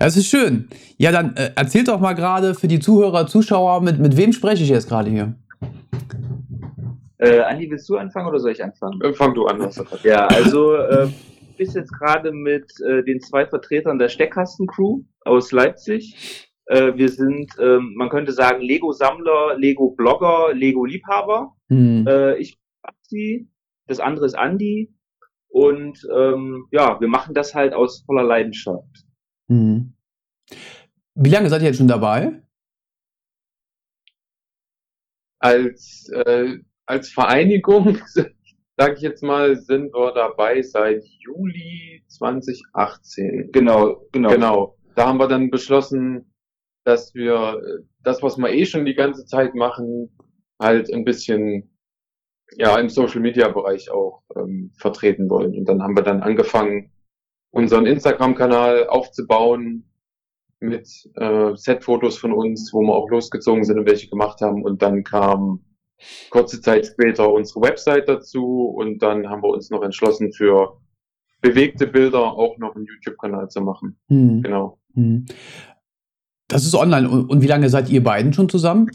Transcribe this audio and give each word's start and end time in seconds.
Das 0.00 0.16
ist 0.16 0.28
schön. 0.28 0.66
Ja, 0.96 1.12
dann 1.12 1.36
äh, 1.36 1.50
erzählt 1.56 1.88
doch 1.88 2.00
mal 2.00 2.14
gerade 2.14 2.54
für 2.54 2.68
die 2.68 2.80
Zuhörer, 2.80 3.26
Zuschauer, 3.26 3.82
mit, 3.82 3.98
mit 3.98 4.16
wem 4.16 4.32
spreche 4.32 4.62
ich 4.62 4.70
jetzt 4.70 4.88
gerade 4.88 5.10
hier? 5.10 5.34
Äh, 7.18 7.40
Andi, 7.40 7.70
willst 7.70 7.86
du 7.86 7.98
anfangen 7.98 8.26
oder 8.26 8.38
soll 8.38 8.52
ich 8.52 8.64
anfangen? 8.64 8.98
Äh, 9.02 9.12
fang 9.12 9.34
du 9.34 9.44
an. 9.44 9.60
Was 9.60 9.78
ja, 10.02 10.26
also 10.26 10.74
äh, 10.74 11.06
bist 11.58 11.76
jetzt 11.76 11.92
gerade 11.92 12.32
mit 12.32 12.72
äh, 12.80 13.04
den 13.04 13.20
zwei 13.20 13.44
Vertretern 13.44 13.98
der 13.98 14.08
Steckkasten-Crew 14.08 15.02
aus 15.26 15.52
Leipzig. 15.52 16.48
Äh, 16.64 16.94
wir 16.94 17.10
sind, 17.10 17.52
ähm, 17.60 17.92
man 17.94 18.08
könnte 18.08 18.32
sagen, 18.32 18.62
Lego-Sammler, 18.62 19.58
Lego-Blogger, 19.58 20.54
Lego-Liebhaber. 20.54 21.52
Hm. 21.68 22.06
Äh, 22.06 22.36
ich 22.38 22.56
bin 22.56 22.60
Absi, 22.84 23.48
das 23.86 24.00
andere 24.00 24.24
ist 24.24 24.38
Andi. 24.38 24.94
Und 25.48 25.98
ähm, 26.16 26.68
ja, 26.70 26.98
wir 27.00 27.08
machen 27.08 27.34
das 27.34 27.54
halt 27.54 27.74
aus 27.74 28.02
voller 28.06 28.22
Leidenschaft. 28.22 28.89
Hm. 29.50 29.92
Wie 31.16 31.30
lange 31.30 31.50
seid 31.50 31.62
ihr 31.62 31.68
jetzt 31.68 31.78
schon 31.78 31.88
dabei? 31.88 32.40
Als, 35.40 36.08
äh, 36.12 36.58
als 36.86 37.10
Vereinigung 37.10 37.98
sage 38.76 38.94
ich 38.94 39.00
jetzt 39.00 39.22
mal, 39.22 39.56
sind 39.56 39.92
wir 39.92 40.12
dabei 40.12 40.62
seit 40.62 41.04
Juli 41.04 42.04
2018. 42.08 43.50
Genau, 43.52 44.06
genau. 44.12 44.30
Genau. 44.30 44.76
Da 44.94 45.06
haben 45.06 45.18
wir 45.18 45.28
dann 45.28 45.50
beschlossen, 45.50 46.32
dass 46.84 47.14
wir 47.14 47.60
das, 48.02 48.22
was 48.22 48.38
wir 48.38 48.50
eh 48.50 48.64
schon 48.66 48.84
die 48.84 48.94
ganze 48.94 49.26
Zeit 49.26 49.54
machen, 49.54 50.16
halt 50.60 50.92
ein 50.92 51.04
bisschen 51.04 51.76
ja 52.56 52.78
im 52.78 52.88
Social 52.88 53.20
Media 53.20 53.48
Bereich 53.48 53.90
auch 53.90 54.22
ähm, 54.36 54.72
vertreten 54.76 55.28
wollen. 55.28 55.54
Und 55.56 55.66
dann 55.66 55.82
haben 55.82 55.96
wir 55.96 56.02
dann 56.02 56.22
angefangen, 56.22 56.92
unseren 57.50 57.86
Instagram-Kanal 57.86 58.88
aufzubauen 58.88 59.84
mit 60.60 60.88
äh, 61.16 61.56
Set-Fotos 61.56 62.18
von 62.18 62.32
uns, 62.32 62.72
wo 62.72 62.82
wir 62.82 62.94
auch 62.94 63.08
losgezogen 63.08 63.64
sind 63.64 63.78
und 63.78 63.86
welche 63.86 64.08
gemacht 64.08 64.40
haben. 64.40 64.62
Und 64.62 64.82
dann 64.82 65.04
kam 65.04 65.64
kurze 66.30 66.60
Zeit 66.60 66.86
später 66.86 67.32
unsere 67.32 67.62
Website 67.62 68.08
dazu 68.08 68.66
und 68.76 68.98
dann 69.02 69.28
haben 69.28 69.42
wir 69.42 69.48
uns 69.48 69.70
noch 69.70 69.82
entschlossen, 69.82 70.32
für 70.32 70.80
bewegte 71.40 71.86
Bilder 71.86 72.20
auch 72.20 72.58
noch 72.58 72.74
einen 72.74 72.86
YouTube-Kanal 72.86 73.48
zu 73.48 73.60
machen. 73.62 73.98
Hm. 74.08 74.42
Genau. 74.42 74.78
Hm. 74.94 75.26
Das 76.48 76.64
ist 76.64 76.74
online. 76.74 77.08
Und 77.08 77.42
wie 77.42 77.46
lange 77.46 77.68
seid 77.68 77.88
ihr 77.90 78.02
beiden 78.02 78.32
schon 78.32 78.48
zusammen? 78.48 78.90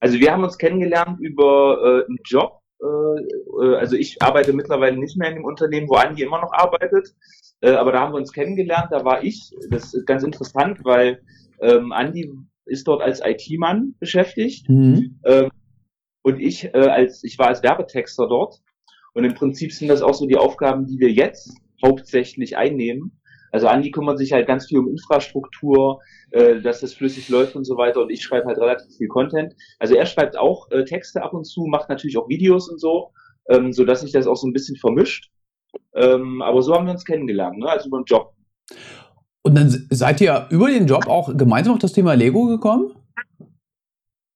Also 0.00 0.18
wir 0.18 0.32
haben 0.32 0.42
uns 0.42 0.56
kennengelernt 0.56 1.20
über 1.20 1.78
äh, 1.82 2.06
einen 2.06 2.18
Job. 2.24 2.59
Äh, 2.82 3.20
äh, 3.62 3.76
also 3.76 3.96
ich 3.96 4.22
arbeite 4.22 4.52
mittlerweile 4.52 4.98
nicht 4.98 5.16
mehr 5.16 5.28
in 5.28 5.36
dem 5.36 5.44
Unternehmen, 5.44 5.88
wo 5.88 5.94
Andi 5.94 6.22
immer 6.22 6.40
noch 6.40 6.52
arbeitet. 6.52 7.14
Äh, 7.60 7.72
aber 7.72 7.92
da 7.92 8.00
haben 8.00 8.12
wir 8.12 8.18
uns 8.18 8.32
kennengelernt. 8.32 8.88
Da 8.90 9.04
war 9.04 9.22
ich. 9.22 9.50
Das 9.70 9.94
ist 9.94 10.06
ganz 10.06 10.22
interessant, 10.22 10.80
weil 10.84 11.22
ähm, 11.60 11.92
Andi 11.92 12.32
ist 12.66 12.86
dort 12.88 13.02
als 13.02 13.20
IT-Mann 13.24 13.94
beschäftigt. 13.98 14.68
Mhm. 14.68 15.20
Ähm, 15.24 15.50
und 16.22 16.38
ich 16.40 16.64
äh, 16.64 16.88
als 16.88 17.24
ich 17.24 17.38
war 17.38 17.48
als 17.48 17.62
Werbetexter 17.62 18.28
dort. 18.28 18.60
Und 19.12 19.24
im 19.24 19.34
Prinzip 19.34 19.72
sind 19.72 19.88
das 19.88 20.02
auch 20.02 20.14
so 20.14 20.26
die 20.26 20.36
Aufgaben, 20.36 20.86
die 20.86 20.98
wir 21.00 21.10
jetzt 21.10 21.52
hauptsächlich 21.84 22.56
einnehmen. 22.56 23.19
Also 23.52 23.68
Andi 23.68 23.90
kümmert 23.90 24.18
sich 24.18 24.32
halt 24.32 24.46
ganz 24.46 24.66
viel 24.66 24.78
um 24.78 24.88
Infrastruktur, 24.88 26.00
äh, 26.30 26.60
dass 26.60 26.80
das 26.80 26.94
flüssig 26.94 27.28
läuft 27.28 27.56
und 27.56 27.64
so 27.64 27.76
weiter. 27.76 28.00
Und 28.02 28.10
ich 28.10 28.22
schreibe 28.22 28.46
halt 28.46 28.58
relativ 28.58 28.96
viel 28.96 29.08
Content. 29.08 29.54
Also 29.78 29.94
er 29.94 30.06
schreibt 30.06 30.36
auch 30.36 30.70
äh, 30.70 30.84
Texte 30.84 31.22
ab 31.22 31.32
und 31.32 31.44
zu, 31.44 31.66
macht 31.66 31.88
natürlich 31.88 32.16
auch 32.18 32.28
Videos 32.28 32.68
und 32.68 32.80
so, 32.80 33.12
ähm, 33.48 33.72
so 33.72 33.84
dass 33.84 34.02
sich 34.02 34.12
das 34.12 34.26
auch 34.26 34.36
so 34.36 34.46
ein 34.46 34.52
bisschen 34.52 34.76
vermischt. 34.76 35.30
Ähm, 35.94 36.42
aber 36.42 36.62
so 36.62 36.74
haben 36.74 36.86
wir 36.86 36.92
uns 36.92 37.04
kennengelernt, 37.04 37.58
ne? 37.58 37.68
also 37.68 37.88
über 37.88 38.00
den 38.00 38.04
Job. 38.04 38.34
Und 39.42 39.56
dann 39.56 39.68
seid 39.90 40.20
ihr 40.20 40.46
über 40.50 40.68
den 40.68 40.86
Job 40.86 41.06
auch 41.06 41.36
gemeinsam 41.36 41.74
auf 41.74 41.78
das 41.78 41.92
Thema 41.92 42.14
Lego 42.14 42.46
gekommen? 42.46 42.92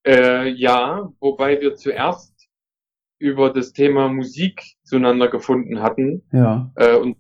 Äh, 0.07 0.49
ja, 0.49 1.11
wobei 1.21 1.61
wir 1.61 1.77
zuerst 1.77 2.35
über 3.19 3.51
das 3.51 3.73
Thema 3.73 4.09
Musik 4.09 4.63
zueinander 4.83 5.29
gefunden 5.29 5.81
hatten. 5.81 6.23
Ja. 6.33 6.71
Äh, 6.77 6.97
und 6.97 7.17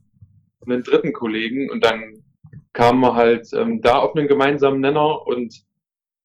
einen 0.67 0.83
dritten 0.83 1.13
Kollegen 1.13 1.71
und 1.71 1.85
dann 1.85 2.25
kamen 2.73 3.01
wir 3.01 3.15
halt 3.15 3.49
ähm, 3.55 3.81
da 3.81 3.99
auf 3.99 4.17
einen 4.17 4.29
gemeinsamen 4.29 4.81
Nenner 4.81 5.27
und 5.27 5.63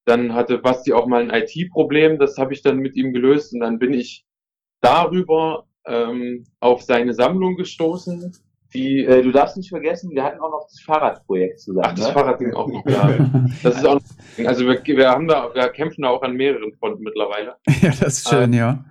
dann 0.04 0.34
hatte 0.34 0.58
Basti 0.58 0.92
auch 0.92 1.06
mal 1.06 1.22
ein 1.22 1.42
IT-Problem, 1.42 2.18
das 2.18 2.38
habe 2.38 2.52
ich 2.52 2.62
dann 2.62 2.78
mit 2.78 2.96
ihm 2.96 3.12
gelöst 3.12 3.52
und 3.54 3.60
dann 3.60 3.78
bin 3.78 3.92
ich 3.92 4.24
darüber 4.80 5.66
ähm, 5.86 6.46
auf 6.58 6.82
seine 6.82 7.14
Sammlung 7.14 7.56
gestoßen 7.56 8.32
die, 8.74 9.04
äh, 9.04 9.22
du 9.22 9.32
darfst 9.32 9.56
nicht 9.56 9.68
vergessen, 9.68 10.10
wir 10.12 10.22
hatten 10.22 10.40
auch 10.40 10.50
noch 10.50 10.66
das 10.68 10.80
Fahrradprojekt 10.80 11.60
zusammen. 11.60 11.86
Ach, 11.88 11.94
das 11.94 12.06
ne? 12.06 12.12
Fahrradding 12.12 12.54
auch 12.54 12.68
noch, 12.68 12.86
ja. 12.86 13.18
Das 13.62 13.76
ist 13.76 13.86
auch, 13.86 14.00
also 14.44 14.66
wir, 14.66 14.80
wir 14.84 15.08
haben 15.08 15.26
da, 15.26 15.52
wir 15.54 15.68
kämpfen 15.70 16.02
da 16.02 16.10
auch 16.10 16.22
an 16.22 16.34
mehreren 16.34 16.72
Fronten 16.74 17.02
mittlerweile. 17.02 17.56
Ja, 17.80 17.88
das 17.88 18.18
ist 18.18 18.28
schön, 18.28 18.52
äh, 18.52 18.58
ja. 18.58 18.84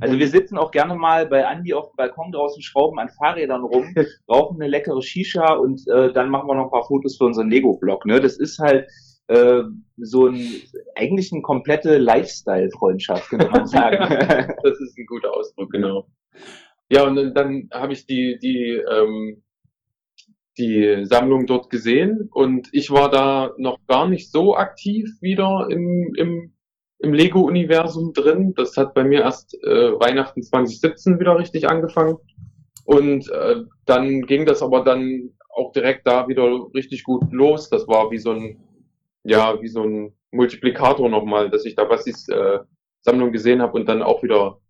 Also 0.00 0.18
wir 0.18 0.28
sitzen 0.28 0.58
auch 0.58 0.70
gerne 0.70 0.94
mal 0.94 1.26
bei 1.26 1.46
Andi 1.46 1.74
auf 1.74 1.90
dem 1.90 1.96
Balkon 1.96 2.32
draußen, 2.32 2.62
schrauben 2.62 2.98
an 2.98 3.08
Fahrrädern 3.10 3.62
rum, 3.62 3.94
rauchen 4.28 4.60
eine 4.60 4.70
leckere 4.70 5.02
Shisha 5.02 5.54
und 5.54 5.86
äh, 5.88 6.12
dann 6.12 6.30
machen 6.30 6.48
wir 6.48 6.54
noch 6.54 6.64
ein 6.64 6.70
paar 6.70 6.86
Fotos 6.86 7.16
für 7.16 7.24
unseren 7.24 7.50
Lego-Blog. 7.50 8.06
Ne? 8.06 8.20
Das 8.20 8.38
ist 8.38 8.58
halt 8.58 8.88
äh, 9.28 9.62
so 9.96 10.26
ein 10.26 10.44
eigentlich 10.96 11.32
eine 11.32 11.42
komplette 11.42 11.98
Lifestyle-Freundschaft, 11.98 13.28
könnte 13.28 13.48
man 13.48 13.66
sagen. 13.68 13.98
das 14.62 14.80
ist 14.80 14.98
ein 14.98 15.06
guter 15.06 15.32
Ausdruck, 15.34 15.70
genau. 15.70 16.06
Ja, 16.90 17.06
und 17.06 17.14
dann, 17.16 17.34
dann 17.34 17.68
habe 17.72 17.92
ich 17.92 18.06
die, 18.06 18.38
die, 18.42 18.82
ähm, 18.90 19.42
die 20.58 21.04
Sammlung 21.04 21.46
dort 21.46 21.70
gesehen 21.70 22.28
und 22.32 22.68
ich 22.72 22.90
war 22.90 23.10
da 23.10 23.52
noch 23.56 23.78
gar 23.86 24.08
nicht 24.08 24.30
so 24.32 24.56
aktiv 24.56 25.08
wieder 25.20 25.68
im, 25.70 26.12
im, 26.16 26.52
im 27.02 27.12
Lego-Universum 27.12 28.12
drin. 28.12 28.54
Das 28.54 28.76
hat 28.76 28.94
bei 28.94 29.04
mir 29.04 29.20
erst 29.20 29.54
äh, 29.64 29.98
Weihnachten 29.98 30.42
2017 30.42 31.18
wieder 31.18 31.38
richtig 31.38 31.68
angefangen. 31.68 32.18
Und 32.84 33.30
äh, 33.30 33.62
dann 33.86 34.22
ging 34.22 34.46
das 34.46 34.62
aber 34.62 34.84
dann 34.84 35.30
auch 35.48 35.72
direkt 35.72 36.06
da 36.06 36.28
wieder 36.28 36.44
richtig 36.74 37.04
gut 37.04 37.32
los. 37.32 37.68
Das 37.70 37.86
war 37.88 38.10
wie 38.10 38.18
so 38.18 38.32
ein, 38.32 38.58
ja, 39.24 39.60
wie 39.60 39.68
so 39.68 39.82
ein 39.82 40.12
Multiplikator 40.30 41.08
nochmal, 41.08 41.50
dass 41.50 41.64
ich 41.64 41.74
da 41.74 41.88
ich 42.04 42.28
äh, 42.28 42.58
Sammlung 43.02 43.32
gesehen 43.32 43.62
habe 43.62 43.72
und 43.72 43.88
dann 43.88 44.02
auch 44.02 44.22
wieder 44.22 44.60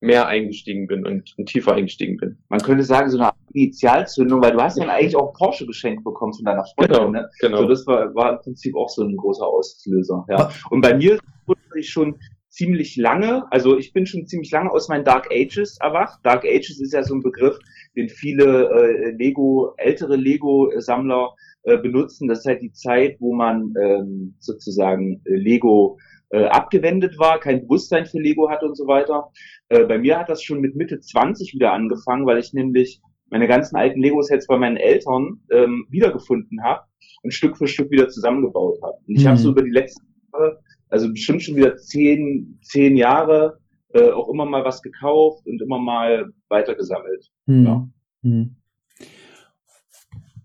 mehr 0.00 0.26
eingestiegen 0.26 0.86
bin 0.86 1.06
und, 1.06 1.34
und, 1.38 1.46
tiefer 1.46 1.74
eingestiegen 1.74 2.18
bin. 2.18 2.38
Man 2.48 2.60
könnte 2.60 2.84
sagen, 2.84 3.10
so 3.10 3.18
eine 3.18 3.32
Initialzündung, 3.56 4.42
weil 4.42 4.52
du 4.52 4.60
hast 4.60 4.78
dann 4.78 4.90
eigentlich 4.90 5.16
auch 5.16 5.32
Porsche 5.32 5.66
geschenkt 5.66 6.04
bekommen 6.04 6.34
von 6.34 6.44
deiner 6.44 6.64
Freundin. 6.74 6.96
Genau, 6.96 7.10
ne? 7.10 7.30
genau. 7.40 7.58
So, 7.58 7.68
das 7.68 7.86
war, 7.86 8.14
war 8.14 8.32
im 8.32 8.38
Prinzip 8.40 8.76
auch 8.76 8.88
so 8.88 9.02
ein 9.02 9.16
großer 9.16 9.46
Auslöser. 9.46 10.24
Ja. 10.28 10.50
Und 10.70 10.82
bei 10.82 10.94
mir 10.94 11.18
wurde 11.46 11.60
ich 11.76 11.88
schon 11.88 12.18
ziemlich 12.50 12.96
lange, 12.96 13.44
also 13.50 13.76
ich 13.76 13.92
bin 13.92 14.06
schon 14.06 14.26
ziemlich 14.26 14.50
lange 14.50 14.70
aus 14.70 14.88
meinen 14.88 15.04
Dark 15.04 15.30
Ages 15.30 15.78
erwacht. 15.80 16.20
Dark 16.22 16.44
Ages 16.44 16.80
ist 16.80 16.92
ja 16.92 17.02
so 17.02 17.14
ein 17.14 17.22
Begriff, 17.22 17.58
den 17.96 18.08
viele 18.08 18.70
äh, 18.70 19.10
Lego, 19.10 19.74
ältere 19.76 20.16
Lego-Sammler 20.16 21.34
äh, 21.64 21.78
benutzen. 21.78 22.28
Das 22.28 22.40
ist 22.40 22.46
halt 22.46 22.62
die 22.62 22.72
Zeit, 22.72 23.16
wo 23.20 23.34
man 23.34 23.74
ähm, 23.82 24.36
sozusagen 24.38 25.20
äh, 25.24 25.34
Lego 25.34 25.98
äh, 26.30 26.44
abgewendet 26.44 27.18
war, 27.18 27.40
kein 27.40 27.62
Bewusstsein 27.62 28.06
für 28.06 28.18
Lego 28.18 28.48
hatte 28.48 28.66
und 28.66 28.76
so 28.76 28.86
weiter. 28.86 29.30
Äh, 29.68 29.84
bei 29.84 29.98
mir 29.98 30.18
hat 30.18 30.28
das 30.28 30.42
schon 30.42 30.60
mit 30.60 30.76
Mitte 30.76 31.00
20 31.00 31.54
wieder 31.54 31.72
angefangen, 31.72 32.26
weil 32.26 32.38
ich 32.38 32.52
nämlich 32.52 33.00
meine 33.30 33.48
ganzen 33.48 33.76
alten 33.76 34.00
Lego-Sets 34.00 34.46
bei 34.46 34.56
meinen 34.56 34.76
Eltern 34.76 35.40
ähm, 35.50 35.86
wiedergefunden 35.90 36.62
habe 36.62 36.82
und 37.22 37.34
Stück 37.34 37.56
für 37.56 37.66
Stück 37.66 37.90
wieder 37.90 38.08
zusammengebaut 38.08 38.78
habe. 38.82 38.98
Und 39.06 39.16
ich 39.16 39.24
mhm. 39.24 39.28
habe 39.28 39.38
so 39.38 39.50
über 39.50 39.62
die 39.62 39.70
letzten 39.70 40.06
Jahre, 40.32 40.60
also 40.88 41.10
bestimmt 41.10 41.42
schon 41.42 41.56
wieder 41.56 41.76
zehn, 41.76 42.58
zehn 42.62 42.96
Jahre, 42.96 43.58
äh, 43.92 44.10
auch 44.10 44.28
immer 44.28 44.44
mal 44.44 44.64
was 44.64 44.82
gekauft 44.82 45.46
und 45.46 45.60
immer 45.60 45.78
mal 45.78 46.32
weitergesammelt. 46.48 47.30
Mhm. 47.46 47.64
Ja. 47.64 47.88
Mhm. 48.22 48.56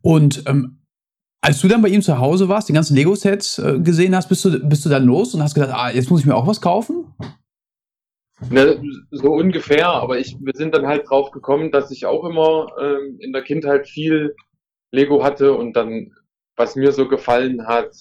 Und 0.02 0.44
ähm, 0.48 0.80
als 1.42 1.60
du 1.60 1.68
dann 1.68 1.82
bei 1.82 1.90
ihm 1.90 2.02
zu 2.02 2.20
Hause 2.20 2.50
warst, 2.50 2.70
die 2.70 2.74
ganzen 2.74 2.96
Lego-Sets 2.96 3.60
äh, 3.60 3.80
gesehen 3.80 4.16
hast, 4.16 4.30
bist 4.30 4.46
du, 4.46 4.60
bist 4.68 4.86
du 4.86 4.90
dann 4.90 5.06
los 5.06 5.34
und 5.34 5.42
hast 5.42 5.56
gedacht, 5.56 5.74
ah, 5.74 5.92
jetzt 5.92 6.10
muss 6.10 6.22
ich 6.22 6.26
mir 6.26 6.36
auch 6.36 6.48
was 6.48 6.62
kaufen? 6.62 7.06
Ne, 8.50 8.82
so 9.12 9.34
ungefähr, 9.34 9.88
aber 9.88 10.18
ich, 10.18 10.36
wir 10.40 10.54
sind 10.56 10.74
dann 10.74 10.88
halt 10.88 11.10
drauf 11.10 11.32
gekommen, 11.32 11.72
dass 11.72 11.92
ich 11.92 12.06
auch 12.06 12.24
immer 12.26 12.68
ähm, 12.82 13.18
in 13.20 13.34
der 13.34 13.44
Kindheit 13.44 13.88
viel 13.88 14.36
Lego 14.92 15.24
hatte 15.24 15.54
und 15.54 15.76
dann, 15.76 16.12
was 16.56 16.76
mir 16.76 16.92
so 16.92 17.08
gefallen 17.08 17.68
hat. 17.68 17.96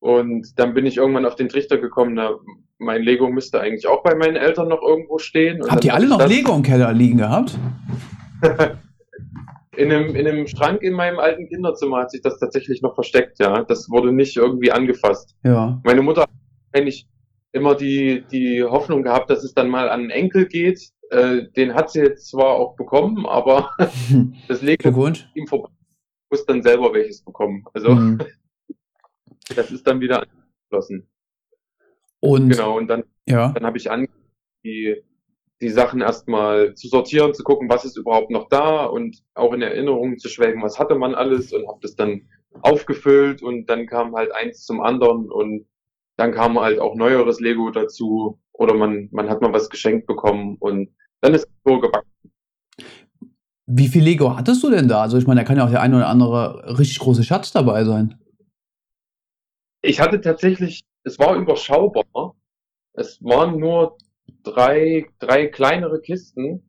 Und 0.00 0.58
dann 0.58 0.74
bin 0.74 0.84
ich 0.84 0.98
irgendwann 0.98 1.24
auf 1.24 1.34
den 1.34 1.48
Trichter 1.48 1.78
gekommen, 1.78 2.14
na, 2.14 2.34
mein 2.78 3.02
Lego 3.02 3.28
müsste 3.30 3.60
eigentlich 3.60 3.86
auch 3.86 4.02
bei 4.02 4.14
meinen 4.14 4.36
Eltern 4.36 4.68
noch 4.68 4.82
irgendwo 4.82 5.18
stehen. 5.18 5.62
Und 5.62 5.70
Habt 5.70 5.84
ihr 5.84 5.94
alle 5.94 6.08
noch 6.08 6.26
Lego 6.26 6.54
im 6.54 6.62
Keller 6.62 6.92
liegen 6.92 7.18
gehabt? 7.18 7.58
In 9.76 9.90
einem, 9.90 10.14
in 10.14 10.28
einem 10.28 10.46
Schrank 10.46 10.82
in 10.82 10.92
meinem 10.92 11.18
alten 11.18 11.48
Kinderzimmer 11.48 11.98
hat 11.98 12.12
sich 12.12 12.22
das 12.22 12.38
tatsächlich 12.38 12.80
noch 12.80 12.94
versteckt, 12.94 13.40
ja. 13.40 13.64
Das 13.64 13.90
wurde 13.90 14.12
nicht 14.12 14.36
irgendwie 14.36 14.70
angefasst. 14.70 15.34
Ja. 15.42 15.80
Meine 15.84 16.00
Mutter 16.00 16.22
hat 16.22 16.30
eigentlich 16.72 17.08
immer 17.54 17.76
die, 17.76 18.24
die 18.30 18.62
Hoffnung 18.64 19.02
gehabt, 19.02 19.30
dass 19.30 19.44
es 19.44 19.54
dann 19.54 19.68
mal 19.68 19.88
an 19.88 20.00
einen 20.00 20.10
Enkel 20.10 20.46
geht. 20.46 20.90
Äh, 21.10 21.44
den 21.56 21.74
hat 21.74 21.90
sie 21.90 22.00
jetzt 22.00 22.28
zwar 22.28 22.56
auch 22.56 22.74
bekommen, 22.74 23.26
aber 23.26 23.70
das 24.48 24.60
legt 24.60 24.84
ihm 25.34 25.46
vorbei. 25.46 25.70
muss 26.30 26.44
dann 26.46 26.62
selber 26.62 26.92
welches 26.92 27.22
bekommen. 27.22 27.64
Also 27.72 27.90
mhm. 27.90 28.18
das 29.54 29.70
ist 29.70 29.86
dann 29.86 30.00
wieder 30.00 30.22
angeschlossen. 30.22 31.08
Und 32.20 32.48
genau, 32.48 32.76
und 32.76 32.88
dann, 32.88 33.04
ja. 33.28 33.52
dann 33.52 33.64
habe 33.64 33.78
ich 33.78 33.90
angefangen, 33.90 34.24
die, 34.64 35.02
die 35.60 35.68
Sachen 35.68 36.00
erstmal 36.00 36.74
zu 36.74 36.88
sortieren, 36.88 37.34
zu 37.34 37.44
gucken, 37.44 37.68
was 37.68 37.84
ist 37.84 37.96
überhaupt 37.96 38.30
noch 38.30 38.48
da 38.48 38.86
und 38.86 39.22
auch 39.34 39.52
in 39.52 39.62
Erinnerungen 39.62 40.18
zu 40.18 40.28
schwelgen, 40.28 40.62
was 40.62 40.78
hatte 40.80 40.96
man 40.96 41.14
alles 41.14 41.52
und 41.52 41.68
habe 41.68 41.78
das 41.82 41.94
dann 41.94 42.28
aufgefüllt 42.62 43.42
und 43.42 43.66
dann 43.66 43.86
kam 43.86 44.16
halt 44.16 44.32
eins 44.32 44.64
zum 44.64 44.80
anderen 44.80 45.30
und 45.30 45.66
dann 46.16 46.32
kam 46.32 46.58
halt 46.58 46.78
auch 46.78 46.94
neueres 46.94 47.40
Lego 47.40 47.70
dazu 47.70 48.40
oder 48.52 48.74
man, 48.74 49.08
man 49.10 49.28
hat 49.28 49.40
mal 49.40 49.52
was 49.52 49.70
geschenkt 49.70 50.06
bekommen 50.06 50.56
und 50.60 50.90
dann 51.20 51.34
ist 51.34 51.46
es 51.46 51.52
so 51.64 51.80
gewachsen. 51.80 52.10
Wie 53.66 53.88
viel 53.88 54.02
Lego 54.02 54.36
hattest 54.36 54.62
du 54.62 54.70
denn 54.70 54.88
da? 54.88 55.02
Also 55.02 55.16
ich 55.16 55.26
meine, 55.26 55.40
da 55.40 55.46
kann 55.46 55.56
ja 55.56 55.64
auch 55.64 55.70
der 55.70 55.80
eine 55.80 55.96
oder 55.96 56.08
andere 56.08 56.78
richtig 56.78 56.98
große 56.98 57.24
Schatz 57.24 57.50
dabei 57.52 57.84
sein. 57.84 58.20
Ich 59.80 60.00
hatte 60.00 60.20
tatsächlich, 60.20 60.82
es 61.02 61.18
war 61.18 61.36
überschaubar. 61.36 62.34
Es 62.92 63.22
waren 63.22 63.58
nur 63.58 63.96
drei, 64.42 65.06
drei 65.18 65.46
kleinere 65.46 66.00
Kisten. 66.00 66.62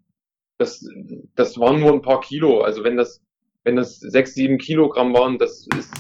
Das, 0.58 0.88
das 1.36 1.60
waren 1.60 1.80
nur 1.82 1.92
ein 1.92 2.02
paar 2.02 2.22
Kilo. 2.22 2.62
Also 2.62 2.84
wenn 2.84 2.98
das, 2.98 3.22
wenn 3.64 3.76
das 3.76 4.00
sechs, 4.00 4.34
sieben 4.34 4.58
Kilogramm 4.58 5.14
waren, 5.14 5.38
das 5.38 5.68
ist, 5.78 5.94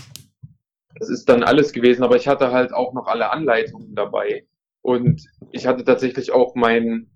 das 0.97 1.09
ist 1.09 1.29
dann 1.29 1.43
alles 1.43 1.73
gewesen. 1.73 2.03
Aber 2.03 2.15
ich 2.15 2.27
hatte 2.27 2.51
halt 2.51 2.73
auch 2.73 2.93
noch 2.93 3.07
alle 3.07 3.31
Anleitungen 3.31 3.95
dabei. 3.95 4.47
Und 4.81 5.25
ich 5.51 5.65
hatte 5.67 5.83
tatsächlich 5.83 6.31
auch 6.31 6.55
mein, 6.55 7.09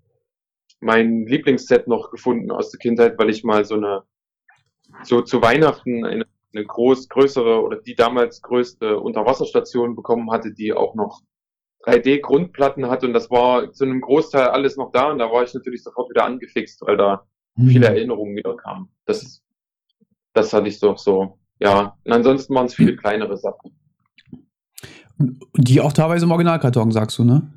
mein 0.79 1.25
Lieblingsset 1.25 1.87
noch 1.87 2.11
gefunden 2.11 2.51
aus 2.51 2.71
der 2.71 2.79
Kindheit, 2.79 3.17
weil 3.17 3.29
ich 3.29 3.43
mal 3.43 3.65
so 3.65 3.75
eine, 3.75 4.03
so 5.03 5.21
zu 5.21 5.41
Weihnachten 5.41 6.05
eine, 6.05 6.25
eine 6.53 6.65
groß, 6.65 7.09
größere 7.09 7.61
oder 7.61 7.77
die 7.77 7.95
damals 7.95 8.41
größte 8.41 8.99
Unterwasserstation 8.99 9.95
bekommen 9.95 10.31
hatte, 10.31 10.51
die 10.51 10.73
auch 10.73 10.95
noch 10.95 11.21
3D-Grundplatten 11.85 12.89
hat 12.89 13.03
und 13.03 13.13
das 13.13 13.31
war 13.31 13.71
zu 13.71 13.85
einem 13.85 14.01
Großteil 14.01 14.47
alles 14.47 14.75
noch 14.75 14.91
da 14.91 15.11
und 15.11 15.19
da 15.19 15.31
war 15.31 15.43
ich 15.43 15.53
natürlich 15.53 15.83
sofort 15.83 16.09
wieder 16.09 16.25
angefixt, 16.25 16.81
weil 16.81 16.97
da 16.97 17.25
mhm. 17.55 17.69
viele 17.69 17.87
Erinnerungen 17.87 18.35
wieder 18.35 18.55
kamen. 18.57 18.89
Das, 19.05 19.41
das 20.33 20.51
hatte 20.51 20.67
ich 20.67 20.79
so, 20.79 20.95
so, 20.95 21.38
ja. 21.59 21.97
Und 22.03 22.11
ansonsten 22.11 22.55
waren 22.55 22.65
es 22.65 22.75
viele 22.75 22.95
kleinere 22.95 23.37
Sachen. 23.37 23.71
Die 25.55 25.81
auch 25.81 25.93
teilweise 25.93 26.25
im 26.25 26.31
Originalkarton, 26.31 26.91
sagst 26.91 27.17
du, 27.17 27.23
ne? 27.23 27.51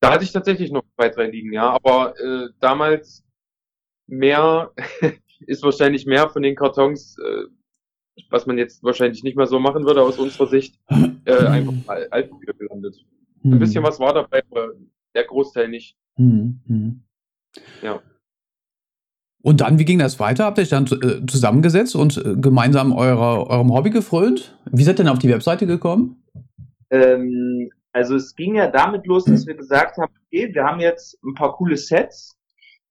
Da 0.00 0.12
hatte 0.12 0.24
ich 0.24 0.32
tatsächlich 0.32 0.70
noch 0.70 0.84
zwei, 0.94 1.08
drei 1.08 1.26
liegen, 1.28 1.52
ja. 1.52 1.70
Aber 1.70 2.14
äh, 2.20 2.48
damals 2.60 3.24
mehr 4.06 4.70
ist 5.40 5.62
wahrscheinlich 5.62 6.04
mehr 6.04 6.28
von 6.28 6.42
den 6.42 6.54
Kartons, 6.54 7.16
äh, 7.18 7.44
was 8.30 8.46
man 8.46 8.58
jetzt 8.58 8.82
wahrscheinlich 8.84 9.22
nicht 9.24 9.36
mehr 9.36 9.46
so 9.46 9.58
machen 9.58 9.84
würde 9.84 10.02
aus 10.02 10.18
unserer 10.18 10.46
Sicht, 10.46 10.78
äh, 11.24 11.46
einfach 11.46 11.72
alt 12.10 12.30
wieder 12.40 12.52
gelandet. 12.52 13.04
Ein 13.44 13.52
hm. 13.52 13.58
bisschen 13.58 13.82
was 13.82 13.98
war 13.98 14.12
dabei, 14.12 14.42
aber 14.50 14.72
der 15.14 15.24
Großteil 15.24 15.68
nicht. 15.68 15.96
Hm, 16.16 16.60
hm. 16.66 17.04
Ja. 17.82 18.02
Und 19.44 19.60
dann, 19.60 19.78
wie 19.78 19.84
ging 19.84 19.98
das 19.98 20.18
weiter? 20.18 20.46
Habt 20.46 20.56
ihr 20.56 20.62
euch 20.62 20.70
dann 20.70 20.86
äh, 20.86 21.26
zusammengesetzt 21.26 21.94
und 21.94 22.16
äh, 22.16 22.34
gemeinsam 22.34 22.94
eurer, 22.94 23.50
eurem 23.50 23.74
Hobby 23.74 23.90
gefrönt? 23.90 24.56
Wie 24.64 24.82
seid 24.84 24.94
ihr 24.94 25.04
denn 25.04 25.08
auf 25.12 25.18
die 25.18 25.28
Webseite 25.28 25.66
gekommen? 25.66 26.24
Ähm, 26.88 27.68
also 27.92 28.16
es 28.16 28.34
ging 28.34 28.54
ja 28.54 28.70
damit 28.70 29.06
los, 29.06 29.26
dass 29.26 29.46
wir 29.46 29.54
gesagt 29.54 29.98
haben, 29.98 30.10
okay, 30.26 30.48
wir 30.50 30.64
haben 30.64 30.80
jetzt 30.80 31.22
ein 31.22 31.34
paar 31.34 31.52
coole 31.52 31.76
Sets, 31.76 32.38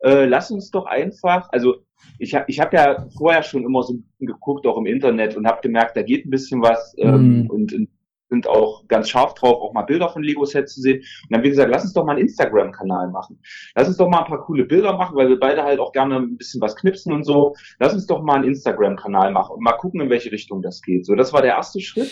äh, 0.04 0.26
lass 0.26 0.52
uns 0.52 0.70
doch 0.70 0.86
einfach, 0.86 1.50
also 1.52 1.78
ich 2.20 2.36
habe 2.36 2.46
ich 2.48 2.60
hab 2.60 2.72
ja 2.72 3.08
vorher 3.18 3.42
schon 3.42 3.64
immer 3.64 3.82
so 3.82 3.96
geguckt, 4.20 4.68
auch 4.68 4.78
im 4.78 4.86
Internet 4.86 5.36
und 5.36 5.48
habe 5.48 5.62
gemerkt, 5.62 5.98
da 5.98 6.04
geht 6.04 6.28
ein 6.28 6.30
bisschen 6.30 6.62
was 6.62 6.94
ähm, 7.00 7.42
mhm. 7.42 7.50
und, 7.50 7.74
und 7.74 7.90
sind 8.34 8.48
auch 8.48 8.88
ganz 8.88 9.10
scharf 9.10 9.36
drauf, 9.36 9.62
auch 9.62 9.74
mal 9.74 9.84
Bilder 9.84 10.10
von 10.10 10.24
Lego-Sets 10.24 10.74
zu 10.74 10.82
sehen. 10.82 10.98
Und 11.00 11.06
dann 11.30 11.38
haben 11.38 11.44
wir 11.44 11.52
gesagt, 11.52 11.70
lass 11.70 11.84
uns 11.84 11.94
doch 11.94 12.06
mal 12.06 12.14
einen 12.14 12.22
Instagram-Kanal 12.22 13.12
machen. 13.12 13.40
Lass 13.76 13.88
uns 13.88 13.98
doch 13.98 14.10
mal 14.10 14.20
ein 14.20 14.28
paar 14.28 14.44
coole 14.44 14.66
Bilder 14.66 14.98
machen, 14.98 15.16
weil 15.16 15.30
wir 15.30 15.40
beide 15.40 15.64
halt 15.64 15.80
auch 15.80 15.92
gerne 15.92 16.18
ein 16.18 16.38
bisschen 16.38 16.60
was 16.62 16.76
knipsen 16.76 17.14
und 17.14 17.24
so. 17.24 17.56
Lass 17.80 17.94
uns 17.94 18.08
doch 18.08 18.24
mal 18.24 18.36
einen 18.36 18.46
Instagram-Kanal 18.46 19.32
machen 19.32 19.56
und 19.56 19.64
mal 19.64 19.74
gucken, 19.74 20.02
in 20.02 20.10
welche 20.10 20.32
Richtung 20.32 20.62
das 20.62 20.82
geht. 20.82 21.06
So, 21.06 21.16
das 21.16 21.32
war 21.32 21.42
der 21.42 21.52
erste 21.52 21.80
Schritt. 21.80 22.12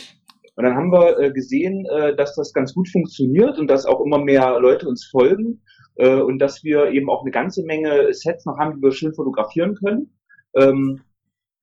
Und 0.55 0.65
dann 0.65 0.75
haben 0.75 0.91
wir 0.91 1.17
äh, 1.17 1.31
gesehen, 1.31 1.85
äh, 1.87 2.15
dass 2.15 2.35
das 2.35 2.53
ganz 2.53 2.73
gut 2.73 2.87
funktioniert 2.89 3.57
und 3.57 3.67
dass 3.67 3.85
auch 3.85 4.01
immer 4.01 4.19
mehr 4.19 4.59
Leute 4.59 4.87
uns 4.87 5.05
folgen 5.05 5.61
äh, 5.95 6.15
und 6.15 6.39
dass 6.39 6.63
wir 6.63 6.91
eben 6.91 7.09
auch 7.09 7.21
eine 7.21 7.31
ganze 7.31 7.63
Menge 7.63 8.13
Sets 8.13 8.45
noch 8.45 8.57
haben, 8.59 8.75
die 8.75 8.81
wir 8.83 8.91
schön 8.91 9.13
fotografieren 9.13 9.75
können. 9.75 10.13
Ähm, 10.55 11.01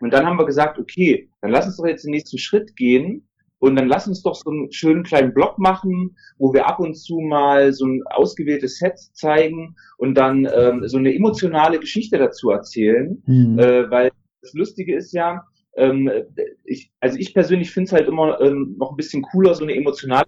und 0.00 0.12
dann 0.12 0.26
haben 0.26 0.38
wir 0.38 0.46
gesagt, 0.46 0.78
okay, 0.78 1.30
dann 1.42 1.50
lass 1.50 1.66
uns 1.66 1.76
doch 1.76 1.86
jetzt 1.86 2.04
den 2.04 2.12
nächsten 2.12 2.38
Schritt 2.38 2.74
gehen 2.76 3.28
und 3.58 3.76
dann 3.76 3.88
lass 3.88 4.06
uns 4.06 4.22
doch 4.22 4.34
so 4.34 4.50
einen 4.50 4.72
schönen 4.72 5.02
kleinen 5.02 5.34
Blog 5.34 5.58
machen, 5.58 6.16
wo 6.38 6.52
wir 6.52 6.66
ab 6.66 6.80
und 6.80 6.94
zu 6.94 7.18
mal 7.20 7.72
so 7.72 7.86
ein 7.86 8.02
ausgewähltes 8.06 8.78
Set 8.78 8.98
zeigen 9.12 9.76
und 9.96 10.14
dann 10.14 10.48
ähm, 10.54 10.86
so 10.86 10.98
eine 10.98 11.14
emotionale 11.14 11.78
Geschichte 11.78 12.18
dazu 12.18 12.50
erzählen. 12.50 13.22
Mhm. 13.26 13.58
Äh, 13.58 13.90
weil 13.90 14.10
das 14.42 14.52
Lustige 14.54 14.96
ist 14.96 15.12
ja, 15.12 15.44
ähm, 15.76 16.10
ich, 16.64 16.90
also 17.00 17.18
ich 17.18 17.34
persönlich 17.34 17.70
finde 17.70 17.88
es 17.88 17.92
halt 17.92 18.08
immer 18.08 18.40
ähm, 18.40 18.76
noch 18.78 18.90
ein 18.90 18.96
bisschen 18.96 19.22
cooler, 19.22 19.54
so 19.54 19.64
eine 19.64 19.74
emotionale 19.74 20.26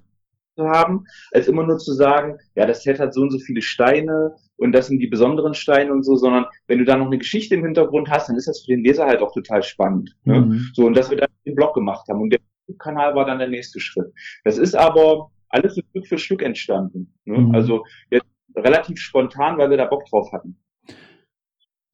zu 0.56 0.67
haben, 0.67 1.05
als 1.33 1.49
immer 1.49 1.65
nur 1.65 1.79
zu 1.79 1.93
sagen, 1.93 2.37
ja, 2.56 2.67
das 2.67 2.83
Set 2.83 2.99
hat 2.99 3.15
so 3.15 3.23
und 3.23 3.31
so 3.31 3.38
viele 3.38 3.62
Steine 3.62 4.35
und 4.56 4.73
das 4.73 4.88
sind 4.88 4.99
die 4.99 5.06
besonderen 5.06 5.55
Steine 5.55 5.93
und 5.93 6.03
so, 6.03 6.17
sondern 6.17 6.47
wenn 6.67 6.79
du 6.79 6.85
da 6.85 6.97
noch 6.97 7.06
eine 7.06 7.19
Geschichte 7.19 7.55
im 7.55 7.65
Hintergrund 7.65 8.11
hast, 8.11 8.29
dann 8.29 8.37
ist 8.37 8.49
das 8.49 8.65
für 8.65 8.73
den 8.73 8.85
Leser 8.85 9.06
halt 9.06 9.21
auch 9.21 9.33
total 9.33 9.62
spannend. 9.62 10.17
Ne? 10.25 10.41
Mhm. 10.41 10.67
So, 10.75 10.87
und 10.87 10.97
dass 10.97 11.11
wir 11.11 11.19
dann 11.19 11.29
den 11.47 11.55
Blog 11.55 11.75
gemacht 11.75 12.06
haben. 12.09 12.21
Und 12.21 12.31
der 12.31 12.41
Kanal 12.79 13.15
war 13.15 13.27
dann 13.27 13.39
der 13.39 13.49
nächste 13.49 13.81
Schritt. 13.81 14.13
Das 14.45 14.59
ist 14.59 14.75
aber 14.75 15.31
alles 15.49 15.73
Stück 15.73 16.07
für 16.07 16.19
Stück 16.19 16.43
entstanden. 16.43 17.15
Ne? 17.25 17.39
Mhm. 17.39 17.55
Also 17.55 17.85
jetzt 18.11 18.27
relativ 18.57 18.99
spontan, 18.99 19.59
weil 19.59 19.71
wir 19.71 19.77
da 19.77 19.87
Bock 19.87 20.05
drauf 20.07 20.33
hatten. 20.33 20.57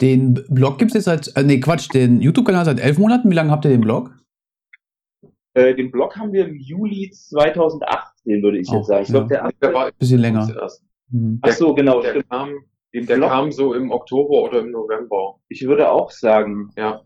Den 0.00 0.34
Blog 0.50 0.78
gibt 0.78 0.90
es 0.90 0.94
jetzt 0.94 1.04
seit, 1.04 1.36
äh, 1.36 1.42
nee, 1.42 1.58
Quatsch, 1.58 1.92
den 1.92 2.20
YouTube-Kanal 2.20 2.66
seit 2.66 2.80
elf 2.80 2.98
Monaten. 2.98 3.30
Wie 3.30 3.34
lange 3.34 3.50
habt 3.50 3.64
ihr 3.64 3.70
den 3.70 3.80
Blog? 3.80 4.14
Äh, 5.54 5.74
den 5.74 5.90
Blog 5.90 6.16
haben 6.16 6.32
wir 6.32 6.46
im 6.46 6.56
Juli 6.56 7.10
2018, 7.10 8.42
würde 8.42 8.58
ich 8.58 8.68
oh, 8.70 8.76
jetzt 8.76 8.88
sagen. 8.88 9.02
Ich 9.02 9.08
ja. 9.08 9.12
glaube, 9.14 9.28
der, 9.28 9.50
der 9.62 9.74
war 9.74 9.86
ein 9.86 9.92
bisschen 9.98 10.20
länger. 10.20 10.46
Mhm. 11.08 11.38
Ach 11.40 11.52
so, 11.52 11.74
genau. 11.74 12.02
Der, 12.02 12.22
kam, 12.24 12.50
der 12.92 13.20
kam 13.20 13.50
so 13.50 13.72
im 13.72 13.90
Oktober 13.90 14.42
oder 14.42 14.60
im 14.60 14.70
November. 14.70 15.36
Ich 15.48 15.66
würde 15.66 15.90
auch 15.90 16.10
sagen, 16.10 16.70
ja. 16.76 17.00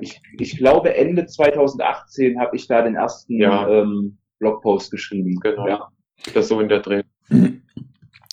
Ich, 0.00 0.20
ich 0.38 0.56
glaube, 0.56 0.94
Ende 0.94 1.26
2018 1.26 2.40
habe 2.40 2.56
ich 2.56 2.66
da 2.66 2.82
den 2.82 2.94
ersten 2.94 3.38
ja. 3.38 3.68
ähm, 3.68 4.18
Blogpost 4.38 4.90
geschrieben. 4.90 5.38
Genau. 5.40 5.68
Ja. 5.68 5.88
Das 6.34 6.48
so 6.48 6.60
in 6.60 6.68
der 6.68 6.80
Dreh. 6.80 7.02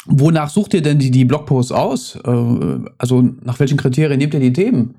Wonach 0.06 0.50
sucht 0.50 0.74
ihr 0.74 0.82
denn 0.82 1.00
die, 1.00 1.12
die 1.12 1.26
Blogposts 1.26 1.72
aus? 1.72 2.16
Äh, 2.16 2.80
also 2.98 3.22
nach 3.22 3.60
welchen 3.60 3.78
Kriterien 3.78 4.18
nehmt 4.18 4.34
ihr 4.34 4.40
die 4.40 4.54
Themen? 4.54 4.96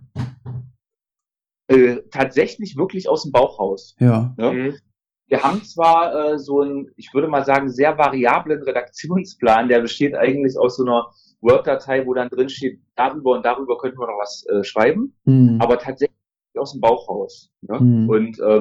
Äh, 1.69 1.97
tatsächlich 2.11 2.77
wirklich 2.77 3.09
aus 3.09 3.23
dem 3.23 3.33
Bauch 3.33 3.59
raus. 3.59 3.95
Ja. 3.99 4.35
ja? 4.39 4.53
Mhm. 4.53 4.75
Wir 5.29 5.43
haben 5.43 5.63
zwar 5.63 6.33
äh, 6.33 6.39
so 6.39 6.63
einen, 6.63 6.91
ich 6.97 7.13
würde 7.13 7.29
mal 7.29 7.45
sagen, 7.45 7.69
sehr 7.69 7.99
variablen 7.99 8.63
Redaktionsplan, 8.63 9.69
der 9.69 9.81
besteht 9.81 10.15
eigentlich 10.15 10.59
aus 10.59 10.77
so 10.77 10.85
einer 10.85 11.11
Word-Datei, 11.41 12.07
wo 12.07 12.15
dann 12.15 12.31
drin 12.31 12.49
steht, 12.49 12.81
darüber 12.97 13.33
und 13.33 13.45
darüber 13.45 13.77
könnten 13.79 13.99
wir 13.99 14.07
noch 14.07 14.19
was 14.21 14.47
äh, 14.47 14.65
schreiben, 14.65 15.15
mhm. 15.25 15.59
aber 15.61 15.79
tatsächlich 15.79 16.18
aus 16.59 16.73
dem 16.73 16.81
Bauch 16.81 17.09
raus. 17.09 17.51
Ne? 17.63 17.79
Mhm. 17.81 18.09
Und 18.09 18.39
äh, 18.41 18.61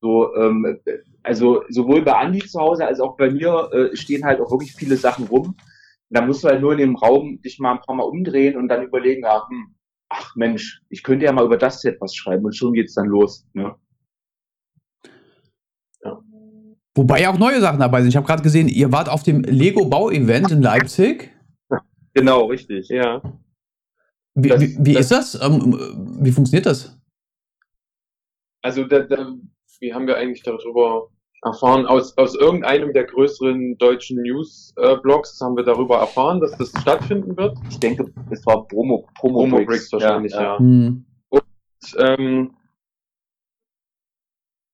so, 0.00 0.34
ähm, 0.36 0.78
also 1.22 1.62
sowohl 1.68 2.02
bei 2.02 2.12
Andi 2.12 2.40
zu 2.40 2.60
Hause 2.60 2.86
als 2.86 3.00
auch 3.00 3.16
bei 3.16 3.30
mir 3.30 3.70
äh, 3.72 3.96
stehen 3.96 4.24
halt 4.24 4.40
auch 4.40 4.50
wirklich 4.50 4.74
viele 4.74 4.96
Sachen 4.96 5.26
rum, 5.26 5.56
da 6.10 6.20
musst 6.20 6.44
du 6.44 6.48
halt 6.48 6.60
nur 6.60 6.72
in 6.72 6.78
dem 6.78 6.96
Raum 6.96 7.40
dich 7.42 7.58
mal 7.58 7.72
ein 7.72 7.80
paar 7.80 7.96
Mal 7.96 8.04
umdrehen 8.04 8.56
und 8.56 8.68
dann 8.68 8.84
überlegen, 8.84 9.24
ach, 9.24 9.48
hm, 9.48 9.74
ach 10.08 10.36
Mensch, 10.36 10.82
ich 10.90 11.02
könnte 11.02 11.24
ja 11.24 11.32
mal 11.32 11.44
über 11.44 11.56
das 11.56 11.80
Set 11.80 12.00
was 12.00 12.14
schreiben 12.14 12.44
und 12.44 12.54
schon 12.54 12.72
geht's 12.72 12.94
dann 12.94 13.06
los. 13.06 13.46
Ne? 13.52 13.74
Ja. 16.02 16.20
Wobei 16.94 17.22
ja 17.22 17.32
auch 17.32 17.38
neue 17.38 17.60
Sachen 17.60 17.80
dabei 17.80 18.00
sind. 18.00 18.10
Ich 18.10 18.16
habe 18.16 18.26
gerade 18.26 18.42
gesehen, 18.42 18.68
ihr 18.68 18.92
wart 18.92 19.08
auf 19.08 19.22
dem 19.22 19.42
Lego-Bau-Event 19.42 20.52
in 20.52 20.62
Leipzig. 20.62 21.32
Genau, 22.12 22.44
richtig, 22.44 22.88
ja. 22.90 23.20
Wie, 24.34 24.48
das, 24.48 24.60
wie, 24.60 24.76
wie 24.78 24.92
das, 24.92 25.10
ist 25.10 25.34
das? 25.34 25.42
Ähm, 25.42 26.18
wie 26.20 26.30
funktioniert 26.30 26.66
das? 26.66 26.96
Also, 28.64 28.84
da, 28.84 29.00
da, 29.00 29.30
wie 29.80 29.92
haben 29.92 30.06
wir 30.06 30.16
eigentlich 30.16 30.42
darüber 30.42 31.10
erfahren, 31.42 31.84
aus, 31.84 32.16
aus 32.16 32.34
irgendeinem 32.34 32.94
der 32.94 33.04
größeren 33.04 33.76
deutschen 33.76 34.22
News-Blogs 34.22 35.38
haben 35.42 35.54
wir 35.54 35.64
darüber 35.64 35.98
erfahren, 35.98 36.40
dass 36.40 36.56
das 36.56 36.70
stattfinden 36.80 37.36
wird. 37.36 37.58
Ich 37.68 37.78
denke, 37.78 38.10
es 38.30 38.46
war 38.46 38.66
Promo, 38.66 39.06
Promo, 39.18 39.40
Promo 39.40 39.66
Bricks 39.66 39.92
wahrscheinlich, 39.92 40.32
ja. 40.32 40.54
ja. 40.54 40.58
Mhm. 40.58 41.04
Und 41.28 41.42
ähm, 41.98 42.56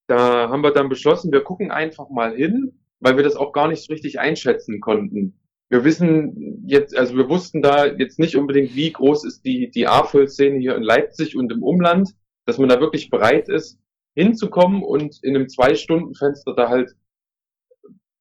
da 0.07 0.49
haben 0.49 0.63
wir 0.63 0.71
dann 0.71 0.89
beschlossen, 0.89 1.33
wir 1.33 1.41
gucken 1.41 1.73
einfach 1.73 2.11
mal 2.11 2.33
hin, 2.33 2.79
weil 3.01 3.17
wir 3.17 3.25
das 3.25 3.35
auch 3.35 3.53
gar 3.53 3.67
nicht 3.67 3.85
so 3.85 3.93
richtig 3.93 4.21
einschätzen 4.21 4.81
konnten. 4.81 5.41
Wir 5.69 5.83
wissen 5.83 6.65
jetzt, 6.65 6.97
also 6.97 7.17
wir 7.17 7.29
wussten 7.29 7.61
da 7.61 7.87
jetzt 7.87 8.21
nicht 8.21 8.37
unbedingt, 8.37 8.77
wie 8.77 8.93
groß 8.93 9.25
ist 9.25 9.45
die, 9.45 9.69
die 9.69 9.89
A-Voll-Szene 9.89 10.59
hier 10.59 10.77
in 10.77 10.85
Leipzig 10.85 11.37
und 11.37 11.51
im 11.51 11.65
Umland. 11.65 12.15
Dass 12.47 12.59
man 12.59 12.69
da 12.69 12.81
wirklich 12.81 13.11
bereit 13.11 13.49
ist, 13.49 13.79
hinzukommen 14.15 14.83
und 14.83 15.23
in 15.23 15.37
einem 15.37 15.49
Zwei-Stunden-Fenster 15.49 16.55
da 16.55 16.69
halt 16.69 16.95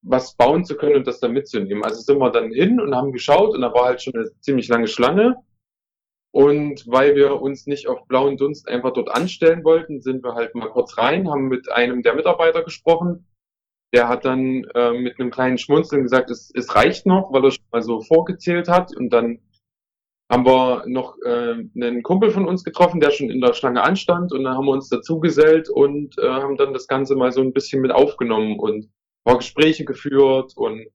was 0.02 0.36
bauen 0.36 0.66
zu 0.66 0.76
können 0.76 0.96
und 0.96 1.08
das 1.08 1.20
dann 1.20 1.34
mitzunehmen. 1.34 1.84
Also 1.84 2.02
sind 2.02 2.20
wir 2.20 2.32
dann 2.32 2.52
hin 2.52 2.80
und 2.80 2.96
haben 2.96 3.12
geschaut 3.12 3.54
und 3.54 3.62
da 3.62 3.74
war 3.74 3.86
halt 3.86 4.02
schon 4.02 4.16
eine 4.16 4.30
ziemlich 4.40 4.68
lange 4.68 4.88
Schlange. 4.88 5.36
Und 6.32 6.86
weil 6.88 7.16
wir 7.16 7.42
uns 7.42 7.66
nicht 7.66 7.88
auf 7.88 8.08
blauen 8.08 8.38
Dunst 8.38 8.68
einfach 8.68 8.94
dort 8.94 9.10
anstellen 9.10 9.64
wollten, 9.64 10.00
sind 10.00 10.24
wir 10.24 10.36
halt 10.36 10.54
mal 10.54 10.70
kurz 10.70 10.98
rein, 10.98 11.30
haben 11.30 11.48
mit 11.48 11.72
einem 11.72 12.04
der 12.04 12.14
Mitarbeiter 12.14 12.64
gesprochen. 12.64 13.26
Der 13.94 14.08
hat 14.08 14.26
dann 14.26 14.64
äh, 14.76 14.92
mit 14.92 15.20
einem 15.20 15.32
kleinen 15.32 15.58
Schmunzeln 15.58 16.04
gesagt, 16.04 16.30
es, 16.30 16.52
es 16.54 16.76
reicht 16.76 17.08
noch, 17.08 17.34
weil 17.34 17.44
er 17.44 17.52
schon 17.52 17.66
mal 17.72 17.82
so 17.82 18.02
vorgezählt 18.02 18.68
hat. 18.68 18.96
Und 18.96 19.10
dann 19.10 19.40
haben 20.30 20.46
wir 20.46 20.84
noch 20.88 21.16
äh, 21.26 21.56
einen 21.76 22.04
Kumpel 22.04 22.30
von 22.30 22.48
uns 22.48 22.64
getroffen, 22.64 23.00
der 23.00 23.12
schon 23.12 23.30
in 23.30 23.42
der 23.42 23.54
Schlange 23.54 23.82
anstand. 23.82 24.32
Und 24.32 24.44
dann 24.44 24.56
haben 24.56 24.66
wir 24.66 24.74
uns 24.74 24.90
dazugesellt 24.90 25.70
und 25.70 26.18
äh, 26.20 26.28
haben 26.30 26.56
dann 26.56 26.74
das 26.74 26.88
Ganze 26.88 27.16
mal 27.16 27.32
so 27.32 27.42
ein 27.42 27.54
bisschen 27.54 27.82
mit 27.82 27.92
aufgenommen 27.92 28.60
und 28.60 28.90
paar 29.24 29.38
Gespräche 29.38 29.86
geführt 29.86 30.54
und 30.56 30.88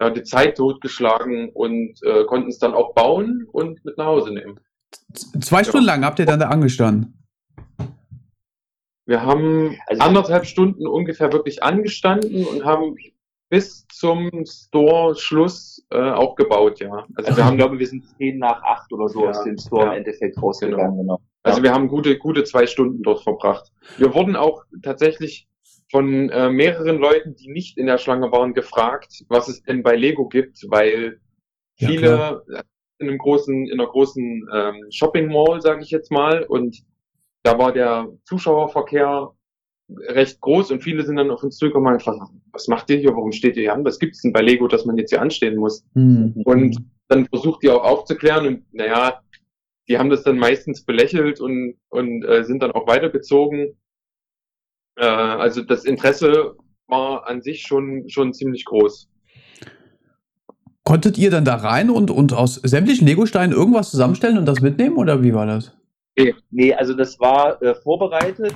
ja, 0.00 0.10
die 0.10 0.22
Zeit 0.22 0.56
totgeschlagen 0.56 1.50
und 1.50 2.02
äh, 2.02 2.24
konnten 2.24 2.48
es 2.48 2.58
dann 2.58 2.74
auch 2.74 2.94
bauen 2.94 3.46
und 3.52 3.84
mit 3.84 3.98
nach 3.98 4.06
Hause 4.06 4.32
nehmen. 4.32 4.60
Zwei 5.40 5.64
Stunden 5.64 5.86
lang 5.86 6.04
habt 6.04 6.18
ihr 6.18 6.26
dann 6.26 6.40
da 6.40 6.48
angestanden? 6.48 7.18
Wir 9.04 9.22
haben 9.22 9.76
also, 9.86 10.02
anderthalb 10.02 10.46
Stunden 10.46 10.86
ungefähr 10.86 11.32
wirklich 11.32 11.62
angestanden 11.62 12.46
und 12.46 12.64
haben 12.64 12.96
bis 13.52 13.86
zum 13.88 14.30
Store-Schluss 14.46 15.86
äh, 15.90 15.98
auch 15.98 16.36
gebaut, 16.36 16.80
ja. 16.80 17.06
Also, 17.16 17.36
wir 17.36 17.44
haben, 17.44 17.58
glaube 17.58 17.74
ich, 17.74 17.80
wir 17.80 17.86
sind 17.86 18.06
zehn 18.16 18.38
nach 18.38 18.62
acht 18.62 18.90
oder 18.94 19.10
so 19.10 19.24
ja, 19.24 19.28
aus 19.28 19.44
dem 19.44 19.58
Store 19.58 19.84
ja. 19.84 19.92
im 19.92 19.98
Endeffekt 19.98 20.42
rausgegangen, 20.42 20.96
genau. 20.96 21.18
genau. 21.18 21.20
Also 21.42 21.62
wir 21.62 21.74
haben 21.74 21.88
gute, 21.88 22.16
gute 22.16 22.44
zwei 22.44 22.66
Stunden 22.66 23.02
dort 23.02 23.22
verbracht. 23.22 23.70
Wir 23.98 24.14
wurden 24.14 24.36
auch 24.36 24.64
tatsächlich 24.82 25.48
von 25.90 26.30
äh, 26.30 26.48
mehreren 26.48 26.96
Leuten, 26.96 27.36
die 27.36 27.50
nicht 27.50 27.76
in 27.76 27.88
der 27.88 27.98
Schlange 27.98 28.32
waren, 28.32 28.54
gefragt, 28.54 29.22
was 29.28 29.48
es 29.48 29.62
denn 29.64 29.82
bei 29.82 29.96
Lego 29.96 30.28
gibt, 30.28 30.64
weil 30.70 31.20
ja, 31.76 31.88
viele 31.88 32.06
klar. 32.06 32.42
in 33.00 33.08
einem 33.10 33.18
großen, 33.18 33.66
in 33.66 33.78
einer 33.78 33.90
großen 33.90 34.48
ähm, 34.50 34.86
Shopping 34.88 35.30
Mall, 35.30 35.60
sage 35.60 35.82
ich 35.82 35.90
jetzt 35.90 36.10
mal, 36.10 36.44
und 36.44 36.78
da 37.42 37.58
war 37.58 37.72
der 37.72 38.08
Zuschauerverkehr 38.24 39.30
recht 40.08 40.40
groß 40.40 40.70
und 40.70 40.82
viele 40.82 41.04
sind 41.04 41.16
dann 41.16 41.30
auf 41.30 41.42
uns 41.42 41.56
zugekommen 41.56 41.92
und 41.92 41.98
gefragt, 41.98 42.20
was 42.52 42.68
macht 42.68 42.90
ihr 42.90 42.98
hier, 42.98 43.10
warum 43.10 43.32
steht 43.32 43.56
ihr 43.56 43.62
hier 43.62 43.74
an, 43.74 43.84
was 43.84 43.98
gibt 43.98 44.14
es 44.14 44.22
denn 44.22 44.32
bei 44.32 44.42
Lego, 44.42 44.68
dass 44.68 44.84
man 44.84 44.96
jetzt 44.96 45.10
hier 45.10 45.22
anstehen 45.22 45.56
muss? 45.56 45.84
Mhm. 45.94 46.42
Und 46.44 46.76
dann 47.08 47.26
versucht 47.26 47.62
die 47.62 47.70
auch 47.70 47.84
aufzuklären 47.84 48.46
und 48.46 48.74
naja, 48.74 49.20
die 49.88 49.98
haben 49.98 50.10
das 50.10 50.22
dann 50.22 50.38
meistens 50.38 50.84
belächelt 50.84 51.40
und, 51.40 51.74
und 51.88 52.24
äh, 52.24 52.44
sind 52.44 52.62
dann 52.62 52.72
auch 52.72 52.86
weitergezogen. 52.86 53.76
Äh, 54.96 55.04
also 55.04 55.62
das 55.62 55.84
Interesse 55.84 56.54
war 56.86 57.28
an 57.28 57.42
sich 57.42 57.62
schon, 57.62 58.08
schon 58.08 58.32
ziemlich 58.32 58.64
groß. 58.64 59.08
Konntet 60.84 61.16
ihr 61.18 61.30
dann 61.30 61.44
da 61.44 61.56
rein 61.56 61.90
und, 61.90 62.10
und 62.10 62.32
aus 62.32 62.56
sämtlichen 62.56 63.06
Legosteinen 63.06 63.56
irgendwas 63.56 63.90
zusammenstellen 63.90 64.38
und 64.38 64.46
das 64.46 64.60
mitnehmen 64.60 64.96
oder 64.96 65.22
wie 65.22 65.34
war 65.34 65.46
das? 65.46 65.76
Nee, 66.18 66.34
nee 66.50 66.74
also 66.74 66.94
das 66.94 67.18
war 67.20 67.60
äh, 67.62 67.74
vorbereitet. 67.74 68.54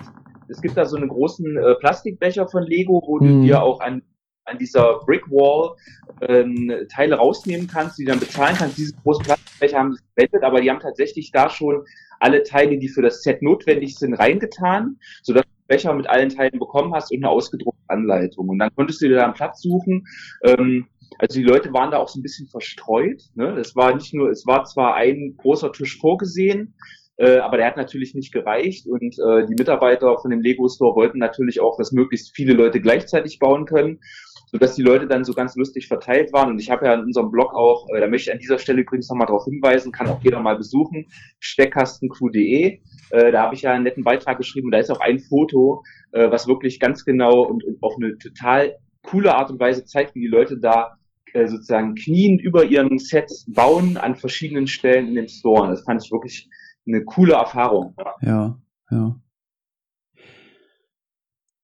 Es 0.49 0.61
gibt 0.61 0.77
da 0.77 0.85
so 0.85 0.97
einen 0.97 1.09
großen 1.09 1.57
äh, 1.57 1.75
Plastikbecher 1.77 2.49
von 2.49 2.63
Lego, 2.63 3.03
wo 3.07 3.21
hm. 3.21 3.27
du 3.27 3.35
mhm. 3.35 3.43
dir 3.43 3.63
auch 3.63 3.81
an, 3.81 4.03
an 4.45 4.59
dieser 4.59 5.01
Brickwall 5.01 5.77
ähm, 6.23 6.73
Teile 6.93 7.17
rausnehmen 7.17 7.67
kannst, 7.67 7.99
die 7.99 8.05
du 8.05 8.11
dann 8.11 8.21
bezahlen 8.21 8.57
kannst. 8.57 8.79
Diese 8.79 8.95
großen 9.03 9.25
Plastikbecher 9.25 9.79
haben 9.79 9.95
sie 9.95 10.03
verwendet, 10.15 10.43
aber 10.45 10.61
die 10.61 10.71
haben 10.71 10.81
tatsächlich 10.81 11.31
da 11.33 11.51
schon 11.51 11.85
alle 12.21 12.43
Teile, 12.43 12.79
die 12.79 12.89
für 12.89 13.03
das 13.03 13.23
Set 13.23 13.43
notwendig 13.43 13.97
sind, 13.99 14.15
reingetan, 14.15 14.99
sodass 15.23 15.45
Becher 15.69 15.93
mit 15.95 16.09
allen 16.09 16.29
Teilen 16.29 16.59
bekommen 16.59 16.95
hast 16.95 17.11
und 17.11 17.19
eine 17.19 17.29
ausgedruckte 17.29 17.83
Anleitung. 17.89 18.49
Und 18.49 18.59
dann 18.59 18.75
konntest 18.75 19.03
du 19.03 19.09
dir 19.09 19.17
da 19.17 19.25
einen 19.25 19.35
Platz 19.35 19.63
suchen. 19.63 20.07
Ähm, 20.45 20.87
also 21.19 21.39
die 21.39 21.45
Leute 21.45 21.73
waren 21.73 21.91
da 21.91 21.99
auch 21.99 22.09
so 22.09 22.19
ein 22.19 22.23
bisschen 22.23 22.47
verstreut. 22.49 23.23
Ne? 23.35 23.57
Es 23.59 23.75
war 23.75 23.95
nicht 23.95 24.15
nur, 24.15 24.31
es 24.31 24.47
war 24.47 24.65
zwar 24.65 24.95
ein 24.95 25.35
großer 25.37 25.73
Tisch 25.73 25.99
vorgesehen, 25.99 26.75
äh, 27.17 27.39
aber 27.39 27.57
der 27.57 27.67
hat 27.67 27.77
natürlich 27.77 28.15
nicht 28.15 28.33
gereicht 28.33 28.87
und 28.87 29.17
äh, 29.19 29.47
die 29.47 29.55
Mitarbeiter 29.59 30.19
von 30.19 30.31
dem 30.31 30.41
Lego 30.41 30.69
Store 30.69 30.95
wollten 30.95 31.19
natürlich 31.19 31.61
auch, 31.61 31.77
dass 31.77 31.93
möglichst 31.93 32.35
viele 32.35 32.53
Leute 32.53 32.81
gleichzeitig 32.81 33.39
bauen 33.39 33.67
können 33.67 34.01
sodass 34.47 34.77
die 34.77 34.83
Leute 34.83 35.07
dann 35.07 35.25
so 35.25 35.33
ganz 35.33 35.57
lustig 35.57 35.89
verteilt 35.89 36.33
waren. 36.33 36.51
Und 36.51 36.61
ich 36.61 36.71
habe 36.71 36.87
ja 36.87 36.95
in 36.95 37.01
unserem 37.01 37.31
Blog 37.31 37.53
auch, 37.55 37.87
äh, 37.91 38.01
da 38.01 38.07
möchte 38.07 38.31
ich 38.31 38.35
an 38.35 38.39
dieser 38.39 38.59
Stelle 38.59 38.83
übrigens 38.83 39.09
nochmal 39.09 39.27
darauf 39.27 39.45
hinweisen, 39.45 39.93
kann 39.93 40.07
auch 40.07 40.23
jeder 40.23 40.41
mal 40.41 40.57
besuchen, 40.57 41.07
steckkastenq.de. 41.41 42.81
Äh, 43.11 43.33
da 43.33 43.43
habe 43.43 43.55
ich 43.55 43.63
ja 43.63 43.73
einen 43.73 43.85
netten 43.85 44.05
Beitrag 44.05 44.39
geschrieben 44.39 44.67
und 44.67 44.73
da 44.73 44.79
ist 44.79 44.91
auch 44.91 45.01
ein 45.01 45.19
Foto, 45.19 45.83
äh, 46.13 46.31
was 46.31 46.47
wirklich 46.47 46.81
ganz 46.81 47.05
genau 47.05 47.43
und, 47.43 47.65
und 47.65 47.83
auf 47.83 47.95
eine 47.97 48.17
total 48.19 48.77
coole 49.03 49.35
Art 49.35 49.51
und 49.51 49.61
Weise 49.61 49.85
zeigt, 49.85 50.15
wie 50.15 50.21
die 50.21 50.27
Leute 50.27 50.59
da 50.59 50.97
äh, 51.33 51.47
sozusagen 51.47 51.95
knien 51.95 52.39
über 52.39 52.65
ihren 52.65 52.99
Sets 52.99 53.47
bauen 53.49 53.97
an 53.97 54.15
verschiedenen 54.15 54.67
Stellen 54.67 55.09
in 55.09 55.15
dem 55.17 55.29
Store. 55.29 55.69
Das 55.69 55.85
fand 55.85 56.05
ich 56.05 56.11
wirklich 56.11 56.49
eine 56.87 57.05
coole 57.05 57.35
Erfahrung. 57.35 57.97
Ja, 58.21 58.59
ja. 58.91 59.21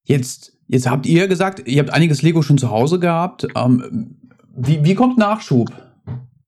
Jetzt, 0.03 0.57
jetzt 0.67 0.89
habt 0.89 1.05
ihr 1.05 1.27
gesagt, 1.27 1.67
ihr 1.67 1.79
habt 1.81 1.91
einiges 1.91 2.21
Lego 2.21 2.41
schon 2.41 2.57
zu 2.57 2.69
Hause 2.69 2.99
gehabt. 2.99 3.47
Ähm, 3.55 4.19
wie, 4.55 4.83
wie 4.83 4.95
kommt 4.95 5.17
Nachschub? 5.17 5.69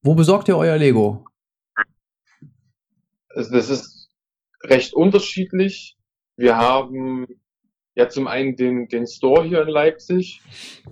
Wo 0.01 0.13
besorgt 0.13 0.48
ihr 0.48 0.58
euer 0.58 0.77
Lego? 0.77 1.25
Das 3.34 3.50
ist 3.70 4.10
recht 4.63 4.94
unterschiedlich. 4.94 5.98
Wir 6.38 6.58
haben 6.58 7.27
ja 7.96 8.10
zum 8.10 8.27
einen 8.27 8.55
den, 8.55 8.88
den 8.88 9.08
Store 9.08 9.44
hier 9.44 9.62
in 9.62 9.70
Leipzig, 9.70 10.41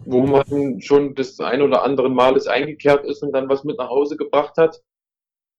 wo 0.06 0.26
man 0.26 0.82
schon 0.82 1.16
das 1.16 1.40
ein 1.40 1.62
oder 1.62 1.84
andere 1.84 2.10
Mal 2.10 2.36
ist 2.38 2.48
eingekehrt 2.48 3.06
ist 3.06 3.22
und 3.24 3.34
dann 3.34 3.50
was 3.50 3.64
mit 3.64 3.78
nach 3.78 3.90
Hause 3.90 4.16
gebracht 4.16 4.56
hat. 4.58 4.82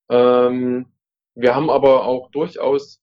Ähm, 0.09 0.87
wir 1.35 1.55
haben 1.55 1.69
aber 1.69 2.05
auch 2.05 2.31
durchaus 2.31 3.01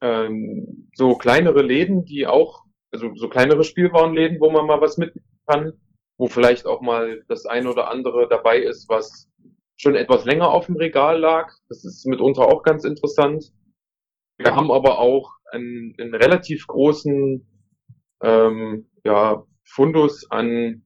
ähm, 0.00 0.88
so 0.94 1.14
kleinere 1.14 1.62
Läden, 1.62 2.04
die 2.04 2.26
auch 2.26 2.64
also 2.92 3.10
so 3.14 3.28
kleinere 3.28 3.64
Spielwarenläden, 3.64 4.40
wo 4.40 4.50
man 4.50 4.66
mal 4.66 4.80
was 4.80 4.98
mitnehmen 4.98 5.26
kann, 5.46 5.72
wo 6.18 6.28
vielleicht 6.28 6.66
auch 6.66 6.82
mal 6.82 7.24
das 7.28 7.46
ein 7.46 7.66
oder 7.66 7.90
andere 7.90 8.28
dabei 8.28 8.58
ist, 8.58 8.88
was 8.88 9.28
schon 9.76 9.96
etwas 9.96 10.24
länger 10.24 10.50
auf 10.50 10.66
dem 10.66 10.76
Regal 10.76 11.18
lag. 11.18 11.52
Das 11.68 11.84
ist 11.84 12.06
mitunter 12.06 12.42
auch 12.42 12.62
ganz 12.62 12.84
interessant. 12.84 13.52
Wir 14.38 14.54
haben 14.54 14.70
aber 14.70 14.98
auch 14.98 15.32
einen, 15.50 15.94
einen 15.98 16.14
relativ 16.14 16.66
großen 16.66 17.46
ähm, 18.22 18.88
ja, 19.04 19.44
Fundus 19.64 20.30
an, 20.30 20.84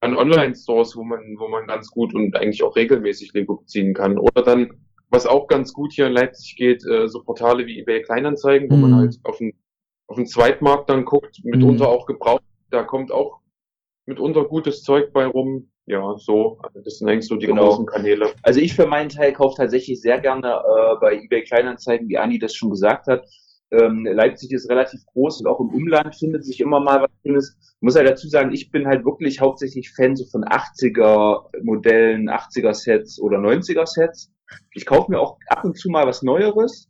an 0.00 0.16
Online-Stores, 0.16 0.96
wo 0.96 1.04
man, 1.04 1.20
wo 1.38 1.48
man 1.48 1.66
ganz 1.66 1.90
gut 1.90 2.14
und 2.14 2.36
eigentlich 2.36 2.62
auch 2.62 2.76
regelmäßig 2.76 3.32
Lego 3.32 3.56
beziehen 3.56 3.94
kann. 3.94 4.18
Oder 4.18 4.42
dann, 4.42 4.86
was 5.14 5.26
auch 5.26 5.46
ganz 5.46 5.72
gut 5.72 5.92
hier 5.92 6.06
in 6.06 6.12
Leipzig 6.12 6.56
geht, 6.56 6.84
äh, 6.86 7.08
so 7.08 7.22
Portale 7.22 7.66
wie 7.66 7.78
eBay 7.78 8.02
Kleinanzeigen, 8.02 8.70
wo 8.70 8.76
mhm. 8.76 8.82
man 8.82 8.96
halt 8.96 9.18
auf 9.24 9.40
ein 9.40 9.52
auf 10.06 10.16
dem 10.16 10.26
Zweitmarkt 10.26 10.90
dann 10.90 11.04
guckt, 11.04 11.40
mitunter 11.44 11.84
mhm. 11.84 11.90
auch 11.90 12.06
gebraucht, 12.06 12.42
da 12.70 12.82
kommt 12.82 13.12
auch 13.12 13.40
mitunter 14.06 14.44
gutes 14.44 14.82
Zeug 14.82 15.12
bei 15.12 15.26
rum. 15.26 15.70
Ja, 15.86 16.14
so, 16.16 16.58
also 16.62 16.80
das 16.80 16.98
sind 16.98 17.08
eigentlich 17.10 17.26
so 17.26 17.36
die 17.36 17.46
genau. 17.46 17.68
großen 17.68 17.86
Kanäle. 17.86 18.32
Also 18.42 18.60
ich 18.60 18.74
für 18.74 18.86
meinen 18.86 19.10
Teil 19.10 19.34
kaufe 19.34 19.56
tatsächlich 19.56 20.00
sehr 20.00 20.18
gerne 20.18 20.48
äh, 20.48 20.96
bei 20.98 21.14
eBay 21.16 21.42
Kleinanzeigen, 21.44 22.08
wie 22.08 22.16
Ani 22.16 22.38
das 22.38 22.54
schon 22.54 22.70
gesagt 22.70 23.06
hat. 23.06 23.26
Ähm, 23.70 24.06
Leipzig 24.06 24.52
ist 24.52 24.70
relativ 24.70 25.04
groß 25.06 25.40
und 25.40 25.46
auch 25.46 25.60
im 25.60 25.68
Umland 25.68 26.14
findet 26.16 26.44
sich 26.44 26.60
immer 26.60 26.80
mal 26.80 27.02
was 27.02 27.10
Schönes. 27.22 27.56
Ich 27.60 27.82
muss 27.82 27.94
ja 27.96 28.00
halt 28.00 28.12
dazu 28.12 28.28
sagen, 28.28 28.52
ich 28.52 28.70
bin 28.70 28.86
halt 28.86 29.04
wirklich 29.04 29.40
hauptsächlich 29.40 29.90
Fan 29.90 30.16
so 30.16 30.24
von 30.26 30.44
80er 30.44 31.62
Modellen, 31.62 32.30
80er 32.30 32.72
Sets 32.72 33.20
oder 33.20 33.38
90er 33.38 33.86
Sets. 33.86 34.30
Ich 34.72 34.86
kaufe 34.86 35.10
mir 35.10 35.20
auch 35.20 35.38
ab 35.48 35.64
und 35.64 35.78
zu 35.78 35.88
mal 35.90 36.06
was 36.06 36.22
Neueres, 36.22 36.88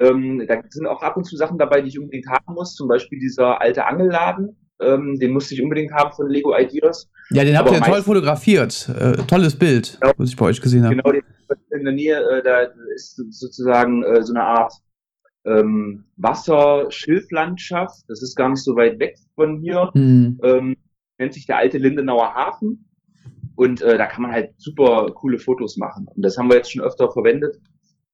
ähm, 0.00 0.44
da 0.46 0.60
sind 0.68 0.86
auch 0.86 1.02
ab 1.02 1.16
und 1.16 1.24
zu 1.24 1.36
Sachen 1.36 1.58
dabei, 1.58 1.80
die 1.80 1.88
ich 1.88 1.98
unbedingt 1.98 2.26
haben 2.26 2.54
muss. 2.54 2.74
Zum 2.74 2.88
Beispiel 2.88 3.18
dieser 3.18 3.60
alte 3.60 3.86
Angelladen. 3.86 4.56
Ähm, 4.80 5.18
den 5.20 5.30
musste 5.32 5.54
ich 5.54 5.62
unbedingt 5.62 5.92
haben 5.92 6.12
von 6.12 6.28
Lego 6.28 6.56
Ideas. 6.56 7.08
Ja, 7.30 7.44
den 7.44 7.56
habt 7.56 7.70
ihr 7.70 7.80
toll 7.80 8.02
fotografiert. 8.02 8.88
Äh, 8.88 9.18
tolles 9.28 9.56
Bild, 9.56 9.98
genau, 10.00 10.12
was 10.16 10.30
ich 10.30 10.36
bei 10.36 10.46
euch 10.46 10.60
gesehen 10.60 10.84
habe. 10.84 10.96
Genau, 10.96 11.12
in 11.70 11.84
der 11.84 11.92
Nähe, 11.92 12.16
äh, 12.16 12.42
da 12.42 12.62
ist 12.94 13.16
sozusagen 13.30 14.02
äh, 14.02 14.22
so 14.22 14.34
eine 14.34 14.42
Art 14.42 14.72
ähm, 15.44 16.04
Wasserschilflandschaft. 16.16 18.02
Das 18.08 18.20
ist 18.22 18.34
gar 18.34 18.48
nicht 18.48 18.64
so 18.64 18.74
weit 18.74 18.98
weg 18.98 19.16
von 19.36 19.60
hier. 19.60 19.90
Mhm. 19.94 20.40
Ähm, 20.42 20.76
nennt 21.18 21.34
sich 21.34 21.46
der 21.46 21.58
alte 21.58 21.78
Lindenauer 21.78 22.34
Hafen. 22.34 22.88
Und 23.56 23.82
äh, 23.82 23.98
da 23.98 24.06
kann 24.06 24.22
man 24.22 24.32
halt 24.32 24.50
super 24.58 25.10
coole 25.14 25.38
Fotos 25.38 25.76
machen. 25.76 26.06
Und 26.14 26.22
das 26.22 26.36
haben 26.36 26.48
wir 26.48 26.56
jetzt 26.56 26.72
schon 26.72 26.82
öfter 26.82 27.10
verwendet 27.10 27.56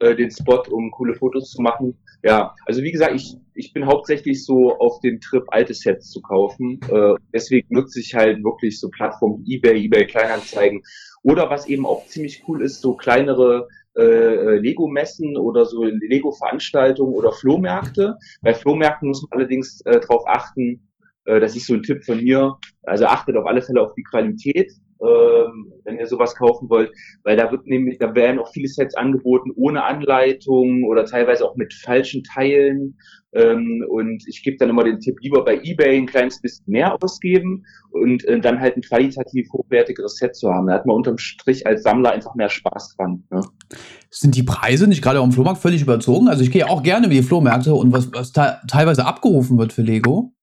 äh, 0.00 0.16
den 0.16 0.30
Spot, 0.30 0.62
um 0.70 0.90
coole 0.90 1.14
Fotos 1.14 1.50
zu 1.50 1.62
machen. 1.62 1.97
Ja, 2.23 2.54
also 2.66 2.82
wie 2.82 2.90
gesagt, 2.90 3.14
ich, 3.14 3.37
ich 3.54 3.73
bin 3.73 3.87
hauptsächlich 3.87 4.44
so 4.44 4.76
auf 4.78 5.00
dem 5.00 5.20
Trip, 5.20 5.44
alte 5.49 5.75
Sets 5.75 6.11
zu 6.11 6.20
kaufen. 6.20 6.80
Äh, 6.90 7.14
deswegen 7.32 7.68
nutze 7.70 8.00
ich 8.00 8.14
halt 8.14 8.42
wirklich 8.42 8.80
so 8.80 8.88
Plattformen 8.90 9.44
wie 9.44 9.56
eBay, 9.56 9.85
eBay 9.85 10.06
Kleinanzeigen. 10.06 10.82
Oder 11.23 11.50
was 11.50 11.66
eben 11.66 11.87
auch 11.87 12.06
ziemlich 12.06 12.42
cool 12.49 12.62
ist, 12.62 12.80
so 12.80 12.94
kleinere 12.94 13.68
äh, 13.97 14.02
äh, 14.02 14.59
Lego-Messen 14.59 15.37
oder 15.37 15.66
so 15.66 15.85
Lego-Veranstaltungen 15.85 17.14
oder 17.14 17.32
Flohmärkte. 17.32 18.16
Bei 18.40 18.54
Flohmärkten 18.54 19.09
muss 19.09 19.23
man 19.23 19.40
allerdings 19.40 19.80
äh, 19.82 20.00
darauf 20.00 20.26
achten, 20.26 20.88
äh, 21.26 21.40
das 21.40 21.56
ist 21.56 21.66
so 21.66 21.75
ein 21.75 21.82
Tipp 21.82 22.04
von 22.04 22.23
mir, 22.23 22.56
also 22.85 23.06
achtet 23.06 23.37
auf 23.37 23.47
alle 23.47 23.62
Fälle 23.62 23.82
auf 23.82 23.94
die 23.94 24.02
Qualität 24.02 24.73
ähm, 25.02 25.73
wenn 25.85 25.99
ihr 25.99 26.07
sowas 26.07 26.35
kaufen 26.35 26.69
wollt, 26.69 26.90
weil 27.25 27.37
da 27.37 27.50
wird 27.50 27.66
nämlich, 27.66 27.99
da 27.99 28.14
werden 28.14 28.38
auch 28.38 28.52
viele 28.52 28.69
Sets 28.69 28.95
angeboten 28.95 29.50
ohne 29.57 29.85
Anleitung 29.85 30.85
oder 30.85 31.04
teilweise 31.04 31.45
auch 31.45 31.57
mit 31.57 31.73
falschen 31.73 32.23
Teilen. 32.23 32.99
Ähm, 33.33 33.85
und 33.88 34.25
ich 34.26 34.42
gebe 34.42 34.57
dann 34.59 34.71
immer 34.71 34.85
den 34.85 34.99
Tipp, 34.99 35.16
lieber 35.21 35.45
bei 35.45 35.61
eBay 35.62 35.97
ein 35.97 36.07
kleines 36.07 36.40
bisschen 36.40 36.64
mehr 36.66 36.97
ausgeben 37.00 37.64
und 37.92 38.25
äh, 38.25 38.40
dann 38.40 38.61
halt 38.61 38.76
ein 38.76 38.83
qualitativ 38.83 39.49
hochwertigeres 39.52 40.16
Set 40.16 40.35
zu 40.35 40.50
haben. 40.50 40.66
Da 40.66 40.75
hat 40.75 40.87
man 40.87 40.97
unterm 40.97 41.19
Strich 41.19 41.66
als 41.66 41.85
Sammler 41.85 42.12
einfach 42.12 42.35
mehr 42.35 42.49
Spaß 42.49 42.97
dran. 42.97 43.23
Ne? 43.30 43.42
Sind 44.11 44.35
die 44.35 44.42
Preise 44.42 44.88
nicht 44.88 45.02
gerade 45.02 45.21
auf 45.21 45.28
dem 45.28 45.33
Flohmarkt 45.33 45.61
völlig 45.61 45.80
überzogen? 45.80 46.28
Also 46.28 46.42
ich 46.42 46.50
gehe 46.50 46.69
auch 46.69 46.83
gerne 46.83 47.07
in 47.07 47.12
die 47.12 47.23
Flohmärkte 47.23 47.73
und 47.73 47.92
was, 47.92 48.12
was 48.12 48.33
teilweise 48.33 49.07
abgerufen 49.07 49.59
wird 49.59 49.73
für 49.73 49.83
Lego. 49.83 50.35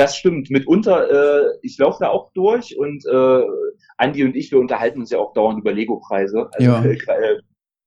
Das 0.00 0.16
stimmt. 0.16 0.48
Mitunter, 0.48 1.10
äh, 1.10 1.58
ich 1.60 1.76
laufe 1.76 1.98
da 2.00 2.08
auch 2.08 2.32
durch 2.32 2.74
und 2.78 3.04
äh, 3.04 3.42
Andi 3.98 4.24
und 4.24 4.34
ich, 4.34 4.50
wir 4.50 4.58
unterhalten 4.58 5.00
uns 5.00 5.10
ja 5.10 5.18
auch 5.18 5.34
dauernd 5.34 5.60
über 5.60 5.74
Lego-Preise. 5.74 6.48
Also, 6.52 6.70
ja. 6.70 6.82
äh, 6.84 7.38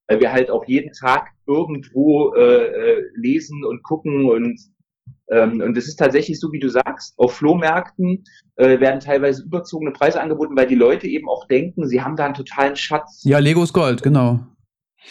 weil 0.06 0.20
wir 0.20 0.32
halt 0.32 0.48
auch 0.48 0.64
jeden 0.64 0.92
Tag 0.92 1.30
irgendwo 1.48 2.32
äh, 2.36 2.66
äh, 2.66 3.02
lesen 3.16 3.64
und 3.64 3.82
gucken 3.82 4.30
und 4.30 4.60
ähm, 5.28 5.60
und 5.60 5.76
es 5.76 5.88
ist 5.88 5.96
tatsächlich 5.96 6.38
so, 6.38 6.52
wie 6.52 6.60
du 6.60 6.68
sagst, 6.68 7.14
auf 7.16 7.32
Flohmärkten 7.32 8.22
äh, 8.56 8.78
werden 8.78 9.00
teilweise 9.00 9.42
überzogene 9.42 9.90
Preise 9.90 10.20
angeboten, 10.20 10.56
weil 10.56 10.68
die 10.68 10.74
Leute 10.76 11.08
eben 11.08 11.28
auch 11.28 11.48
denken, 11.48 11.88
sie 11.88 12.00
haben 12.00 12.14
da 12.14 12.26
einen 12.26 12.34
totalen 12.34 12.76
Schatz. 12.76 13.22
Ja, 13.24 13.38
Legos 13.38 13.72
Gold, 13.72 14.02
genau. 14.02 14.38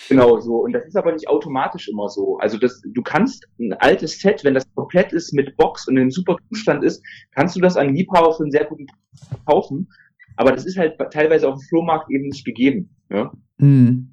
Genau 0.10 0.40
so. 0.40 0.56
Und 0.58 0.74
das 0.74 0.86
ist 0.86 0.96
aber 0.96 1.12
nicht 1.12 1.28
automatisch 1.28 1.88
immer 1.88 2.10
so. 2.10 2.38
Also 2.38 2.58
das, 2.58 2.82
du 2.84 3.02
kannst 3.02 3.48
ein 3.60 3.74
altes 3.74 4.20
Set, 4.20 4.44
wenn 4.44 4.54
das 4.54 4.66
komplett 4.76 5.14
ist 5.14 5.34
mit 5.34 5.56
Box 5.58 5.88
und 5.88 5.98
in 5.98 6.12
super 6.12 6.38
Zustand 6.50 6.84
ist, 6.84 7.04
kannst 7.32 7.56
du 7.56 7.62
das 7.62 7.78
an 7.78 7.94
Liebhaber 7.94 8.34
für 8.34 8.44
einen 8.44 8.52
sehr 8.52 8.66
guten 8.66 8.88
Preis 8.88 9.40
kaufen. 9.46 9.88
Aber 10.36 10.52
das 10.52 10.66
ist 10.66 10.78
halt 10.78 10.98
teilweise 11.12 11.48
auf 11.48 11.60
dem 11.60 11.68
Flohmarkt 11.68 12.10
eben 12.10 12.28
nicht 12.28 12.46
gegeben. 12.46 12.90
Ja? 13.10 13.32
Hm. 13.60 14.10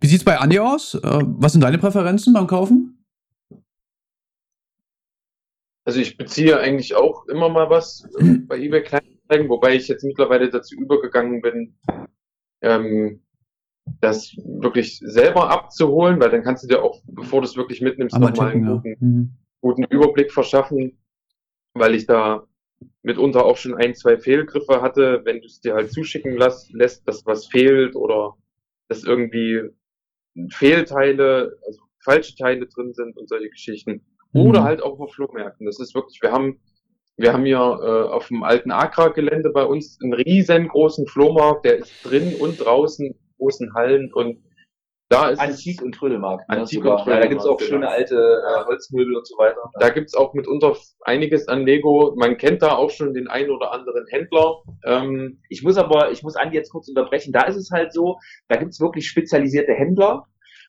Wie 0.00 0.06
sieht's 0.06 0.24
bei 0.24 0.38
Andi 0.38 0.58
aus? 0.58 0.94
Äh, 0.94 1.00
was 1.02 1.52
sind 1.52 1.62
deine 1.62 1.78
Präferenzen 1.78 2.32
beim 2.32 2.46
Kaufen? 2.46 3.04
Also 5.84 6.00
ich 6.00 6.16
beziehe 6.16 6.58
eigentlich 6.58 6.94
auch 6.94 7.26
immer 7.26 7.48
mal 7.48 7.68
was 7.68 8.08
bei 8.46 8.58
eBay 8.58 8.82
Kleinanzeigen, 8.82 9.48
wobei 9.48 9.74
ich 9.74 9.88
jetzt 9.88 10.04
mittlerweile 10.04 10.48
dazu 10.48 10.74
übergegangen 10.76 11.42
bin, 11.42 11.74
ähm, 12.62 13.22
das 14.00 14.34
wirklich 14.44 14.98
selber 14.98 15.50
abzuholen, 15.50 16.20
weil 16.20 16.30
dann 16.30 16.42
kannst 16.42 16.64
du 16.64 16.68
dir 16.68 16.82
auch, 16.82 17.00
bevor 17.06 17.40
du 17.40 17.46
es 17.46 17.56
wirklich 17.56 17.80
mitnimmst, 17.80 18.18
nochmal 18.18 18.50
einen 18.50 18.66
guten, 18.66 18.96
mhm. 19.00 19.30
guten 19.60 19.84
Überblick 19.84 20.32
verschaffen, 20.32 20.98
weil 21.74 21.94
ich 21.94 22.06
da 22.06 22.46
mitunter 23.02 23.44
auch 23.44 23.56
schon 23.56 23.74
ein, 23.74 23.94
zwei 23.94 24.16
Fehlgriffe 24.16 24.80
hatte, 24.80 25.22
wenn 25.24 25.40
du 25.40 25.46
es 25.46 25.60
dir 25.60 25.74
halt 25.74 25.92
zuschicken 25.92 26.36
lässt, 26.36 26.72
lässt, 26.72 27.06
dass 27.06 27.26
was 27.26 27.46
fehlt 27.46 27.94
oder 27.94 28.36
dass 28.88 29.04
irgendwie 29.04 29.62
Fehlteile, 30.50 31.58
also 31.66 31.80
falsche 32.02 32.34
Teile 32.36 32.66
drin 32.66 32.92
sind 32.94 33.16
und 33.16 33.28
solche 33.28 33.50
Geschichten. 33.50 34.04
Mhm. 34.32 34.40
Oder 34.40 34.64
halt 34.64 34.82
auch 34.82 34.98
auf 34.98 35.12
Flohmärkten. 35.12 35.66
Das 35.66 35.80
ist 35.80 35.94
wirklich, 35.94 36.20
wir 36.22 36.32
haben, 36.32 36.60
wir 37.16 37.32
haben 37.32 37.44
hier 37.44 37.56
äh, 37.56 38.08
auf 38.10 38.28
dem 38.28 38.42
alten 38.42 38.70
Agra-Gelände 38.70 39.50
bei 39.50 39.64
uns 39.64 39.98
einen 40.02 40.14
riesengroßen 40.14 41.06
Flohmarkt, 41.06 41.64
der 41.64 41.78
ist 41.78 41.92
drin 42.04 42.34
und 42.40 42.56
draußen 42.64 43.14
großen 43.40 43.74
Hallen 43.74 44.12
und 44.12 44.38
da 45.10 45.28
ist 45.30 45.40
Antik 45.40 45.82
und 45.82 45.92
Trödelmarkt. 45.92 46.48
Ne, 46.48 46.58
Antik 46.58 46.84
und 46.84 46.98
Trödelmarkt. 46.98 47.08
Ja, 47.08 47.20
da 47.20 47.26
gibt's 47.26 47.44
auch 47.44 47.60
schöne 47.60 47.80
genau. 47.80 47.90
alte 47.90 48.14
äh, 48.14 48.64
Holzmöbel 48.64 49.16
und 49.16 49.26
so 49.26 49.36
weiter. 49.38 49.58
Da 49.80 49.88
gibt's 49.88 50.14
auch 50.14 50.34
mitunter 50.34 50.76
einiges 51.00 51.48
an 51.48 51.66
Lego. 51.66 52.14
Man 52.16 52.36
kennt 52.36 52.62
da 52.62 52.76
auch 52.76 52.90
schon 52.90 53.12
den 53.12 53.26
einen 53.26 53.50
oder 53.50 53.72
anderen 53.72 54.06
Händler. 54.08 54.62
Ähm, 54.84 55.40
ich 55.48 55.64
muss 55.64 55.76
aber, 55.78 56.12
ich 56.12 56.22
muss 56.22 56.36
Andi 56.36 56.56
jetzt 56.56 56.70
kurz 56.70 56.88
unterbrechen. 56.88 57.32
Da 57.32 57.42
ist 57.42 57.56
es 57.56 57.72
halt 57.72 57.92
so, 57.92 58.18
da 58.46 58.56
gibt's 58.56 58.80
wirklich 58.80 59.08
spezialisierte 59.08 59.72
Händler. 59.72 60.26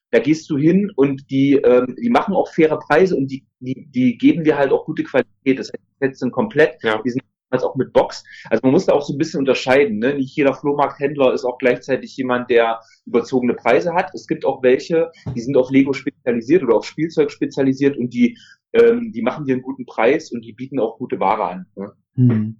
Da 0.10 0.18
gehst 0.18 0.50
du 0.50 0.58
hin 0.58 0.92
und 0.96 1.30
die, 1.30 1.54
ähm, 1.64 1.96
die 2.02 2.10
machen 2.10 2.34
auch 2.34 2.52
faire 2.52 2.80
Preise 2.80 3.16
und 3.16 3.28
die, 3.28 3.46
die, 3.60 3.88
die 3.92 4.18
geben 4.18 4.44
dir 4.44 4.58
halt 4.58 4.72
auch 4.72 4.86
gute 4.86 5.04
Qualität. 5.04 5.60
Das 5.60 5.68
heißt, 5.72 5.84
die 6.02 6.16
sind 6.16 6.32
komplett, 6.32 6.82
ja. 6.82 7.00
die 7.06 7.12
sind 7.12 7.22
als 7.52 7.64
auch 7.64 7.76
mit 7.76 7.94
Box. 7.94 8.24
Also 8.50 8.62
man 8.64 8.72
muss 8.72 8.86
da 8.86 8.94
auch 8.94 9.02
so 9.02 9.14
ein 9.14 9.18
bisschen 9.18 9.40
unterscheiden. 9.40 10.00
Ne? 10.00 10.16
Nicht 10.16 10.36
jeder 10.36 10.54
Flohmarkthändler 10.54 11.34
ist 11.34 11.46
auch 11.46 11.58
gleichzeitig 11.58 12.16
jemand, 12.18 12.50
der 12.50 12.80
überzogene 13.06 13.54
Preise 13.54 13.94
hat. 13.94 14.12
Es 14.14 14.28
gibt 14.28 14.46
auch 14.46 14.64
welche, 14.64 15.12
die 15.36 15.42
sind 15.42 15.58
auf 15.58 15.70
Lego 15.70 15.94
spezialisiert 15.94 16.64
oder 16.64 16.76
auf 16.76 16.86
Spielzeug 16.86 17.32
spezialisiert 17.32 17.98
und 17.98 18.14
die, 18.14 18.38
ähm, 18.74 19.12
die 19.14 19.22
machen 19.22 19.46
dir 19.46 19.54
einen 19.54 19.62
guten 19.62 19.86
Preis 19.86 20.32
und 20.32 20.44
die 20.44 20.54
bieten 20.54 20.80
auch 20.80 20.98
gute 20.98 21.20
Ware 21.20 21.44
an. 21.44 21.66
Ne? 21.76 21.92
Hm. 22.16 22.58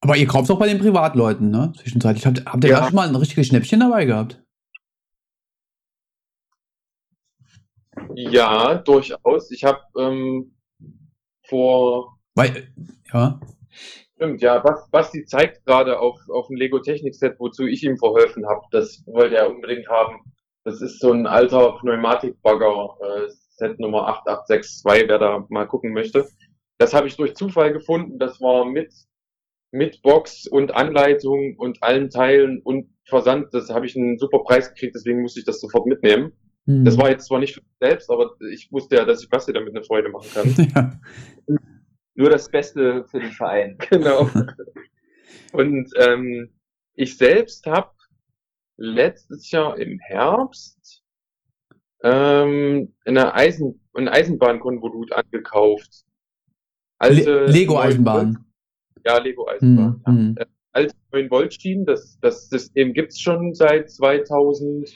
Aber 0.00 0.16
ihr 0.16 0.26
kauft 0.26 0.50
auch 0.50 0.58
bei 0.58 0.68
den 0.68 0.78
Privatleuten, 0.78 1.50
ne? 1.50 1.72
Zwischenzeitlich. 1.76 2.24
Habt, 2.24 2.44
habt 2.46 2.62
ihr 2.62 2.70
ja. 2.70 2.80
da 2.80 2.86
schon 2.86 2.94
mal 2.94 3.08
ein 3.08 3.16
richtiges 3.16 3.48
Schnäppchen 3.48 3.80
dabei 3.80 4.04
gehabt? 4.04 4.40
Ja, 8.14 8.74
durchaus. 8.74 9.50
Ich 9.50 9.64
habe 9.64 9.80
ähm, 9.98 10.54
vor 11.48 12.17
weil, 12.38 12.68
ja. 13.12 13.40
Stimmt, 14.14 14.42
ja. 14.42 14.62
Was, 14.64 14.88
Basti 14.90 15.24
zeigt 15.24 15.64
gerade 15.66 15.98
auf, 15.98 16.16
auf 16.28 16.46
dem 16.46 16.56
Lego 16.56 16.78
Technik 16.78 17.14
Set, 17.14 17.34
wozu 17.38 17.66
ich 17.66 17.82
ihm 17.82 17.98
verholfen 17.98 18.46
habe. 18.46 18.62
Das 18.70 19.02
wollte 19.06 19.36
er 19.36 19.50
unbedingt 19.50 19.88
haben. 19.88 20.20
Das 20.64 20.80
ist 20.80 21.00
so 21.00 21.12
ein 21.12 21.26
alter 21.26 21.76
Pneumatikbagger, 21.80 22.96
äh, 23.00 23.28
Set 23.56 23.80
Nummer 23.80 24.06
8862, 24.06 25.08
wer 25.08 25.18
da 25.18 25.46
mal 25.48 25.66
gucken 25.66 25.92
möchte. 25.92 26.28
Das 26.78 26.94
habe 26.94 27.08
ich 27.08 27.16
durch 27.16 27.34
Zufall 27.34 27.72
gefunden. 27.72 28.20
Das 28.20 28.40
war 28.40 28.64
mit, 28.64 28.92
mit 29.72 30.00
Box 30.02 30.46
und 30.46 30.74
Anleitung 30.74 31.56
und 31.56 31.82
allen 31.82 32.08
Teilen 32.08 32.60
und 32.62 32.88
Versand. 33.04 33.48
Das 33.52 33.68
habe 33.70 33.86
ich 33.86 33.96
einen 33.96 34.18
super 34.18 34.44
Preis 34.44 34.68
gekriegt, 34.68 34.94
deswegen 34.94 35.22
musste 35.22 35.40
ich 35.40 35.46
das 35.46 35.60
sofort 35.60 35.86
mitnehmen. 35.86 36.32
Mhm. 36.66 36.84
Das 36.84 36.96
war 36.98 37.10
jetzt 37.10 37.26
zwar 37.26 37.40
nicht 37.40 37.54
für 37.54 37.62
mich 37.62 37.78
selbst, 37.80 38.10
aber 38.10 38.30
ich 38.52 38.70
wusste 38.70 38.96
ja, 38.96 39.04
dass 39.04 39.22
ich 39.22 39.28
Basti 39.28 39.52
damit 39.52 39.74
eine 39.74 39.84
Freude 39.84 40.10
machen 40.10 40.28
kann. 40.32 41.00
Ja 41.48 41.58
nur 42.18 42.30
das 42.30 42.50
Beste 42.50 43.04
für 43.04 43.20
den 43.20 43.32
Verein. 43.32 43.78
Genau. 43.90 44.28
Und 45.52 45.90
ähm, 45.96 46.50
ich 46.94 47.16
selbst 47.16 47.64
habe 47.66 47.92
letztes 48.76 49.50
Jahr 49.50 49.78
im 49.78 49.98
Herbst 50.00 51.04
ähm, 52.02 52.94
eine 53.04 53.34
Eisen, 53.34 53.80
ein 53.94 54.08
Eisenbahnkonvolut 54.08 55.12
angekauft. 55.12 56.04
Alte 56.98 57.44
Le 57.44 57.46
Lego 57.46 57.78
Eisenbahn. 57.78 58.44
Ja, 59.04 59.18
Lego 59.18 59.48
Eisenbahn. 59.48 60.02
Hm, 60.04 60.34
ja. 60.36 60.42
Äh, 60.42 60.46
alte 60.72 60.94
9 61.12 61.30
Volt 61.30 61.54
Schienen, 61.54 61.86
das, 61.86 62.18
das 62.20 62.48
System 62.48 62.94
gibt's 62.94 63.20
schon 63.20 63.54
seit 63.54 63.90
2000. 63.90 64.92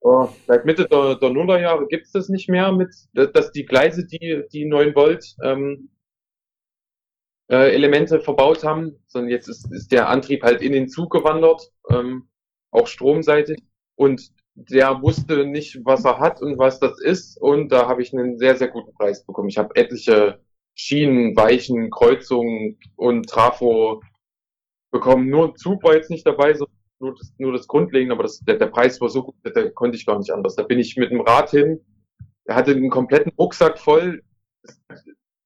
Oh, 0.00 0.28
seit 0.46 0.66
Mitte 0.66 0.86
der, 0.86 1.14
der 1.14 1.30
Nullerjahre 1.30 1.86
gibt's 1.86 2.12
das 2.12 2.28
nicht 2.28 2.50
mehr 2.50 2.72
mit, 2.72 2.94
dass 3.14 3.52
die 3.52 3.64
Gleise, 3.64 4.06
die, 4.06 4.42
die 4.52 4.66
9 4.66 4.94
Volt 4.94 5.34
ähm, 5.42 5.88
äh, 7.48 7.74
Elemente 7.74 8.20
verbaut 8.20 8.64
haben, 8.64 8.96
sondern 9.06 9.30
jetzt 9.30 9.48
ist, 9.48 9.70
ist 9.72 9.92
der 9.92 10.08
Antrieb 10.08 10.42
halt 10.42 10.62
in 10.62 10.72
den 10.72 10.88
Zug 10.88 11.12
gewandert, 11.12 11.70
ähm, 11.90 12.28
auch 12.70 12.86
stromseitig. 12.86 13.62
Und 13.96 14.30
der 14.54 15.02
wusste 15.02 15.46
nicht, 15.46 15.80
was 15.84 16.04
er 16.04 16.18
hat 16.18 16.40
und 16.40 16.58
was 16.58 16.80
das 16.80 17.00
ist. 17.00 17.40
Und 17.40 17.70
da 17.70 17.88
habe 17.88 18.02
ich 18.02 18.12
einen 18.12 18.38
sehr, 18.38 18.56
sehr 18.56 18.68
guten 18.68 18.92
Preis 18.94 19.24
bekommen. 19.24 19.48
Ich 19.48 19.58
habe 19.58 19.74
etliche 19.76 20.40
Schienen, 20.74 21.36
Weichen, 21.36 21.90
Kreuzungen 21.90 22.78
und 22.96 23.28
Trafo 23.28 24.00
bekommen. 24.90 25.28
Nur 25.28 25.54
Zug 25.56 25.82
war 25.82 25.94
jetzt 25.94 26.10
nicht 26.10 26.26
dabei, 26.26 26.54
so 26.54 26.66
nur 27.00 27.14
das, 27.14 27.32
nur 27.38 27.52
das 27.52 27.66
Grundlegende, 27.66 28.14
aber 28.14 28.22
das, 28.22 28.40
der, 28.40 28.56
der 28.56 28.66
Preis 28.66 29.00
war 29.00 29.08
so 29.08 29.24
gut, 29.24 29.34
da 29.42 29.68
konnte 29.70 29.96
ich 29.96 30.06
gar 30.06 30.18
nicht 30.18 30.30
anders. 30.30 30.56
Da 30.56 30.62
bin 30.62 30.78
ich 30.78 30.96
mit 30.96 31.10
dem 31.10 31.20
Rad 31.20 31.50
hin, 31.50 31.80
er 32.44 32.56
hatte 32.56 32.72
einen 32.72 32.90
kompletten 32.90 33.32
Rucksack 33.38 33.78
voll, 33.78 34.22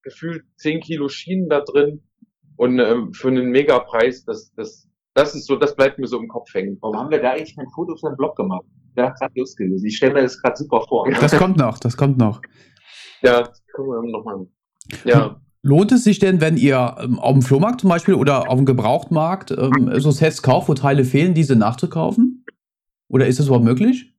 gefühlt 0.09 0.45
10 0.57 0.81
Kilo 0.81 1.09
Schienen 1.09 1.49
da 1.49 1.61
drin 1.61 2.03
und 2.57 2.79
ähm, 2.81 3.13
für 3.13 3.29
einen 3.29 3.51
Megapreis, 3.51 4.25
das, 4.25 4.53
das, 4.57 4.89
das 5.15 5.35
ist 5.35 5.47
so, 5.47 5.57
das 5.57 5.77
bleibt 5.77 5.99
mir 5.99 6.07
so 6.07 6.19
im 6.19 6.29
Kopf 6.29 6.53
hängen. 6.53 6.77
Warum 6.81 6.97
haben 6.97 7.11
wir 7.11 7.23
da 7.23 7.33
eigentlich 7.33 7.57
kein 7.57 7.69
Foto 7.75 7.97
für 7.97 8.11
den 8.11 8.17
Blog 8.17 8.37
gemacht? 8.37 8.65
Ja, 8.97 9.11
gerade 9.11 9.33
Lust 9.37 9.57
gewesen. 9.57 9.87
Ich 9.87 9.97
stelle 9.97 10.15
mir 10.15 10.23
das 10.23 10.41
gerade 10.43 10.57
super 10.57 10.83
vor. 10.89 11.09
Das 11.21 11.37
kommt 11.37 11.57
noch, 11.57 11.79
das 11.79 11.97
kommt 11.97 12.19
noch. 12.19 12.43
Ja, 13.23 13.49
gucken 13.75 13.93
wir 13.93 14.11
nochmal. 14.11 14.47
Ja. 15.05 15.41
Lohnt 15.63 15.93
es 15.93 16.05
sich 16.05 16.19
denn, 16.19 16.41
wenn 16.41 16.57
ihr 16.57 16.97
ähm, 17.01 17.19
auf 17.19 17.33
dem 17.33 17.43
Flohmarkt 17.43 17.81
zum 17.81 17.91
Beispiel 17.91 18.15
oder 18.15 18.49
auf 18.49 18.57
dem 18.57 18.65
Gebrauchtmarkt 18.65 19.51
ähm, 19.51 19.91
so 19.97 20.11
Sets 20.11 20.43
kauft, 20.43 20.69
wo 20.69 20.75
Teile 20.75 21.05
fehlen, 21.05 21.35
diese 21.35 21.57
nachzukaufen? 21.57 22.45
Oder 23.09 23.27
ist 23.27 23.39
das 23.39 23.47
überhaupt 23.47 23.65
möglich? 23.65 24.15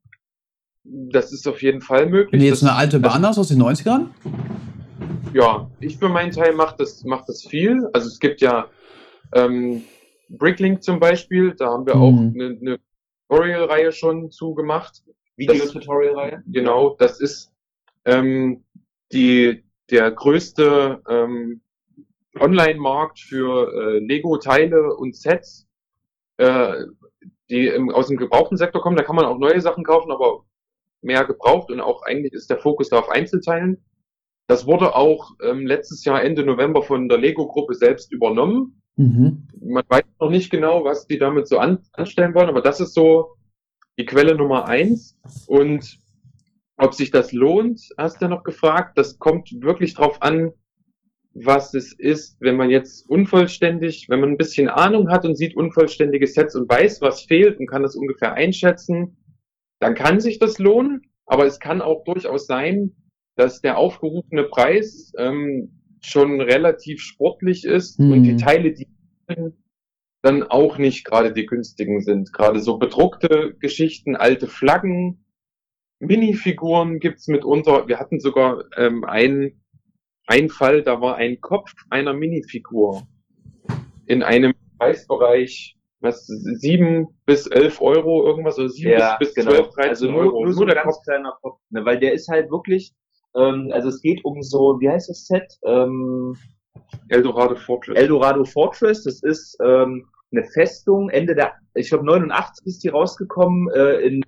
Das 0.84 1.32
ist 1.32 1.47
auf 1.47 1.62
jeden 1.62 1.82
Fall 1.82 2.10
möglich. 2.10 2.32
Wenn 2.32 2.39
du 2.39 2.45
jetzt 2.45 2.63
eine 2.63 2.73
alte 2.73 2.99
Bahn 2.99 3.25
hast 3.25 3.38
aus 3.38 3.49
den 3.49 3.62
90ern? 3.62 4.08
Ja, 5.33 5.69
ich 5.79 5.97
für 5.97 6.09
meinen 6.09 6.31
Teil 6.31 6.53
mache 6.53 6.75
das, 6.77 7.03
mach 7.03 7.25
das 7.25 7.45
viel. 7.45 7.87
Also 7.93 8.07
es 8.07 8.19
gibt 8.19 8.41
ja 8.41 8.67
ähm, 9.33 9.83
Bricklink 10.29 10.83
zum 10.83 10.99
Beispiel, 10.99 11.55
da 11.55 11.67
haben 11.67 11.85
wir 11.85 11.95
mhm. 11.95 12.01
auch 12.01 12.17
eine, 12.17 12.57
eine 12.59 12.79
Tutorial-Reihe 13.29 13.91
schon 13.91 14.31
zugemacht. 14.31 15.03
Video-Tutorial-Reihe? 15.37 16.43
Genau, 16.47 16.95
das 16.97 17.19
ist 17.19 17.51
ähm, 18.05 18.63
die, 19.11 19.63
der 19.89 20.11
größte 20.11 21.01
ähm, 21.07 21.61
Online-Markt 22.37 23.19
für 23.19 23.71
äh, 23.73 23.99
Lego-Teile 23.99 24.95
und 24.95 25.15
Sets, 25.15 25.67
äh, 26.37 26.85
die 27.49 27.67
im, 27.67 27.89
aus 27.89 28.07
dem 28.07 28.17
gebrauchten 28.17 28.57
Sektor 28.57 28.81
kommen. 28.81 28.97
Da 28.97 29.03
kann 29.03 29.15
man 29.15 29.25
auch 29.25 29.37
neue 29.37 29.61
Sachen 29.61 29.83
kaufen, 29.83 30.11
aber 30.11 30.45
mehr 31.01 31.25
gebraucht 31.25 31.71
und 31.71 31.79
auch 31.79 32.03
eigentlich 32.03 32.33
ist 32.33 32.49
der 32.49 32.59
Fokus 32.59 32.89
da 32.89 32.99
auf 32.99 33.09
Einzelteilen. 33.09 33.83
Das 34.49 34.65
wurde 34.65 34.95
auch 34.95 35.35
ähm, 35.43 35.67
letztes 35.67 36.03
Jahr 36.05 36.23
Ende 36.23 36.43
November 36.43 36.81
von 36.81 37.07
der 37.07 37.19
Lego-Gruppe 37.19 37.75
selbst 37.75 38.12
übernommen. 38.12 38.81
Mhm. 38.95 39.47
Man 39.62 39.83
weiß 39.88 40.05
noch 40.19 40.31
nicht 40.31 40.49
genau, 40.49 40.83
was 40.83 41.05
die 41.05 41.19
damit 41.19 41.47
so 41.47 41.59
an, 41.59 41.83
anstellen 41.93 42.33
wollen, 42.33 42.49
aber 42.49 42.63
das 42.63 42.79
ist 42.79 42.95
so 42.95 43.35
die 43.99 44.05
Quelle 44.05 44.33
Nummer 44.33 44.67
eins. 44.67 45.19
Und 45.45 45.99
ob 46.77 46.95
sich 46.95 47.12
das 47.12 47.31
lohnt, 47.31 47.79
hast 47.95 48.23
du 48.23 48.27
noch 48.27 48.41
gefragt. 48.41 48.97
Das 48.97 49.19
kommt 49.19 49.51
wirklich 49.62 49.93
drauf 49.93 50.19
an, 50.23 50.51
was 51.35 51.75
es 51.75 51.93
ist, 51.93 52.41
wenn 52.41 52.57
man 52.57 52.71
jetzt 52.71 53.07
unvollständig, 53.07 54.07
wenn 54.09 54.19
man 54.19 54.31
ein 54.31 54.38
bisschen 54.38 54.67
Ahnung 54.67 55.12
hat 55.12 55.25
und 55.25 55.35
sieht 55.35 55.55
unvollständige 55.55 56.25
Sets 56.25 56.55
und 56.55 56.67
weiß, 56.67 57.01
was 57.01 57.21
fehlt 57.21 57.59
und 57.59 57.67
kann 57.67 57.83
das 57.83 57.95
ungefähr 57.95 58.33
einschätzen, 58.33 59.15
dann 59.79 59.93
kann 59.93 60.19
sich 60.19 60.39
das 60.39 60.57
lohnen. 60.57 61.03
Aber 61.27 61.45
es 61.45 61.59
kann 61.59 61.83
auch 61.83 62.03
durchaus 62.03 62.47
sein, 62.47 62.95
dass 63.39 63.62
der 63.62 63.78
aufgerufene 63.78 64.43
Preis 64.43 65.13
ähm, 65.17 65.82
schon 66.02 66.41
relativ 66.41 66.99
sportlich 66.99 67.63
ist 67.63 67.97
mhm. 67.97 68.12
und 68.12 68.23
die 68.23 68.36
Teile, 68.36 68.73
die 68.73 68.88
dann 70.21 70.43
auch 70.43 70.78
nicht 70.78 71.06
gerade 71.06 71.32
die 71.32 71.45
günstigen 71.45 72.02
sind. 72.02 72.34
Gerade 72.34 72.60
so 72.60 72.78
bedruckte 72.78 73.56
Geschichten, 73.62 74.17
alte 74.17 74.47
Flaggen, 74.47 75.23
Minifiguren 75.99 76.99
gibt's 76.99 77.30
mitunter. 77.30 77.88
Wir 77.88 77.97
hatten 77.97 78.19
sogar 78.19 78.65
ähm, 78.75 79.06
einen, 79.06 79.63
einen 80.28 80.49
Fall, 80.49 80.84
da 80.84 80.99
war 80.99 81.15
ein 81.15 81.39
Kopf 81.39 81.71
einer 81.89 82.13
Minifigur 82.13 83.08
in 84.06 84.21
einem 84.21 84.54
Preisbereich, 84.78 85.78
was 86.02 86.25
sieben 86.25 87.08
bis 87.25 87.47
elf 87.47 87.80
Euro 87.80 88.25
irgendwas 88.25 88.60
oder 88.60 88.69
sieben 88.69 88.91
ja, 88.91 89.15
bis, 89.17 89.34
bis 89.34 89.36
genau. 89.36 89.52
zwölf, 89.56 89.69
dreizehn 89.69 89.89
also 89.89 90.12
nur, 90.12 90.21
Euro. 90.23 90.43
Nur 90.43 90.54
so 90.54 90.63
ein 90.63 90.69
ganz 90.69 90.95
Kopf. 90.95 91.04
kleiner 91.06 91.38
Kopf, 91.41 91.62
ne, 91.69 91.86
weil 91.86 91.99
der 91.99 92.13
ist 92.13 92.28
halt 92.28 92.52
wirklich, 92.52 92.93
ähm, 93.35 93.69
also 93.71 93.89
es 93.89 94.01
geht 94.01 94.23
um 94.25 94.41
so, 94.41 94.77
wie 94.79 94.89
heißt 94.89 95.09
das 95.09 95.25
Set? 95.25 95.57
Ähm, 95.65 96.35
Eldorado 97.09 97.55
Fortress. 97.55 97.97
Eldorado 97.97 98.45
Fortress, 98.45 99.03
das 99.03 99.21
ist 99.23 99.57
ähm, 99.63 100.05
eine 100.31 100.43
Festung, 100.43 101.09
Ende 101.09 101.35
der, 101.35 101.53
ich 101.75 101.89
glaube 101.89 102.05
89 102.05 102.65
ist 102.65 102.83
die 102.83 102.89
rausgekommen, 102.89 103.69
äh, 103.73 103.99
in 104.01 104.23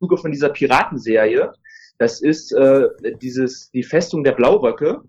Zuge 0.00 0.16
von 0.16 0.32
dieser 0.32 0.48
Piratenserie. 0.48 1.52
Das 1.98 2.22
ist 2.22 2.52
äh, 2.52 2.88
dieses 3.20 3.70
die 3.72 3.82
Festung 3.82 4.24
der 4.24 4.32
Blauröcke. 4.32 5.02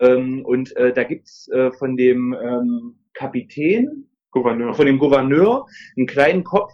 Ähm, 0.00 0.44
und 0.44 0.74
äh, 0.76 0.92
da 0.92 1.04
gibt's 1.04 1.48
äh, 1.48 1.70
von 1.72 1.96
dem 1.96 2.34
ähm, 2.34 2.96
Kapitän, 3.14 4.08
Gouverneur. 4.32 4.74
von 4.74 4.86
dem 4.86 4.98
Gouverneur, 4.98 5.66
einen 5.96 6.06
kleinen 6.06 6.42
Kopf. 6.42 6.72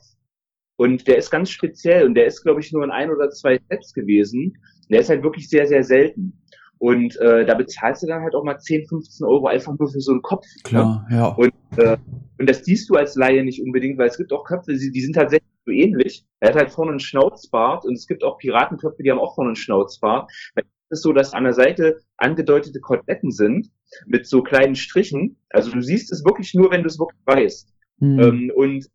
Und 0.79 1.09
der 1.09 1.19
ist 1.19 1.31
ganz 1.31 1.51
speziell 1.51 2.07
und 2.07 2.15
der 2.15 2.27
ist, 2.27 2.45
glaube 2.45 2.61
ich, 2.61 2.73
nur 2.73 2.85
in 2.85 2.93
ein 2.93 3.11
oder 3.11 3.31
zwei 3.31 3.59
Sets 3.69 3.93
gewesen. 3.93 4.57
Der 4.89 5.01
ist 5.01 5.11
halt 5.11 5.25
wirklich 5.25 5.51
sehr, 5.51 5.67
sehr 5.67 5.83
selten. 5.83 6.41
Und 6.79 7.17
äh, 7.17 7.45
da 7.45 7.55
bezahlst 7.55 8.05
du 8.05 8.07
dann 8.07 8.23
halt 8.23 8.37
auch 8.37 8.45
mal 8.45 8.61
10, 8.61 8.87
15 8.87 9.27
Euro 9.27 9.49
einfach 9.49 9.77
nur 9.77 9.91
für 9.91 10.01
so 10.01 10.13
einen 10.13 10.23
Kopf. 10.23 10.45
Ne? 10.45 10.63
Klar, 10.63 11.07
ne? 11.11 11.17
ja. 11.17 11.27
Und, 11.31 11.53
äh, 11.79 11.97
und 12.39 12.49
das 12.49 12.65
siehst 12.65 12.89
du 12.89 12.95
als 12.95 13.17
Laie 13.17 13.43
nicht 13.43 13.61
unbedingt, 13.61 13.99
weil 13.99 14.07
es 14.07 14.17
gibt 14.17 14.33
auch 14.33 14.45
Köpfe, 14.45 14.73
die, 14.73 14.93
die 14.93 15.01
sind 15.01 15.15
tatsächlich 15.15 15.51
so 15.67 15.73
ähnlich. 15.73 16.25
Er 16.39 16.51
hat 16.51 16.57
halt 16.57 16.71
vorne 16.71 16.93
einen 16.93 17.01
Schnauzbart 17.01 17.85
und 17.85 17.95
es 17.95 18.07
gibt 18.07 18.23
auch 18.23 18.39
Piratenköpfe, 18.39 19.03
die 19.03 19.11
haben 19.11 19.19
auch 19.19 19.35
vorne 19.35 19.49
einen 19.49 19.57
Schnauzbart. 19.57 20.31
Es 20.55 20.65
ist 20.91 21.03
so, 21.03 21.13
dass 21.13 21.35
an 21.35 21.43
der 21.43 21.55
Seite 21.55 21.99
angedeutete 22.19 22.79
Koteletten 22.79 23.33
sind 23.33 23.73
mit 24.07 24.29
so 24.29 24.45
kleinen 24.45 24.77
Strichen. 24.77 25.39
Also 25.51 25.73
du 25.73 25.83
siehst 25.83 26.13
es 26.13 26.25
wirklich 26.25 26.55
nur, 26.55 26.71
wenn 26.71 26.83
du 26.83 26.87
es 26.87 27.01
wirklich 27.01 27.21
weißt. 27.27 27.75
Mhm. 27.99 28.21
Ähm, 28.21 28.53
und 28.55 28.89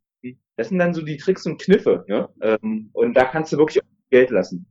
das 0.57 0.69
sind 0.69 0.79
dann 0.79 0.93
so 0.93 1.01
die 1.01 1.17
Tricks 1.17 1.45
und 1.45 1.61
Kniffe. 1.61 2.05
Ne? 2.07 2.29
Ähm, 2.41 2.89
und 2.93 3.13
da 3.15 3.25
kannst 3.25 3.53
du 3.53 3.57
wirklich 3.57 3.83
Geld 4.09 4.29
lassen. 4.29 4.65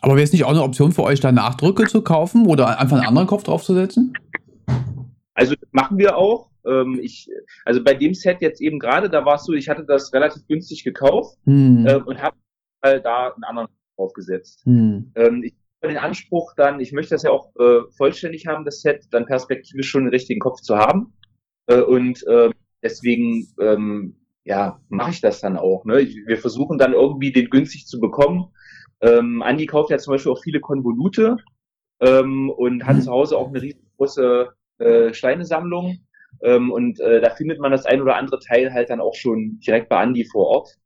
Aber 0.00 0.14
wäre 0.14 0.24
es 0.24 0.32
nicht 0.32 0.44
auch 0.44 0.50
eine 0.50 0.62
Option 0.62 0.92
für 0.92 1.02
euch, 1.02 1.20
da 1.20 1.32
Nachdrücke 1.32 1.86
zu 1.86 2.02
kaufen 2.02 2.46
oder 2.46 2.78
einfach 2.78 2.98
einen 2.98 3.06
anderen 3.06 3.26
Kopf 3.26 3.44
draufzusetzen? 3.44 4.12
Also 5.34 5.54
das 5.54 5.68
machen 5.72 5.98
wir 5.98 6.16
auch. 6.16 6.50
Ähm, 6.66 6.98
ich, 7.02 7.28
also 7.64 7.82
bei 7.82 7.94
dem 7.94 8.14
Set 8.14 8.40
jetzt 8.40 8.60
eben 8.60 8.78
gerade, 8.78 9.10
da 9.10 9.24
war 9.24 9.36
es 9.36 9.44
so, 9.44 9.52
ich 9.52 9.68
hatte 9.68 9.84
das 9.84 10.12
relativ 10.12 10.46
günstig 10.48 10.84
gekauft 10.84 11.38
hm. 11.44 11.86
äh, 11.86 11.96
und 11.96 12.20
habe 12.20 12.36
äh, 12.82 13.00
da 13.00 13.32
einen 13.32 13.44
anderen 13.44 13.68
aufgesetzt. 13.96 14.62
Hm. 14.64 15.12
Ähm, 15.14 15.42
ich 15.44 15.54
habe 15.82 15.92
den 15.92 16.02
Anspruch 16.02 16.54
dann, 16.56 16.80
ich 16.80 16.92
möchte 16.92 17.14
das 17.14 17.22
ja 17.22 17.30
auch 17.30 17.54
äh, 17.56 17.80
vollständig 17.96 18.46
haben, 18.46 18.64
das 18.64 18.80
Set, 18.80 19.04
dann 19.10 19.26
perspektivisch 19.26 19.88
schon 19.88 20.04
den 20.04 20.10
richtigen 20.10 20.40
Kopf 20.40 20.60
zu 20.60 20.76
haben. 20.76 21.12
Äh, 21.66 21.80
und 21.80 22.26
äh, 22.26 22.50
deswegen 22.82 23.46
ähm, 23.60 24.16
ja, 24.46 24.80
mache 24.88 25.10
ich 25.10 25.20
das 25.20 25.40
dann 25.40 25.56
auch. 25.56 25.84
Ne? 25.84 26.08
Wir 26.26 26.38
versuchen 26.38 26.78
dann 26.78 26.92
irgendwie 26.92 27.32
den 27.32 27.50
günstig 27.50 27.86
zu 27.86 27.98
bekommen. 27.98 28.46
Ähm, 29.00 29.42
Andi 29.42 29.66
kauft 29.66 29.90
ja 29.90 29.98
zum 29.98 30.12
Beispiel 30.12 30.32
auch 30.32 30.42
viele 30.42 30.60
Konvolute 30.60 31.36
ähm, 32.00 32.48
und 32.50 32.86
hat 32.86 32.96
mhm. 32.96 33.02
zu 33.02 33.10
Hause 33.10 33.36
auch 33.36 33.48
eine 33.48 33.60
riesengroße 33.60 34.48
äh, 34.78 35.12
Steinesammlung. 35.12 35.98
Ähm, 36.42 36.70
und 36.70 37.00
äh, 37.00 37.20
da 37.20 37.30
findet 37.30 37.58
man 37.58 37.72
das 37.72 37.86
ein 37.86 38.00
oder 38.00 38.16
andere 38.16 38.38
Teil 38.38 38.72
halt 38.72 38.88
dann 38.88 39.00
auch 39.00 39.14
schon 39.16 39.58
direkt 39.66 39.88
bei 39.88 39.98
Andi 39.98 40.24
vor 40.24 40.46
Ort. 40.46 40.76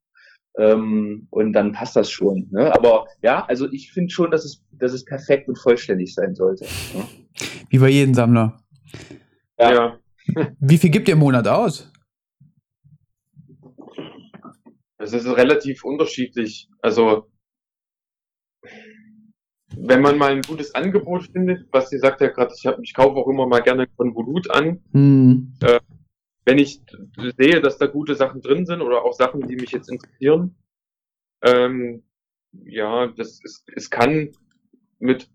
Ähm, 0.58 1.26
und 1.28 1.52
dann 1.52 1.72
passt 1.72 1.96
das 1.96 2.10
schon. 2.10 2.48
Ne? 2.50 2.74
Aber 2.74 3.06
ja, 3.22 3.44
also 3.44 3.70
ich 3.70 3.92
finde 3.92 4.10
schon, 4.10 4.30
dass 4.30 4.46
es, 4.46 4.64
dass 4.72 4.94
es 4.94 5.04
perfekt 5.04 5.48
und 5.48 5.58
vollständig 5.58 6.14
sein 6.14 6.34
sollte. 6.34 6.64
Ne? 6.64 7.04
Wie 7.68 7.78
bei 7.78 7.90
jedem 7.90 8.14
Sammler. 8.14 8.58
Ja. 9.58 9.72
ja. 9.72 9.98
Wie 10.60 10.78
viel 10.78 10.90
gibt 10.90 11.08
ihr 11.08 11.14
im 11.14 11.20
Monat 11.20 11.46
aus? 11.46 11.89
Das 15.00 15.14
ist 15.14 15.26
relativ 15.26 15.82
unterschiedlich. 15.82 16.68
Also 16.82 17.32
wenn 19.74 20.02
man 20.02 20.18
mal 20.18 20.32
ein 20.32 20.42
gutes 20.42 20.74
Angebot 20.74 21.30
findet, 21.32 21.66
was 21.72 21.88
sie 21.88 21.98
sagt 21.98 22.20
ja 22.20 22.28
gerade, 22.28 22.52
ich, 22.54 22.68
ich 22.82 22.92
kaufe 22.92 23.16
auch 23.16 23.26
immer 23.26 23.46
mal 23.46 23.62
gerne 23.62 23.86
Konvolut 23.86 24.50
an. 24.50 24.82
Mhm. 24.92 25.54
Äh, 25.62 25.80
wenn 26.44 26.58
ich 26.58 26.82
sehe, 27.38 27.62
dass 27.62 27.78
da 27.78 27.86
gute 27.86 28.14
Sachen 28.14 28.42
drin 28.42 28.66
sind 28.66 28.82
oder 28.82 29.02
auch 29.02 29.14
Sachen, 29.14 29.40
die 29.48 29.56
mich 29.56 29.70
jetzt 29.70 29.90
interessieren, 29.90 30.54
ähm, 31.42 32.02
ja, 32.52 33.06
das 33.06 33.40
ist, 33.42 33.64
es 33.74 33.88
kann 33.88 34.32
mit, 34.98 35.30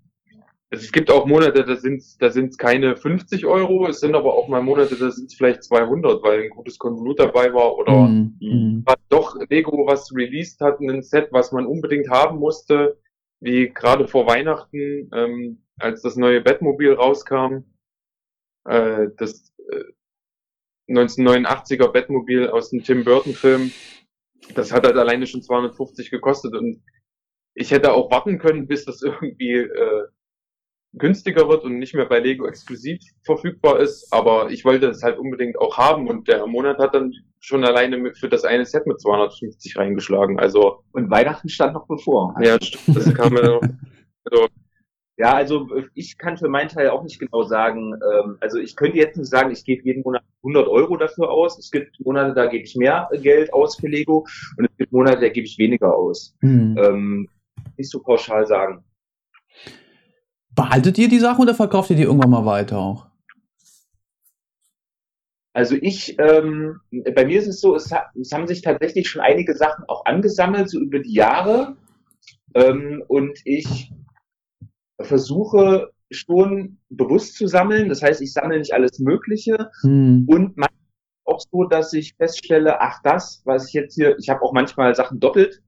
es 0.72 0.92
gibt 0.92 1.12
auch 1.12 1.26
Monate, 1.26 1.64
da 1.64 1.76
sind 1.76 2.04
da 2.20 2.30
sind 2.30 2.58
keine 2.58 2.96
50 2.96 3.46
Euro, 3.46 3.88
es 3.88 4.00
sind 4.00 4.16
aber 4.16 4.34
auch 4.34 4.48
mal 4.48 4.62
Monate, 4.62 4.96
da 4.96 5.12
sind 5.12 5.32
es 5.32 5.36
vielleicht 5.36 5.64
200, 5.64 6.24
weil 6.24 6.44
ein 6.44 6.50
gutes 6.50 6.80
Konvolut 6.80 7.20
dabei 7.20 7.54
war 7.54 7.78
oder 7.78 8.08
mhm. 8.08 8.84
doch 9.10 9.38
Lego 9.50 9.86
was 9.86 10.14
released 10.14 10.62
hat, 10.62 10.80
ein 10.80 11.04
Set, 11.04 11.30
was 11.32 11.52
man 11.52 11.66
unbedingt 11.66 12.10
haben 12.10 12.40
musste, 12.40 12.98
wie 13.40 13.70
gerade 13.70 14.08
vor 14.08 14.28
Weihnachten, 14.28 15.10
ähm, 15.14 15.62
als 15.78 16.02
das 16.02 16.16
neue 16.16 16.42
Bettmobil 16.42 16.94
rauskam, 16.94 17.66
äh, 18.66 19.08
das 19.18 19.54
äh, 19.70 19.84
1989er 20.92 21.92
Bettmobil 21.92 22.48
aus 22.48 22.70
dem 22.70 22.84
Tim 22.84 23.04
Burton 23.04 23.34
Film, 23.34 23.72
das 24.56 24.72
hat 24.72 24.86
halt 24.86 24.98
alleine 24.98 25.28
schon 25.28 25.42
250 25.42 26.12
gekostet 26.12 26.54
und 26.56 26.82
ich 27.56 27.72
hätte 27.72 27.94
auch 27.94 28.12
warten 28.12 28.38
können, 28.38 28.68
bis 28.68 28.86
das 28.86 29.02
irgendwie 29.02 29.54
äh, 29.54 30.08
günstiger 30.98 31.48
wird 31.50 31.64
und 31.64 31.78
nicht 31.78 31.94
mehr 31.94 32.06
bei 32.06 32.20
Lego 32.20 32.48
exklusiv 32.48 33.00
verfügbar 33.24 33.80
ist, 33.80 34.12
aber 34.12 34.50
ich 34.50 34.66
wollte 34.66 34.88
es 34.88 35.04
halt 35.04 35.18
unbedingt 35.18 35.58
auch 35.60 35.78
haben 35.78 36.08
und 36.08 36.28
der 36.28 36.46
Monat 36.48 36.80
hat 36.80 36.96
dann 36.96 37.14
schon 37.40 37.64
alleine 37.64 38.14
für 38.16 38.30
das 38.30 38.44
eine 38.44 38.66
Set 38.66 38.88
mit 38.88 39.00
250 39.00 39.78
reingeschlagen. 39.78 40.40
Also 40.40 40.84
und 40.92 41.10
Weihnachten 41.10 41.50
stand 41.50 41.74
noch 41.74 41.88
bevor. 41.88 42.36
Ja, 42.42 42.58
das 42.58 43.14
kam 43.14 43.36
ja 43.36 43.44
noch. 43.44 43.62
Also, 44.24 44.48
ja, 45.18 45.34
also 45.34 45.68
ich 45.94 46.18
kann 46.18 46.38
für 46.38 46.50
meinen 46.50 46.70
Teil 46.70 46.90
auch 46.90 47.04
nicht 47.04 47.20
genau 47.20 47.44
sagen. 47.44 47.94
Ähm, 47.94 48.38
also 48.40 48.58
ich 48.58 48.76
könnte 48.76 48.98
jetzt 48.98 49.18
nicht 49.18 49.30
sagen, 49.30 49.52
ich 49.52 49.64
gebe 49.64 49.84
jeden 49.84 50.04
Monat 50.04 50.24
100 50.44 50.68
Euro 50.68 50.98
dafür 50.98 51.30
aus. 51.30 51.60
Es 51.60 51.70
gibt 51.72 52.00
Monate, 52.04 52.34
da 52.34 52.48
gebe 52.48 52.64
ich 52.64 52.76
mehr 52.76 53.10
Geld 53.22 53.54
aus 53.54 53.76
für 53.76 53.88
Lego 53.88 54.26
und 54.58 54.66
es 54.66 54.78
gibt 54.78 54.92
Monate, 54.92 55.22
da 55.22 55.30
gebe 55.30 55.46
ich 55.46 55.58
weniger 55.58 55.96
aus. 55.96 56.36
Mhm. 56.42 56.78
Ähm, 56.78 57.30
nicht 57.78 57.92
so 57.92 58.00
pauschal 58.00 58.46
sagen. 58.48 58.84
Behaltet 60.56 60.98
ihr 60.98 61.10
die 61.10 61.20
Sachen 61.20 61.42
oder 61.42 61.54
verkauft 61.54 61.90
ihr 61.90 61.96
die 61.96 62.04
irgendwann 62.04 62.30
mal 62.30 62.46
weiter 62.46 62.78
auch? 62.78 63.08
Also 65.54 65.76
ich, 65.80 66.18
ähm, 66.20 66.82
bei 66.92 67.26
mir 67.26 67.40
ist 67.40 67.48
es 67.48 67.62
so, 67.62 67.76
es, 67.76 67.92
ha 67.92 68.12
es, 68.20 68.32
haben 68.34 68.48
sich 68.48 68.62
tatsächlich 68.62 69.08
schon 69.08 69.22
einige 69.22 69.56
Sachen 69.56 69.86
auch 69.88 70.06
angesammelt, 70.06 70.70
so 70.70 70.80
über 70.80 71.00
die 71.00 71.14
Jahre. 71.14 71.78
Ähm, 72.54 73.04
und 73.08 73.40
ich 73.46 73.92
versuche 75.00 75.92
schon 76.12 76.78
bewusst 76.90 77.36
zu 77.36 77.48
sammeln. 77.48 77.90
Das 77.90 78.02
heißt, 78.02 78.22
ich 78.22 78.34
sammle 78.34 78.60
nicht 78.60 78.74
alles 78.74 79.00
Mögliche. 79.00 79.72
Hm. 79.82 80.26
Und 80.28 80.56
auch 81.26 81.40
so, 81.40 81.64
dass 81.64 81.94
ich 81.94 82.16
feststelle, 82.16 82.82
ach 82.82 83.02
das, 83.04 83.42
was 83.46 83.68
ich 83.68 83.74
jetzt 83.74 83.96
hier, 83.96 84.18
ich 84.20 84.30
habe 84.30 84.42
auch 84.42 84.54
manchmal 84.54 84.94
Sachen 84.96 85.20
doppelt. 85.20 85.62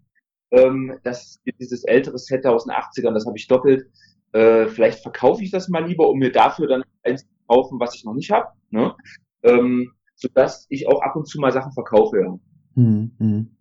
Ähm, 0.51 0.97
das 1.03 1.39
dieses 1.59 1.83
ältere 1.83 2.17
Set 2.17 2.45
aus 2.45 2.65
den 2.65 2.73
80ern, 2.73 3.13
das 3.13 3.25
habe 3.25 3.37
ich 3.37 3.47
doppelt. 3.47 3.89
Äh, 4.37 4.67
vielleicht 4.67 5.01
verkaufe 5.01 5.43
ich 5.43 5.49
das 5.49 5.67
mal 5.67 5.83
lieber, 5.83 6.07
um 6.07 6.19
mir 6.19 6.31
dafür 6.31 6.67
dann 6.67 6.83
eins 7.01 7.21
zu 7.21 7.33
kaufen, 7.47 7.79
was 7.79 7.95
ich 7.95 8.05
noch 8.05 8.13
nicht 8.13 8.29
habe. 8.29 8.49
Ne? 8.69 8.95
Ähm, 9.41 9.93
sodass 10.13 10.67
ich 10.69 10.87
auch 10.87 11.01
ab 11.01 11.15
und 11.15 11.27
zu 11.27 11.39
mal 11.39 11.51
Sachen 11.51 11.71
verkaufe. 11.71 12.19
Ja. 12.21 12.39
Hm, 12.75 13.15
hm. 13.17 13.57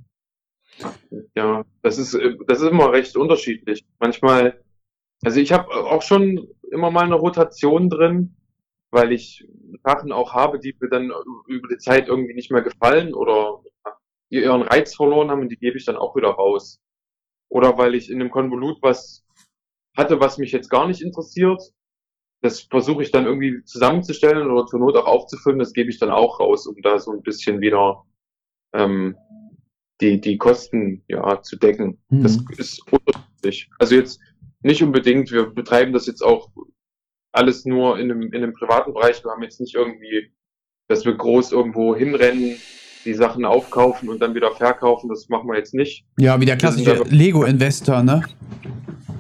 Ja, 1.35 1.65
das 1.81 1.97
ist, 1.97 2.13
das 2.47 2.61
ist 2.61 2.69
immer 2.69 2.93
recht 2.93 3.17
unterschiedlich. 3.17 3.87
Manchmal, 3.99 4.63
also 5.25 5.41
ich 5.41 5.51
habe 5.51 5.71
auch 5.71 6.03
schon 6.03 6.47
immer 6.71 6.91
mal 6.91 7.05
eine 7.05 7.15
Rotation 7.15 7.89
drin, 7.89 8.37
weil 8.91 9.13
ich 9.13 9.49
Sachen 9.83 10.13
auch 10.13 10.35
habe, 10.35 10.59
die 10.59 10.77
mir 10.79 10.91
dann 10.91 11.11
über 11.47 11.69
die 11.69 11.79
Zeit 11.79 12.09
irgendwie 12.09 12.35
nicht 12.35 12.51
mehr 12.51 12.61
gefallen 12.61 13.15
oder 13.15 13.63
die 14.31 14.43
ihren 14.43 14.61
Reiz 14.61 14.95
verloren 14.95 15.31
haben 15.31 15.41
und 15.41 15.49
die 15.49 15.57
gebe 15.57 15.79
ich 15.79 15.87
dann 15.87 15.97
auch 15.97 16.15
wieder 16.17 16.29
raus. 16.29 16.83
Oder 17.49 17.79
weil 17.79 17.95
ich 17.95 18.11
in 18.11 18.21
einem 18.21 18.31
Konvolut 18.31 18.77
was 18.83 19.26
hatte, 19.97 20.21
was 20.21 20.39
mich 20.39 20.53
jetzt 20.53 20.71
gar 20.71 20.87
nicht 20.87 21.03
interessiert. 21.03 21.63
Das 22.43 22.61
versuche 22.61 23.03
ich 23.03 23.11
dann 23.11 23.27
irgendwie 23.27 23.65
zusammenzustellen 23.65 24.51
oder 24.51 24.67
zur 24.67 24.81
Not 24.81 24.97
auch 24.97 25.07
aufzufüllen. 25.07 25.59
Das 25.59 25.73
gebe 25.73 25.91
ich 25.91 25.99
dann 25.99 26.11
auch 26.11 26.39
raus, 26.39 26.67
um 26.67 26.81
da 26.83 26.99
so 26.99 27.13
ein 27.13 27.23
bisschen 27.23 27.61
wieder 27.61 28.05
ähm, 28.75 29.17
die, 30.01 30.21
die 30.21 30.37
Kosten 30.37 31.03
ja, 31.09 31.43
zu 31.43 31.57
decken. 31.57 31.99
Mhm. 32.11 32.23
Das 32.23 32.37
ist 32.59 32.83
unterschiedlich. 32.93 33.71
Also 33.79 33.95
jetzt 33.95 34.21
nicht 34.61 34.83
unbedingt, 34.83 35.31
wir 35.33 35.47
betreiben 35.47 35.93
das 35.93 36.07
jetzt 36.07 36.23
auch 36.23 36.51
alles 37.33 37.65
nur 37.65 37.99
in 37.99 38.11
einem, 38.11 38.23
in 38.23 38.43
einem 38.43 38.55
privaten 38.55 38.93
Bereich. 38.93 39.23
Wir 39.25 39.31
haben 39.31 39.43
jetzt 39.43 39.61
nicht 39.61 39.75
irgendwie, 39.75 40.33
dass 40.89 41.05
wir 41.05 41.15
groß 41.15 41.53
irgendwo 41.53 41.95
hinrennen, 41.95 42.57
die 43.07 43.15
Sachen 43.15 43.45
aufkaufen 43.45 44.09
und 44.09 44.21
dann 44.21 44.35
wieder 44.35 44.51
verkaufen. 44.53 45.09
Das 45.09 45.29
machen 45.29 45.49
wir 45.49 45.57
jetzt 45.57 45.75
nicht. 45.75 46.05
Ja, 46.19 46.41
wie 46.41 46.45
der 46.45 46.57
klassische 46.57 47.05
Lego-Investor, 47.09 48.03
ne? 48.03 48.23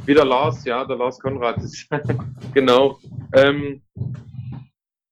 Wie 0.04 0.14
der 0.14 0.24
Lars, 0.24 0.64
ja, 0.64 0.84
der 0.84 0.96
Lars 0.96 1.18
Konrad. 1.18 1.60
genau. 2.54 2.98
Ähm, 3.32 3.82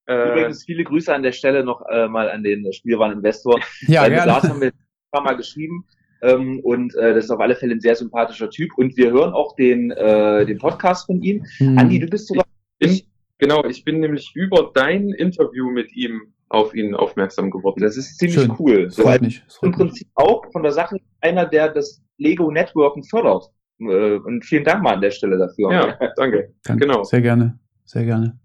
äh, 0.07 0.31
Übrigens 0.31 0.65
viele 0.65 0.85
Grüße 0.85 1.15
an 1.15 1.23
der 1.23 1.33
Stelle 1.33 1.65
noch 1.65 1.83
äh, 1.91 2.09
mal 2.09 2.31
an 2.31 2.43
den 2.43 2.71
Spielwareninvestor. 2.73 3.59
Ja, 3.87 4.07
gerne. 4.09 4.33
Lars 4.33 4.49
haben 4.49 4.61
wir 4.61 4.73
paar 5.15 5.23
Mal 5.23 5.37
geschrieben. 5.37 5.87
Ähm, 6.23 6.61
und 6.61 6.95
äh, 6.97 7.15
das 7.15 7.25
ist 7.25 7.31
auf 7.31 7.41
alle 7.41 7.55
Fälle 7.55 7.75
ein 7.75 7.81
sehr 7.81 7.95
sympathischer 7.95 8.51
Typ. 8.51 8.77
Und 8.77 8.97
wir 8.97 9.11
hören 9.11 9.33
auch 9.33 9.55
den, 9.57 9.91
äh, 9.93 10.45
den 10.45 10.59
Podcast 10.59 11.07
von 11.07 11.23
ihm. 11.23 11.45
Hm. 11.59 11.79
Andi, 11.79 11.99
du 11.99 12.07
bist 12.07 12.29
sogar. 12.29 12.45
Ich, 12.79 13.07
genau, 13.39 13.65
ich 13.65 13.85
bin 13.85 14.01
nämlich 14.01 14.33
über 14.35 14.71
dein 14.75 15.11
Interview 15.11 15.71
mit 15.71 15.95
ihm 15.95 16.34
auf 16.49 16.75
ihn 16.75 16.95
aufmerksam 16.95 17.51
geworden. 17.51 17.81
Das 17.81 17.97
ist 17.97 18.19
ziemlich 18.19 18.39
Schön. 18.39 18.55
cool. 18.59 18.85
Das 18.87 18.97
freut 18.97 19.23
mich. 19.23 19.43
Im 19.63 19.73
Prinzip 19.73 20.09
auch 20.15 20.43
von 20.53 20.63
der 20.63 20.73
Sache 20.73 20.97
einer, 21.21 21.47
der 21.47 21.71
das 21.71 22.03
Lego 22.19 22.51
Networken 22.51 23.03
fördert. 23.05 23.51
Äh, 23.81 24.17
und 24.17 24.45
vielen 24.45 24.65
Dank 24.65 24.83
mal 24.83 24.95
an 24.95 25.01
der 25.01 25.11
Stelle 25.11 25.39
dafür. 25.39 25.73
Ja, 25.73 25.99
danke. 26.17 26.55
danke. 26.63 26.87
Genau. 26.87 27.03
Sehr 27.05 27.23
gerne. 27.23 27.59
Sehr 27.85 28.05
gerne. 28.05 28.39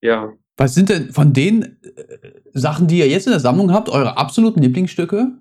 Ja. 0.00 0.32
Was 0.56 0.74
sind 0.74 0.88
denn 0.88 1.12
von 1.12 1.32
den 1.32 1.62
äh, 1.62 1.78
Sachen, 2.52 2.86
die 2.86 2.98
ihr 2.98 3.08
jetzt 3.08 3.26
in 3.26 3.32
der 3.32 3.40
Sammlung 3.40 3.72
habt, 3.72 3.88
eure 3.88 4.16
absoluten 4.16 4.60
Lieblingsstücke? 4.60 5.32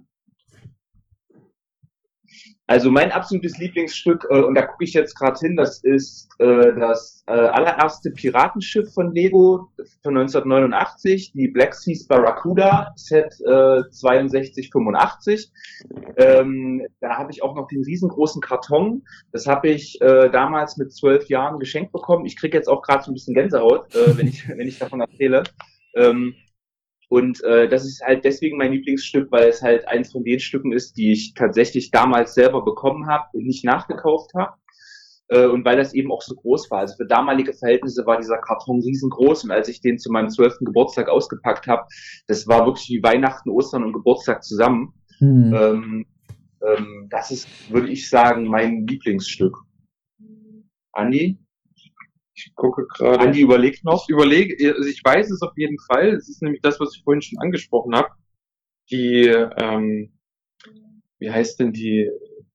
Also 2.72 2.90
mein 2.90 3.12
absolutes 3.12 3.58
Lieblingsstück, 3.58 4.26
äh, 4.30 4.40
und 4.40 4.56
da 4.56 4.62
gucke 4.62 4.86
ich 4.86 4.94
jetzt 4.94 5.14
gerade 5.16 5.38
hin, 5.38 5.58
das 5.58 5.84
ist 5.84 6.30
äh, 6.40 6.74
das 6.80 7.22
äh, 7.28 7.34
allererste 7.34 8.12
Piratenschiff 8.12 8.94
von 8.94 9.14
Lego 9.14 9.68
von 10.02 10.18
1989, 10.18 11.34
die 11.34 11.50
Black 11.50 11.76
Seas 11.76 12.08
Barracuda 12.08 12.94
Set 12.96 13.34
äh, 13.46 13.82
6285. 13.90 15.52
Ähm, 16.16 16.88
da 17.02 17.18
habe 17.18 17.34
ich 17.34 17.44
auch 17.44 17.56
noch 17.56 17.68
den 17.68 17.84
riesengroßen 17.84 18.42
Karton. 18.42 19.04
Das 19.34 19.48
habe 19.48 19.68
ich 19.68 20.00
äh, 20.00 20.30
damals 20.30 20.78
mit 20.78 20.94
zwölf 20.94 21.28
Jahren 21.28 21.60
geschenkt 21.60 21.92
bekommen. 21.92 22.26
Ich 22.26 22.38
kriege 22.38 22.56
jetzt 22.56 22.70
auch 22.70 22.84
gerade 22.84 23.04
so 23.04 23.12
ein 23.12 23.16
bisschen 23.16 23.34
Gänsehaut, 23.34 23.94
äh, 23.94 24.18
wenn, 24.18 24.28
ich, 24.28 24.48
wenn 24.58 24.70
ich 24.70 24.80
davon 24.80 25.02
erzähle. 25.02 25.44
Ähm, 25.94 26.36
und 27.12 27.43
äh, 27.43 27.67
das 27.67 27.84
ist 27.84 28.02
halt 28.02 28.24
deswegen 28.24 28.56
mein 28.56 28.71
Lieblingsstück, 28.71 29.30
weil 29.34 29.50
es 29.50 29.62
halt 29.62 29.86
eins 29.86 30.13
von 30.13 30.24
den 30.24 30.39
Stücken 30.39 30.71
ist, 30.71 30.95
die 30.95 31.12
ich 31.12 31.34
tatsächlich 31.34 31.91
damals 31.91 32.34
selber 32.34 32.63
bekommen 32.63 33.06
habe 33.08 33.26
und 33.34 33.45
nicht 33.45 33.65
nachgekauft 33.65 34.32
habe. 34.34 34.54
Äh, 35.28 35.47
und 35.47 35.65
weil 35.65 35.76
das 35.76 35.93
eben 35.93 36.10
auch 36.10 36.21
so 36.21 36.36
groß 36.36 36.71
war. 36.71 36.80
Also 36.80 36.95
für 36.95 37.06
damalige 37.06 37.52
Verhältnisse 37.52 38.06
war 38.06 38.17
dieser 38.17 38.38
Karton 38.38 38.80
riesengroß. 38.82 39.43
Und 39.43 39.52
als 39.52 39.67
ich 39.67 39.82
den 39.82 39.97
zu 39.97 40.10
meinem 40.10 40.30
zwölften 40.30 40.63
Geburtstag 40.63 41.10
ausgepackt 41.10 41.67
habe, 41.67 41.86
das 42.28 42.47
war 42.47 42.65
wirklich 42.65 42.88
wie 42.88 43.04
Weihnachten, 43.04 43.50
Ostern 43.50 43.84
und 43.84 43.91
Geburtstag 43.91 44.41
zusammen. 44.45 44.93
Hm. 45.17 45.54
Ähm, 45.54 46.06
ähm, 46.65 47.08
das 47.10 47.30
ist, 47.30 47.50
würde 47.69 47.89
ich 47.89 48.10
sagen, 48.10 48.45
mein 48.45 48.88
Lieblingsstück. 48.88 49.58
Andi? 50.93 51.39
Ich 52.46 52.56
gucke 52.56 52.88
gerade. 52.88 53.20
Andi 53.20 53.42
überlegt 53.42 53.84
noch. 53.84 54.06
Ich 54.08 54.14
überlege, 54.14 54.74
also 54.76 54.90
ich 54.90 55.04
weiß 55.04 55.30
es 55.32 55.42
auf 55.42 55.58
jeden 55.58 55.80
Fall. 55.80 56.10
Es 56.10 56.30
ist 56.30 56.42
nämlich 56.42 56.62
das, 56.62 56.80
was 56.80 56.96
ich 56.96 57.04
vorhin 57.04 57.22
schon 57.22 57.40
angesprochen 57.40 57.96
habe. 57.96 58.10
Die, 58.90 59.26
ähm, 59.26 60.12
wie 61.20 61.32
heißt 61.32 61.60
denn 61.60 61.72
die, 61.72 62.10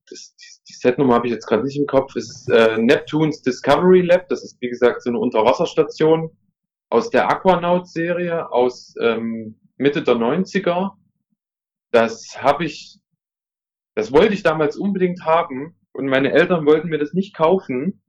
das, 0.08 0.34
die, 0.36 0.46
die 0.68 0.74
Setnummer 0.74 1.14
habe 1.14 1.26
ich 1.26 1.32
jetzt 1.32 1.46
gerade 1.46 1.64
nicht 1.64 1.78
im 1.78 1.86
Kopf. 1.86 2.16
Es 2.16 2.28
ist 2.30 2.50
äh, 2.50 2.78
Neptunes 2.78 3.42
Discovery 3.42 4.02
Lab. 4.02 4.28
Das 4.28 4.44
ist, 4.44 4.60
wie 4.60 4.68
gesagt, 4.68 5.02
so 5.02 5.10
eine 5.10 5.18
Unterwasserstation 5.18 6.30
aus 6.88 7.10
der 7.10 7.28
Aquanaut-Serie 7.28 8.50
aus 8.50 8.94
ähm, 9.00 9.58
Mitte 9.76 10.02
der 10.02 10.14
90er. 10.14 10.92
Das 11.90 12.42
habe 12.42 12.64
ich, 12.64 12.98
das 13.94 14.12
wollte 14.12 14.34
ich 14.34 14.42
damals 14.42 14.76
unbedingt 14.76 15.24
haben 15.24 15.76
und 15.92 16.06
meine 16.06 16.32
Eltern 16.32 16.66
wollten 16.66 16.88
mir 16.88 16.98
das 16.98 17.12
nicht 17.12 17.34
kaufen 17.34 18.02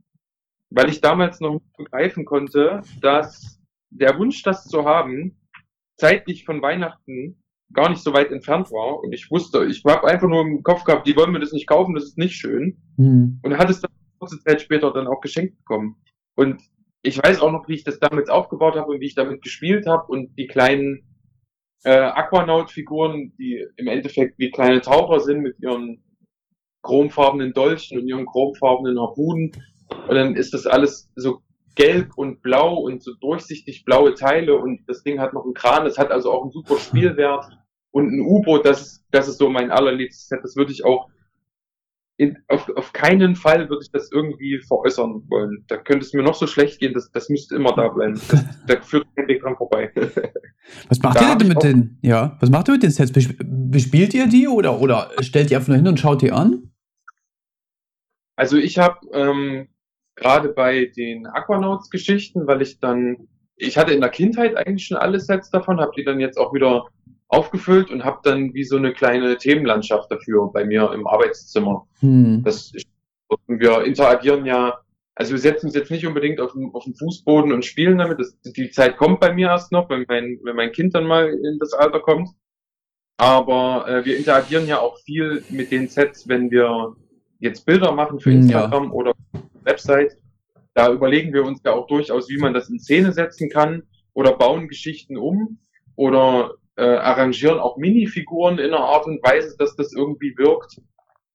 weil 0.69 0.89
ich 0.89 1.01
damals 1.01 1.39
noch 1.39 1.61
begreifen 1.77 2.25
konnte, 2.25 2.81
dass 3.01 3.59
der 3.89 4.17
Wunsch, 4.17 4.43
das 4.43 4.65
zu 4.65 4.85
haben, 4.85 5.39
zeitlich 5.97 6.45
von 6.45 6.61
Weihnachten 6.61 7.41
gar 7.73 7.89
nicht 7.89 8.03
so 8.03 8.13
weit 8.13 8.31
entfernt 8.31 8.71
war. 8.71 8.99
Und 8.99 9.13
ich 9.13 9.29
wusste, 9.31 9.65
ich 9.65 9.83
habe 9.85 10.07
einfach 10.07 10.27
nur 10.27 10.41
im 10.41 10.63
Kopf 10.63 10.83
gehabt, 10.83 11.07
die 11.07 11.15
wollen 11.15 11.31
mir 11.31 11.39
das 11.39 11.53
nicht 11.53 11.67
kaufen, 11.67 11.95
das 11.95 12.05
ist 12.05 12.17
nicht 12.17 12.35
schön. 12.35 12.81
Mhm. 12.97 13.39
Und 13.43 13.57
hat 13.57 13.69
es 13.69 13.81
dann 13.81 13.91
kurze 14.19 14.39
Zeit 14.43 14.61
später 14.61 14.91
dann 14.91 15.07
auch 15.07 15.21
geschenkt 15.21 15.57
bekommen. 15.57 15.95
Und 16.35 16.61
ich 17.01 17.21
weiß 17.21 17.41
auch 17.41 17.51
noch, 17.51 17.67
wie 17.67 17.75
ich 17.75 17.83
das 17.83 17.99
damals 17.99 18.29
aufgebaut 18.29 18.75
habe 18.75 18.91
und 18.91 18.99
wie 18.99 19.05
ich 19.05 19.15
damit 19.15 19.41
gespielt 19.41 19.85
habe 19.87 20.11
und 20.11 20.35
die 20.37 20.47
kleinen 20.47 21.03
äh, 21.83 21.91
Aquanaut-Figuren, 21.91 23.33
die 23.37 23.65
im 23.77 23.87
Endeffekt 23.87 24.39
wie 24.39 24.51
kleine 24.51 24.81
Taucher 24.81 25.19
sind 25.19 25.41
mit 25.41 25.59
ihren 25.59 26.03
chromfarbenen 26.81 27.53
Dolchen 27.53 27.99
und 27.99 28.07
ihren 28.07 28.25
chromfarbenen 28.25 28.99
Harpunen 28.99 29.51
und 29.89 30.15
dann 30.15 30.35
ist 30.35 30.53
das 30.53 30.65
alles 30.65 31.09
so 31.15 31.41
gelb 31.75 32.17
und 32.17 32.41
blau 32.41 32.75
und 32.75 33.03
so 33.03 33.13
durchsichtig 33.13 33.85
blaue 33.85 34.15
Teile 34.15 34.55
und 34.55 34.81
das 34.87 35.03
Ding 35.03 35.19
hat 35.19 35.33
noch 35.33 35.45
einen 35.45 35.53
Kran, 35.53 35.85
es 35.85 35.97
hat 35.97 36.11
also 36.11 36.31
auch 36.31 36.41
einen 36.41 36.51
super 36.51 36.77
Spielwert 36.79 37.45
und 37.91 38.11
ein 38.11 38.21
U-Boot, 38.21 38.65
das 38.65 38.81
ist, 38.81 39.05
das 39.11 39.27
ist 39.27 39.37
so 39.37 39.49
mein 39.49 39.71
allerliebstes 39.71 40.27
Set, 40.27 40.39
das 40.43 40.55
würde 40.55 40.71
ich 40.71 40.83
auch 40.83 41.07
in, 42.17 42.35
auf, 42.47 42.67
auf 42.75 42.93
keinen 42.93 43.35
Fall 43.35 43.69
würde 43.69 43.83
ich 43.83 43.91
das 43.91 44.11
irgendwie 44.11 44.59
veräußern 44.67 45.23
wollen. 45.29 45.63
Da 45.67 45.77
könnte 45.77 46.03
es 46.03 46.13
mir 46.13 46.23
noch 46.23 46.33
so 46.33 46.47
schlecht 46.47 46.79
gehen, 46.79 46.93
das, 46.93 47.11
das 47.11 47.29
müsste 47.29 47.55
immer 47.55 47.75
da 47.75 47.89
bleiben. 47.89 48.19
Das, 48.29 48.45
da 48.65 48.81
führt 48.81 49.05
kein 49.15 49.27
Weg 49.27 49.41
dran 49.41 49.55
vorbei. 49.55 49.91
Was 50.89 50.99
macht 50.99 51.21
da 51.21 51.29
ihr 51.29 51.35
denn 51.37 51.47
mit 51.47 51.63
den, 51.63 51.99
ja, 52.01 52.35
was 52.41 52.49
macht 52.49 52.67
ihr 52.67 52.73
mit 52.73 52.83
den 52.83 52.91
Sets? 52.91 53.11
Bespielt 53.13 54.13
ihr 54.13 54.27
die 54.27 54.49
oder, 54.49 54.81
oder 54.81 55.11
stellt 55.21 55.49
ihr 55.49 55.57
einfach 55.57 55.69
nur 55.69 55.77
hin 55.77 55.87
und 55.87 55.97
schaut 55.97 56.21
die 56.21 56.33
an? 56.33 56.73
Also 58.35 58.57
ich 58.57 58.77
habe 58.77 58.99
ähm, 59.13 59.69
gerade 60.17 60.49
bei 60.49 60.85
den 60.85 61.25
Aquanauts-Geschichten, 61.27 62.47
weil 62.47 62.61
ich 62.61 62.79
dann, 62.79 63.27
ich 63.55 63.77
hatte 63.77 63.93
in 63.93 64.01
der 64.01 64.09
Kindheit 64.09 64.57
eigentlich 64.57 64.87
schon 64.87 64.97
alle 64.97 65.19
Sets 65.19 65.49
davon, 65.49 65.79
habe 65.79 65.93
die 65.95 66.03
dann 66.03 66.19
jetzt 66.19 66.37
auch 66.37 66.53
wieder 66.53 66.87
aufgefüllt 67.29 67.91
und 67.91 68.03
habe 68.03 68.19
dann 68.23 68.53
wie 68.53 68.63
so 68.63 68.77
eine 68.77 68.93
kleine 68.93 69.37
Themenlandschaft 69.37 70.11
dafür 70.11 70.51
bei 70.51 70.65
mir 70.65 70.91
im 70.93 71.07
Arbeitszimmer. 71.07 71.87
Hm. 71.99 72.41
Das, 72.43 72.73
wir 73.47 73.83
interagieren 73.83 74.45
ja, 74.45 74.79
also 75.15 75.33
wir 75.33 75.39
setzen 75.39 75.67
uns 75.67 75.75
jetzt 75.75 75.91
nicht 75.91 76.05
unbedingt 76.05 76.39
auf 76.39 76.53
den, 76.53 76.71
auf 76.73 76.83
den 76.83 76.95
Fußboden 76.95 77.51
und 77.51 77.65
spielen 77.65 77.97
damit. 77.97 78.19
Das, 78.19 78.39
die 78.41 78.71
Zeit 78.71 78.97
kommt 78.97 79.19
bei 79.19 79.33
mir 79.33 79.47
erst 79.47 79.71
noch, 79.71 79.89
wenn 79.89 80.05
mein, 80.07 80.39
wenn 80.43 80.55
mein 80.55 80.71
Kind 80.71 80.95
dann 80.95 81.05
mal 81.05 81.29
in 81.29 81.57
das 81.59 81.73
Alter 81.73 81.99
kommt. 81.99 82.29
Aber 83.17 83.87
äh, 83.87 84.05
wir 84.05 84.17
interagieren 84.17 84.67
ja 84.67 84.79
auch 84.79 84.97
viel 84.99 85.43
mit 85.49 85.71
den 85.71 85.87
Sets, 85.87 86.27
wenn 86.27 86.51
wir 86.51 86.95
jetzt 87.39 87.65
Bilder 87.65 87.91
machen 87.91 88.19
für 88.19 88.31
hm, 88.31 88.41
Instagram 88.41 88.85
ja. 88.85 88.91
oder 88.91 89.13
Website. 89.67 90.17
Da 90.73 90.91
überlegen 90.91 91.33
wir 91.33 91.43
uns 91.43 91.61
ja 91.63 91.73
auch 91.73 91.87
durchaus, 91.87 92.29
wie 92.29 92.37
man 92.37 92.53
das 92.53 92.69
in 92.69 92.79
Szene 92.79 93.11
setzen 93.11 93.49
kann 93.49 93.83
oder 94.13 94.37
bauen 94.37 94.67
Geschichten 94.67 95.17
um 95.17 95.59
oder 95.95 96.55
äh, 96.75 96.83
arrangieren 96.83 97.59
auch 97.59 97.77
Minifiguren 97.77 98.59
in 98.59 98.73
einer 98.73 98.83
Art 98.83 99.05
und 99.05 99.23
Weise, 99.23 99.55
dass 99.57 99.75
das 99.75 99.93
irgendwie 99.93 100.35
wirkt. 100.37 100.79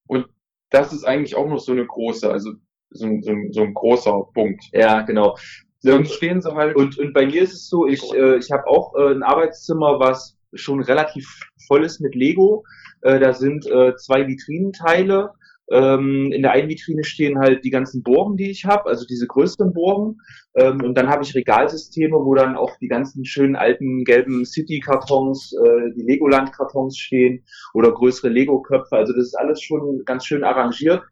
Und 0.07 0.27
das 0.71 0.92
ist 0.92 1.05
eigentlich 1.05 1.37
auch 1.37 1.49
noch 1.49 1.59
so 1.59 1.73
eine 1.73 1.87
große, 1.87 2.31
also 2.31 2.53
so, 2.90 3.09
so, 3.21 3.33
so 3.51 3.62
ein 3.62 3.75
großer 3.75 4.29
Punkt. 4.35 4.64
Ja, 4.73 5.03
genau. 5.03 5.37
Sonst 5.81 6.12
stehen 6.12 6.40
sie 6.40 6.55
halt. 6.55 6.77
Und, 6.77 6.99
und 6.99 7.12
bei 7.12 7.27
mir 7.27 7.42
ist 7.42 7.55
es 7.55 7.68
so, 7.68 7.87
ich, 7.87 8.03
äh, 8.14 8.37
ich 8.37 8.51
habe 8.53 8.66
auch 8.68 8.95
äh, 8.95 9.11
ein 9.11 9.23
Arbeitszimmer, 9.23 9.99
was 9.99 10.38
schon 10.55 10.81
relativ 10.81 11.29
voll 11.66 11.85
ist 11.85 12.01
mit 12.01 12.14
Lego. 12.14 12.64
Äh, 13.01 13.18
da 13.18 13.33
sind 13.33 13.66
äh, 13.66 13.97
zwei 13.97 14.27
Vitrinenteile. 14.27 15.33
Ähm, 15.73 16.31
in 16.33 16.43
der 16.43 16.53
einen 16.53 16.69
Vitrine 16.69 17.03
stehen 17.03 17.39
halt 17.39 17.65
die 17.65 17.71
ganzen 17.71 18.03
Bohren, 18.03 18.37
die 18.37 18.51
ich 18.51 18.67
habe, 18.67 18.91
also 18.91 19.07
diese 19.07 19.27
größeren 19.27 19.73
Bohren. 19.73 20.21
Ähm, 20.55 20.83
und 20.83 20.95
dann 20.99 21.09
habe 21.09 21.25
ich 21.25 21.35
Regalsysteme, 21.35 22.17
wo 22.17 22.35
dann 22.35 22.57
auch 22.57 22.77
die 22.79 22.89
ganzen 22.89 23.25
schönen 23.25 23.57
alten 23.57 24.05
gelben 24.05 24.45
City-Kartons, 24.45 25.55
äh, 25.55 25.95
die 25.97 26.05
Legoland-Kartons 26.05 26.99
stehen 26.99 27.43
oder 27.73 27.91
größere 27.91 28.29
Lego-Köpfe. 28.29 28.97
Also 28.97 29.15
das 29.15 29.29
ist 29.29 29.39
alles 29.39 29.63
schon 29.63 30.03
ganz 30.05 30.27
schön 30.27 30.45
arrangiert. 30.45 31.03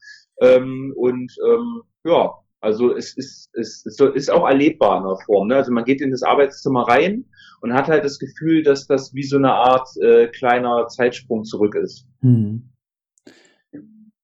Ähm, 0.42 0.92
und 0.94 1.34
ähm, 1.46 1.82
ja, 2.04 2.34
also 2.60 2.94
es 2.94 3.16
ist, 3.16 3.48
es, 3.54 3.84
ist 3.86 4.30
auch 4.30 4.46
erlebbar 4.46 4.98
in 4.98 5.04
der 5.04 5.16
Form. 5.24 5.48
Ne? 5.48 5.56
Also 5.56 5.72
man 5.72 5.84
geht 5.84 6.02
in 6.02 6.10
das 6.10 6.22
Arbeitszimmer 6.22 6.86
rein 6.86 7.24
und 7.62 7.72
hat 7.72 7.88
halt 7.88 8.04
das 8.04 8.18
Gefühl, 8.18 8.62
dass 8.62 8.86
das 8.86 9.14
wie 9.14 9.22
so 9.22 9.38
eine 9.38 9.52
Art 9.52 9.88
äh, 10.02 10.28
kleiner 10.28 10.86
Zeitsprung 10.88 11.44
zurück 11.44 11.74
ist. 11.74 12.06
Hm. 12.20 12.69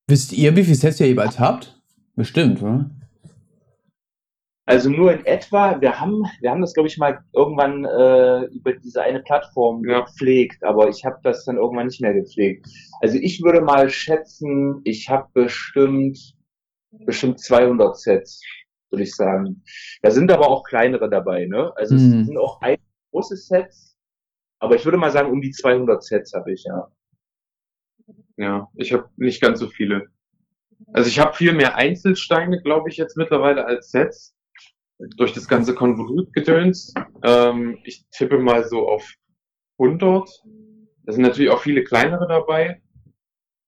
Wisst 0.08 0.32
ihr, 0.32 0.54
wie 0.56 0.62
viele 0.62 0.76
Sets 0.76 1.00
ihr 1.00 1.08
jeweils 1.08 1.38
habt? 1.38 1.80
Bestimmt, 2.14 2.62
oder? 2.62 2.90
Also 4.68 4.90
nur 4.90 5.12
in 5.12 5.24
etwa, 5.26 5.80
wir 5.80 6.00
haben, 6.00 6.24
wir 6.40 6.50
haben 6.50 6.60
das, 6.60 6.74
glaube 6.74 6.88
ich, 6.88 6.98
mal 6.98 7.20
irgendwann 7.32 7.84
äh, 7.84 8.44
über 8.46 8.72
diese 8.72 9.00
eine 9.00 9.20
Plattform 9.20 9.84
ja. 9.84 10.00
gepflegt, 10.00 10.64
aber 10.64 10.88
ich 10.88 11.04
habe 11.04 11.18
das 11.22 11.44
dann 11.44 11.56
irgendwann 11.56 11.86
nicht 11.86 12.00
mehr 12.00 12.14
gepflegt. 12.14 12.66
Also 13.00 13.16
ich 13.16 13.42
würde 13.42 13.60
mal 13.60 13.88
schätzen, 13.90 14.80
ich 14.84 15.08
habe 15.08 15.28
bestimmt 15.34 16.36
bestimmt 17.04 17.40
200 17.40 17.96
Sets, 17.96 18.42
würde 18.90 19.02
ich 19.04 19.14
sagen. 19.14 19.62
Da 20.02 20.10
sind 20.10 20.30
aber 20.30 20.48
auch 20.48 20.64
kleinere 20.64 21.10
dabei, 21.10 21.46
ne? 21.46 21.72
Also 21.76 21.94
mhm. 21.94 22.20
es 22.20 22.26
sind 22.26 22.38
auch 22.38 22.60
ein 22.60 22.78
große 23.12 23.36
Sets, 23.36 23.96
aber 24.58 24.76
ich 24.76 24.84
würde 24.84 24.98
mal 24.98 25.10
sagen, 25.10 25.30
um 25.30 25.40
die 25.40 25.50
200 25.50 26.02
Sets 26.02 26.32
habe 26.32 26.52
ich, 26.52 26.64
ja. 26.64 26.88
Ja, 28.36 28.68
ich 28.74 28.92
habe 28.92 29.08
nicht 29.16 29.40
ganz 29.40 29.60
so 29.60 29.68
viele. 29.68 30.08
Also 30.92 31.08
ich 31.08 31.18
habe 31.18 31.34
viel 31.34 31.52
mehr 31.52 31.76
Einzelsteine, 31.76 32.60
glaube 32.60 32.90
ich, 32.90 32.96
jetzt 32.96 33.16
mittlerweile 33.16 33.64
als 33.64 33.90
Sets. 33.90 34.34
Durch 34.98 35.34
das 35.34 35.46
ganze 35.46 35.74
Konvolutgedöns. 35.74 36.94
Ähm, 37.22 37.78
ich 37.84 38.06
tippe 38.10 38.38
mal 38.38 38.64
so 38.64 38.88
auf 38.88 39.12
100. 39.78 40.28
Da 41.04 41.12
sind 41.12 41.22
natürlich 41.22 41.50
auch 41.50 41.60
viele 41.60 41.84
kleinere 41.84 42.26
dabei. 42.26 42.80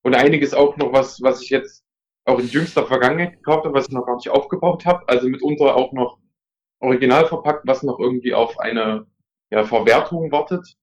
Und 0.02 0.14
einiges 0.14 0.54
auch 0.54 0.76
noch 0.78 0.92
was, 0.92 1.20
was 1.20 1.42
ich 1.42 1.50
jetzt 1.50 1.84
auch 2.24 2.38
in 2.38 2.48
jüngster 2.48 2.86
Vergangenheit 2.86 3.34
gekauft 3.34 3.64
habe, 3.64 3.74
was 3.74 3.88
ich 3.88 3.92
noch 3.92 4.06
gar 4.06 4.16
nicht 4.16 4.30
aufgebaut 4.30 4.86
habe. 4.86 5.06
Also 5.08 5.28
mitunter 5.28 5.76
auch 5.76 5.92
noch 5.92 6.18
original 6.80 7.26
verpackt, 7.26 7.66
was 7.66 7.82
noch 7.82 7.98
irgendwie 7.98 8.32
auf 8.32 8.58
eine 8.58 9.06
ja, 9.50 9.64
Verwertung 9.64 10.30
wartet. 10.32 10.76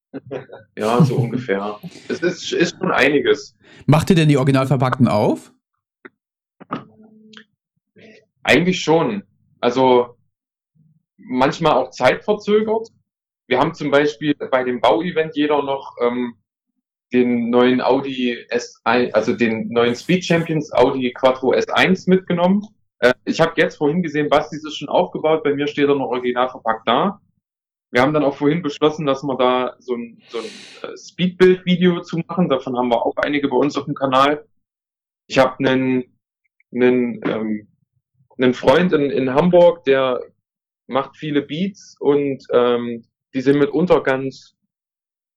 Ja, 0.77 1.03
so 1.03 1.15
ungefähr. 1.15 1.79
Es 2.07 2.21
ist, 2.21 2.51
ist 2.51 2.77
schon 2.77 2.91
einiges. 2.91 3.55
Macht 3.85 4.09
ihr 4.09 4.15
denn 4.15 4.29
die 4.29 4.37
original 4.37 4.67
verpackten 4.67 5.07
auf? 5.07 5.53
Eigentlich 8.43 8.81
schon. 8.81 9.23
Also 9.59 10.17
manchmal 11.17 11.73
auch 11.73 11.89
zeitverzögert. 11.89 12.89
Wir 13.47 13.59
haben 13.59 13.73
zum 13.73 13.91
Beispiel 13.91 14.35
bei 14.35 14.63
dem 14.63 14.81
Bauevent 14.81 15.35
jeder 15.35 15.61
noch 15.63 15.95
ähm, 16.01 16.35
den 17.13 17.49
neuen 17.49 17.81
Audi 17.81 18.37
S1, 18.49 19.11
also 19.11 19.33
den 19.33 19.69
neuen 19.69 19.95
Speed 19.95 20.25
Champions 20.25 20.71
Audi 20.73 21.13
Quattro 21.13 21.53
S1 21.53 22.09
mitgenommen. 22.09 22.67
Äh, 22.99 23.13
ich 23.25 23.39
habe 23.39 23.53
jetzt 23.57 23.77
vorhin 23.77 24.01
gesehen, 24.01 24.29
Basti 24.29 24.57
ist 24.57 24.77
schon 24.77 24.89
aufgebaut, 24.89 25.43
bei 25.43 25.53
mir 25.53 25.67
steht 25.67 25.87
er 25.87 25.95
noch 25.95 26.07
original 26.07 26.49
verpackt 26.49 26.87
da. 26.87 27.19
Wir 27.91 28.01
haben 28.01 28.13
dann 28.13 28.23
auch 28.23 28.35
vorhin 28.35 28.61
beschlossen, 28.61 29.05
dass 29.05 29.23
wir 29.23 29.37
da 29.37 29.75
so 29.79 29.95
ein, 29.95 30.21
so 30.29 30.39
ein 30.39 30.45
äh, 30.45 30.97
Speedbild-Video 30.97 32.01
zu 32.01 32.17
machen. 32.27 32.49
Davon 32.49 32.77
haben 32.77 32.89
wir 32.89 33.05
auch 33.05 33.15
einige 33.17 33.47
bei 33.47 33.55
uns 33.55 33.77
auf 33.77 33.85
dem 33.85 33.95
Kanal. 33.95 34.45
Ich 35.27 35.37
habe 35.37 35.57
einen, 35.59 36.03
einen, 36.73 37.21
ähm, 37.25 37.67
einen 38.37 38.53
Freund 38.53 38.91
in, 38.91 39.09
in 39.11 39.33
Hamburg, 39.33 39.85
der 39.85 40.21
macht 40.87 41.15
viele 41.15 41.41
Beats 41.41 41.95
und 41.99 42.45
ähm, 42.51 43.05
die 43.33 43.41
sind 43.41 43.59
mitunter 43.59 44.01
ganz 44.03 44.55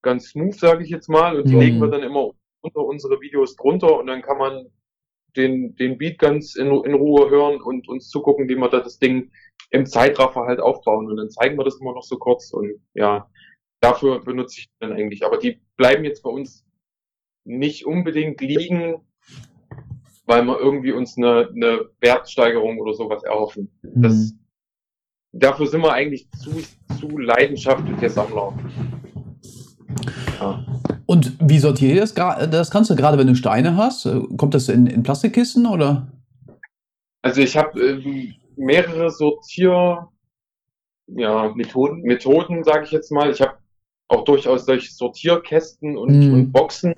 ganz 0.02 0.30
smooth, 0.30 0.54
sage 0.54 0.84
ich 0.84 0.90
jetzt 0.90 1.08
mal, 1.08 1.36
und 1.36 1.48
die 1.48 1.54
mhm. 1.54 1.60
legen 1.60 1.80
wir 1.80 1.88
dann 1.88 2.02
immer 2.02 2.30
unter 2.60 2.80
unsere 2.80 3.20
Videos 3.20 3.56
drunter 3.56 3.98
und 3.98 4.06
dann 4.06 4.22
kann 4.22 4.38
man 4.38 4.66
den, 5.38 5.74
den 5.76 5.96
Beat 5.96 6.18
ganz 6.18 6.56
in, 6.56 6.66
in 6.66 6.94
Ruhe 6.94 7.30
hören 7.30 7.62
und 7.62 7.88
uns 7.88 8.08
zugucken, 8.08 8.48
wie 8.48 8.56
wir 8.56 8.68
da 8.68 8.80
das 8.80 8.98
Ding 8.98 9.30
im 9.70 9.86
Zeitraffer 9.86 10.42
halt 10.42 10.60
aufbauen 10.60 11.08
und 11.08 11.16
dann 11.16 11.30
zeigen 11.30 11.56
wir 11.56 11.64
das 11.64 11.80
immer 11.80 11.94
noch 11.94 12.02
so 12.02 12.16
kurz 12.16 12.52
und 12.52 12.80
ja, 12.94 13.30
dafür 13.80 14.20
benutze 14.20 14.60
ich 14.60 14.70
dann 14.80 14.92
eigentlich. 14.92 15.24
Aber 15.24 15.38
die 15.38 15.60
bleiben 15.76 16.04
jetzt 16.04 16.22
bei 16.22 16.30
uns 16.30 16.64
nicht 17.44 17.86
unbedingt 17.86 18.40
liegen, 18.40 19.00
weil 20.26 20.44
wir 20.44 20.58
irgendwie 20.58 20.92
uns 20.92 21.16
eine, 21.16 21.48
eine 21.54 21.88
Wertsteigerung 22.00 22.78
oder 22.78 22.92
sowas 22.92 23.22
erhoffen. 23.24 23.70
Mhm. 23.82 24.02
Das, 24.02 24.34
dafür 25.32 25.66
sind 25.66 25.80
wir 25.80 25.92
eigentlich 25.92 26.30
zu, 26.32 26.50
zu 26.98 27.18
leidenschaftliche 27.18 28.10
Sammler. 28.10 28.52
Und 31.10 31.32
wie 31.40 31.58
sortiert 31.58 31.94
ihr 31.94 32.00
das, 32.02 32.12
das 32.12 32.70
Ganze, 32.70 32.94
gerade 32.94 33.16
wenn 33.16 33.28
du 33.28 33.34
Steine 33.34 33.78
hast? 33.78 34.06
Kommt 34.36 34.52
das 34.52 34.68
in, 34.68 34.86
in 34.86 35.02
Plastikkisten 35.02 35.64
oder? 35.64 36.12
Also 37.22 37.40
ich 37.40 37.56
habe 37.56 37.80
ähm, 37.80 38.34
mehrere 38.56 39.08
Sortier 39.08 40.08
ja, 41.06 41.50
Methoden, 41.54 42.02
Methoden 42.02 42.62
sage 42.62 42.84
ich 42.84 42.90
jetzt 42.90 43.10
mal. 43.10 43.30
Ich 43.30 43.40
habe 43.40 43.54
auch 44.08 44.24
durchaus 44.24 44.66
solche 44.66 44.92
Sortierkästen 44.92 45.96
und, 45.96 46.10
mm. 46.10 46.34
und, 46.34 46.52
Boxen, 46.52 46.94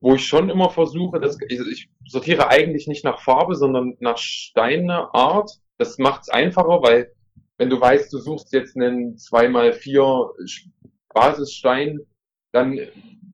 wo 0.00 0.16
ich 0.16 0.26
schon 0.26 0.50
immer 0.50 0.70
versuche, 0.70 1.20
dass 1.20 1.38
ich, 1.48 1.60
ich 1.60 1.88
sortiere 2.08 2.48
eigentlich 2.48 2.88
nicht 2.88 3.04
nach 3.04 3.20
Farbe, 3.20 3.54
sondern 3.54 3.96
nach 4.00 4.18
Steineart. 4.18 5.52
Das 5.78 5.98
macht 5.98 6.22
es 6.22 6.30
einfacher, 6.30 6.82
weil 6.82 7.12
wenn 7.58 7.70
du 7.70 7.80
weißt, 7.80 8.12
du 8.12 8.18
suchst 8.18 8.52
jetzt 8.52 8.76
einen 8.76 9.14
2x4 9.18 10.66
Basisstein, 11.14 12.00
dann 12.50 12.80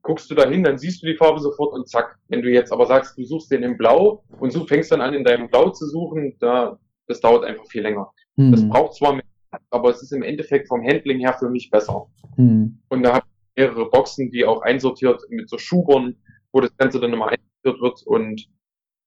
guckst 0.02 0.30
du 0.30 0.34
da 0.34 0.48
hin, 0.48 0.64
dann 0.64 0.78
siehst 0.78 1.02
du 1.02 1.06
die 1.06 1.16
Farbe 1.16 1.40
sofort 1.40 1.72
und 1.72 1.88
zack. 1.88 2.18
Wenn 2.28 2.42
du 2.42 2.50
jetzt 2.50 2.72
aber 2.72 2.86
sagst, 2.86 3.16
du 3.16 3.24
suchst 3.24 3.50
den 3.50 3.62
in 3.62 3.76
Blau 3.76 4.24
und 4.40 4.54
du 4.54 4.66
fängst 4.66 4.92
dann 4.92 5.00
an, 5.00 5.14
in 5.14 5.24
deinem 5.24 5.48
Blau 5.48 5.70
zu 5.70 5.86
suchen, 5.86 6.36
da, 6.40 6.78
das 7.06 7.20
dauert 7.20 7.44
einfach 7.44 7.66
viel 7.66 7.82
länger. 7.82 8.10
Hm. 8.36 8.52
Das 8.52 8.68
braucht 8.68 8.94
zwar 8.94 9.14
mehr, 9.14 9.24
aber 9.70 9.90
es 9.90 10.02
ist 10.02 10.12
im 10.12 10.22
Endeffekt 10.22 10.68
vom 10.68 10.82
Handling 10.82 11.20
her 11.20 11.34
für 11.38 11.48
mich 11.48 11.70
besser. 11.70 12.06
Hm. 12.36 12.80
Und 12.88 13.02
da 13.02 13.14
habe 13.14 13.26
ich 13.26 13.62
mehrere 13.62 13.88
Boxen, 13.90 14.30
die 14.30 14.44
auch 14.44 14.62
einsortiert 14.62 15.22
mit 15.30 15.48
so 15.48 15.58
Schubern, 15.58 16.16
wo 16.52 16.60
das 16.60 16.76
Ganze 16.76 17.00
dann 17.00 17.12
immer 17.12 17.28
einsortiert 17.28 17.80
wird 17.80 18.02
und 18.06 18.48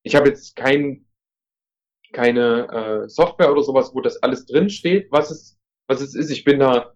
ich 0.05 0.15
habe 0.15 0.29
jetzt 0.29 0.55
kein, 0.55 1.05
keine 2.13 3.03
äh, 3.05 3.09
Software 3.09 3.51
oder 3.51 3.63
sowas, 3.63 3.91
wo 3.93 4.01
das 4.01 4.21
alles 4.21 4.45
drin 4.45 4.69
steht, 4.69 5.11
was 5.11 5.31
es, 5.31 5.57
was 5.87 5.99
es 5.99 6.15
ist. 6.15 6.29
Ich 6.29 6.43
bin 6.43 6.59
da 6.59 6.93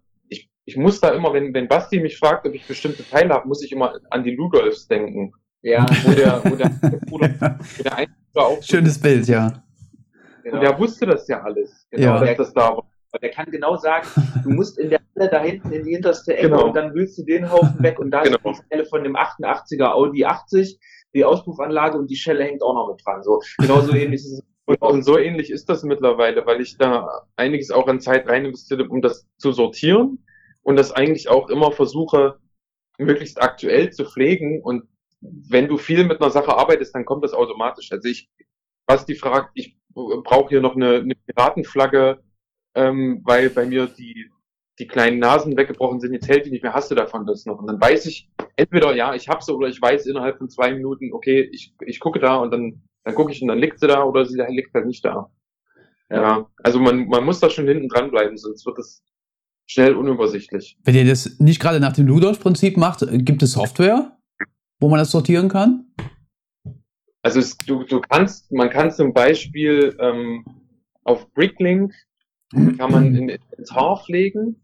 ich 0.70 0.76
muss 0.76 1.00
da 1.00 1.08
immer, 1.10 1.32
wenn, 1.32 1.52
wenn 1.52 1.66
Basti 1.66 1.98
mich 1.98 2.16
fragt, 2.16 2.46
ob 2.46 2.54
ich 2.54 2.64
bestimmte 2.64 3.02
Teile 3.02 3.34
habe, 3.34 3.48
muss 3.48 3.64
ich 3.64 3.72
immer 3.72 3.98
an 4.10 4.22
die 4.22 4.36
Ludolfs 4.36 4.86
denken. 4.86 5.32
Ja. 5.62 5.84
Wo 6.04 6.12
der, 6.12 6.40
wo 6.44 6.54
der, 6.54 6.70
wo 7.08 7.18
der, 7.18 7.58
wo 7.76 7.82
der 7.82 8.08
auch 8.34 8.62
Schönes 8.62 9.00
Bild, 9.00 9.26
ja. 9.26 9.64
Genau. 10.44 10.54
Und 10.54 10.62
der 10.62 10.78
wusste 10.78 11.06
das 11.06 11.26
ja 11.26 11.42
alles. 11.42 11.88
Genau, 11.90 12.22
ja. 12.22 12.24
dass 12.24 12.36
das 12.36 12.54
da 12.54 12.76
war. 12.76 12.84
Der 13.20 13.30
kann 13.30 13.50
genau 13.50 13.76
sagen, 13.76 14.06
du 14.44 14.50
musst 14.50 14.78
in 14.78 14.90
der 14.90 15.00
Halle 15.16 15.28
da 15.28 15.42
hinten 15.42 15.72
in 15.72 15.82
die 15.82 15.94
hinterste 15.94 16.36
Ecke 16.36 16.48
genau. 16.48 16.68
und 16.68 16.76
dann 16.76 16.94
willst 16.94 17.18
du 17.18 17.24
den 17.24 17.50
Haufen 17.50 17.82
weg 17.82 17.98
und 17.98 18.12
da 18.12 18.22
genau. 18.22 18.36
ist 18.44 18.60
die 18.60 18.66
Stelle 18.66 18.84
von 18.86 19.02
dem 19.02 19.16
88er 19.16 19.90
Audi 19.90 20.24
80, 20.24 20.78
die 21.12 21.24
Auspuffanlage 21.24 21.98
und 21.98 22.08
die 22.08 22.14
Schelle 22.14 22.44
hängt 22.44 22.62
auch 22.62 22.74
noch 22.74 22.88
mit 22.88 23.04
dran. 23.04 23.24
So, 23.24 23.40
genauso 23.58 23.92
ähnlich 23.92 24.20
ist 24.20 24.32
es 24.34 24.42
und, 24.66 24.80
und, 24.82 25.02
so 25.02 25.18
ähnlich 25.18 25.50
ist 25.50 25.68
das 25.68 25.82
mittlerweile, 25.82 26.46
weil 26.46 26.60
ich 26.60 26.78
da 26.78 27.08
einiges 27.34 27.72
auch 27.72 27.88
an 27.88 27.98
Zeit 27.98 28.28
rein 28.28 28.44
investiert 28.44 28.78
habe, 28.78 28.90
um 28.90 29.02
das 29.02 29.26
zu 29.36 29.50
sortieren 29.50 30.24
und 30.62 30.76
das 30.76 30.92
eigentlich 30.92 31.28
auch 31.28 31.48
immer 31.48 31.72
versuche, 31.72 32.38
möglichst 32.98 33.40
aktuell 33.42 33.90
zu 33.90 34.04
pflegen. 34.04 34.62
Und 34.62 34.84
wenn 35.20 35.68
du 35.68 35.76
viel 35.76 36.04
mit 36.04 36.20
einer 36.20 36.30
Sache 36.30 36.56
arbeitest, 36.56 36.94
dann 36.94 37.04
kommt 37.04 37.24
das 37.24 37.32
automatisch. 37.32 37.90
Also 37.92 38.08
ich, 38.08 38.28
was 38.86 39.06
die 39.06 39.14
fragt, 39.14 39.50
ich 39.54 39.76
brauche 39.92 40.48
hier 40.50 40.60
noch 40.60 40.76
eine, 40.76 40.96
eine 40.96 41.14
Piratenflagge, 41.14 42.20
ähm, 42.74 43.22
weil 43.24 43.50
bei 43.50 43.66
mir 43.66 43.86
die, 43.86 44.30
die 44.78 44.86
kleinen 44.86 45.18
Nasen 45.18 45.56
weggebrochen 45.56 46.00
sind, 46.00 46.12
jetzt 46.12 46.28
hält 46.28 46.46
die 46.46 46.50
nicht 46.50 46.62
mehr, 46.62 46.74
hast 46.74 46.90
du 46.90 46.94
davon 46.94 47.26
das 47.26 47.44
noch? 47.44 47.58
Und 47.58 47.66
dann 47.66 47.80
weiß 47.80 48.06
ich, 48.06 48.30
entweder 48.56 48.94
ja, 48.94 49.14
ich 49.14 49.28
habe 49.28 49.42
sie 49.42 49.54
oder 49.54 49.68
ich 49.68 49.80
weiß 49.80 50.06
innerhalb 50.06 50.38
von 50.38 50.48
zwei 50.48 50.72
Minuten, 50.72 51.12
okay, 51.12 51.48
ich, 51.52 51.74
ich 51.84 52.00
gucke 52.00 52.20
da 52.20 52.36
und 52.36 52.50
dann, 52.52 52.82
dann 53.04 53.14
gucke 53.14 53.32
ich 53.32 53.42
und 53.42 53.48
dann 53.48 53.58
liegt 53.58 53.80
sie 53.80 53.88
da 53.88 54.04
oder 54.04 54.24
sie 54.24 54.40
liegt 54.48 54.72
halt 54.74 54.86
nicht 54.86 55.04
da. 55.04 55.30
Ja, 56.08 56.22
ja 56.22 56.50
also 56.62 56.78
man, 56.78 57.08
man 57.08 57.24
muss 57.24 57.40
da 57.40 57.50
schon 57.50 57.66
hinten 57.66 57.88
dran 57.88 58.10
bleiben, 58.10 58.36
sonst 58.36 58.64
wird 58.64 58.78
es 58.78 59.02
schnell 59.70 59.94
unübersichtlich. 59.94 60.78
Wenn 60.84 60.94
ihr 60.94 61.04
das 61.04 61.38
nicht 61.38 61.60
gerade 61.60 61.80
nach 61.80 61.92
dem 61.92 62.06
Ludolf-Prinzip 62.06 62.76
macht, 62.76 63.04
gibt 63.24 63.42
es 63.42 63.52
Software, 63.52 64.16
wo 64.80 64.88
man 64.88 64.98
das 64.98 65.10
sortieren 65.10 65.48
kann? 65.48 65.86
Also 67.22 67.40
es, 67.40 67.56
du, 67.58 67.84
du 67.84 68.00
kannst, 68.00 68.50
man 68.50 68.70
kann 68.70 68.90
zum 68.90 69.12
Beispiel 69.12 69.96
ähm, 70.00 70.44
auf 71.04 71.30
Bricklink 71.34 71.92
kann 72.52 72.90
man 72.90 73.14
in 73.14 73.28
Inventar 73.28 74.02
pflegen 74.04 74.56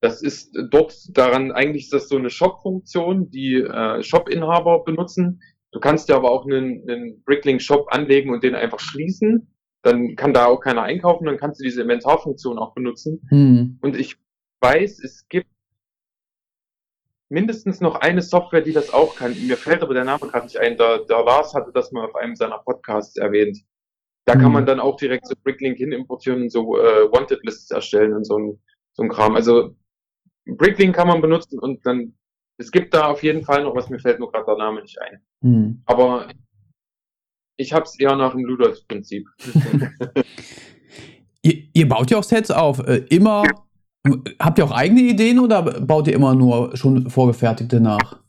das 0.00 0.22
ist 0.22 0.56
dort 0.70 0.94
daran, 1.16 1.52
eigentlich 1.52 1.84
ist 1.84 1.92
das 1.92 2.08
so 2.08 2.16
eine 2.16 2.30
Shop-Funktion, 2.30 3.30
die 3.30 3.56
äh, 3.56 4.02
Shop-Inhaber 4.02 4.82
benutzen. 4.84 5.42
Du 5.72 5.80
kannst 5.80 6.08
ja 6.08 6.16
aber 6.16 6.30
auch 6.30 6.46
einen, 6.46 6.88
einen 6.88 7.22
Bricklink-Shop 7.24 7.86
anlegen 7.90 8.30
und 8.30 8.42
den 8.42 8.54
einfach 8.54 8.80
schließen. 8.80 9.54
Dann 9.82 10.14
kann 10.16 10.34
da 10.34 10.46
auch 10.46 10.60
keiner 10.60 10.82
einkaufen, 10.82 11.24
dann 11.24 11.38
kannst 11.38 11.60
du 11.60 11.64
diese 11.64 11.82
Inventarfunktion 11.82 12.58
auch 12.58 12.74
benutzen. 12.74 13.22
Hm. 13.28 13.78
Und 13.80 13.96
ich 13.96 14.16
weiß, 14.60 15.02
es 15.02 15.26
gibt 15.28 15.48
mindestens 17.30 17.80
noch 17.80 17.94
eine 17.94 18.20
Software, 18.20 18.60
die 18.60 18.72
das 18.72 18.92
auch 18.92 19.16
kann. 19.16 19.34
Mir 19.46 19.56
fällt 19.56 19.82
aber 19.82 19.94
der 19.94 20.04
Name 20.04 20.20
gerade 20.20 20.46
nicht 20.46 20.58
ein. 20.58 20.76
Der, 20.76 20.98
der 21.04 21.24
Lars 21.24 21.54
hatte 21.54 21.70
das 21.72 21.92
mal 21.92 22.04
auf 22.04 22.14
einem 22.14 22.36
seiner 22.36 22.58
Podcasts 22.58 23.16
erwähnt. 23.16 23.58
Da 24.26 24.34
kann 24.34 24.52
man 24.52 24.62
hm. 24.62 24.66
dann 24.66 24.80
auch 24.80 24.96
direkt 24.96 25.26
so 25.26 25.34
Bricklink 25.42 25.78
hin 25.78 25.92
importieren 25.92 26.42
und 26.42 26.52
so 26.52 26.76
äh, 26.76 27.10
Wanted 27.10 27.42
Lists 27.42 27.70
erstellen 27.70 28.12
und 28.12 28.24
so 28.24 28.38
ein, 28.38 28.60
so 28.92 29.02
ein 29.02 29.08
Kram. 29.08 29.34
Also 29.34 29.74
Bricklink 30.44 30.94
kann 30.94 31.08
man 31.08 31.20
benutzen 31.20 31.58
und 31.58 31.84
dann, 31.86 32.14
es 32.58 32.70
gibt 32.70 32.92
da 32.92 33.08
auf 33.08 33.22
jeden 33.22 33.42
Fall 33.42 33.64
noch 33.64 33.74
was, 33.74 33.88
mir 33.88 33.98
fällt 33.98 34.20
nur 34.20 34.30
gerade 34.30 34.46
der 34.46 34.56
Name 34.56 34.82
nicht 34.82 35.00
ein. 35.00 35.20
Hm. 35.42 35.82
Aber 35.86 36.28
ich 37.60 37.72
habe 37.72 37.84
es 37.84 37.98
eher 37.98 38.16
nach 38.16 38.32
dem 38.32 38.44
Ludolf-Prinzip. 38.44 39.28
ihr, 41.42 41.62
ihr, 41.72 41.88
baut 41.88 42.10
ja 42.10 42.18
auch 42.18 42.24
Sets 42.24 42.50
auf. 42.50 42.86
Äh, 42.86 43.04
immer, 43.10 43.44
habt 44.38 44.58
ihr 44.58 44.64
auch 44.64 44.72
eigene 44.72 45.02
Ideen 45.02 45.38
oder 45.38 45.62
baut 45.80 46.08
ihr 46.08 46.14
immer 46.14 46.34
nur 46.34 46.76
schon 46.76 47.10
vorgefertigte 47.10 47.80
nach? 47.80 48.20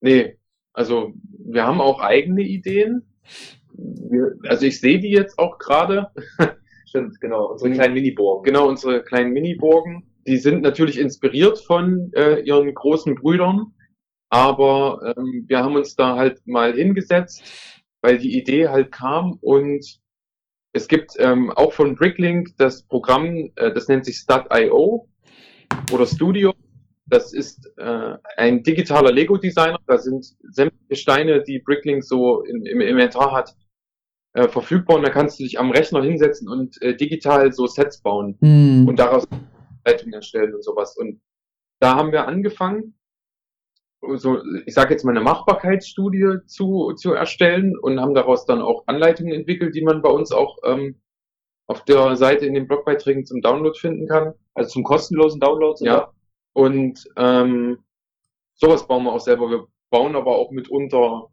Nee, 0.00 0.38
also 0.72 1.12
wir 1.46 1.64
haben 1.64 1.80
auch 1.80 2.00
eigene 2.00 2.42
Ideen. 2.42 3.02
Wir, 3.72 4.36
also 4.48 4.66
ich 4.66 4.80
sehe 4.80 5.00
die 5.00 5.10
jetzt 5.10 5.38
auch 5.38 5.58
gerade. 5.58 6.10
Stimmt, 6.86 7.20
genau, 7.20 7.52
unsere 7.52 7.72
kleinen 7.72 7.94
Miniburgen. 7.94 8.44
Genau, 8.44 8.68
unsere 8.68 9.02
kleinen 9.02 9.32
Miniburgen 9.32 10.04
die 10.26 10.36
sind 10.38 10.62
natürlich 10.62 10.98
inspiriert 10.98 11.58
von 11.58 12.12
äh, 12.14 12.40
ihren 12.40 12.72
großen 12.74 13.14
Brüdern, 13.14 13.74
aber 14.30 15.14
ähm, 15.16 15.44
wir 15.46 15.58
haben 15.58 15.76
uns 15.76 15.96
da 15.96 16.16
halt 16.16 16.46
mal 16.46 16.74
hingesetzt, 16.74 17.42
weil 18.04 18.18
die 18.18 18.36
Idee 18.36 18.68
halt 18.68 18.92
kam 18.92 19.38
und 19.40 19.82
es 20.74 20.88
gibt 20.88 21.14
ähm, 21.18 21.50
auch 21.50 21.72
von 21.72 21.94
Bricklink 21.94 22.50
das 22.58 22.82
Programm, 22.82 23.50
äh, 23.56 23.72
das 23.72 23.88
nennt 23.88 24.04
sich 24.04 24.16
Stud.io 24.16 25.08
oder 25.90 26.06
Studio. 26.06 26.52
Das 27.06 27.32
ist 27.32 27.72
äh, 27.78 28.16
ein 28.36 28.62
digitaler 28.62 29.10
Lego-Designer. 29.10 29.78
Da 29.86 29.96
sind 29.96 30.26
sämtliche 30.42 30.96
Steine, 30.96 31.42
die 31.44 31.60
Bricklink 31.60 32.04
so 32.04 32.42
in, 32.42 32.66
im 32.66 32.82
Inventar 32.82 33.32
hat, 33.32 33.56
äh, 34.34 34.48
verfügbar. 34.48 34.96
Und 34.98 35.04
da 35.04 35.10
kannst 35.10 35.38
du 35.38 35.44
dich 35.44 35.58
am 35.58 35.70
Rechner 35.70 36.02
hinsetzen 36.02 36.46
und 36.46 36.82
äh, 36.82 36.94
digital 36.94 37.54
so 37.54 37.66
Sets 37.66 38.02
bauen 38.02 38.36
mm. 38.40 38.86
und 38.86 38.98
daraus 38.98 39.26
Leitung 39.86 40.12
erstellen 40.12 40.54
und 40.54 40.62
sowas. 40.62 40.94
Und 40.98 41.22
da 41.80 41.94
haben 41.94 42.12
wir 42.12 42.28
angefangen, 42.28 42.98
so, 44.16 44.38
ich 44.66 44.74
sage 44.74 44.92
jetzt 44.92 45.04
mal 45.04 45.12
eine 45.12 45.20
Machbarkeitsstudie 45.20 46.38
zu, 46.46 46.92
zu 46.94 47.12
erstellen 47.12 47.76
und 47.78 48.00
haben 48.00 48.14
daraus 48.14 48.46
dann 48.46 48.62
auch 48.62 48.84
Anleitungen 48.86 49.32
entwickelt, 49.32 49.74
die 49.74 49.82
man 49.82 50.02
bei 50.02 50.10
uns 50.10 50.32
auch 50.32 50.58
ähm, 50.64 51.00
auf 51.66 51.84
der 51.84 52.16
Seite 52.16 52.46
in 52.46 52.54
den 52.54 52.66
Blogbeiträgen 52.66 53.24
zum 53.24 53.40
Download 53.40 53.78
finden 53.78 54.06
kann. 54.06 54.34
Also 54.54 54.70
zum 54.70 54.84
kostenlosen 54.84 55.40
Download? 55.40 55.80
Oder? 55.80 55.90
Ja. 55.90 56.12
Und 56.52 57.04
ähm, 57.16 57.78
sowas 58.54 58.86
bauen 58.86 59.04
wir 59.04 59.12
auch 59.12 59.20
selber. 59.20 59.50
Wir 59.50 59.66
bauen 59.90 60.16
aber 60.16 60.36
auch 60.36 60.50
mitunter 60.50 61.28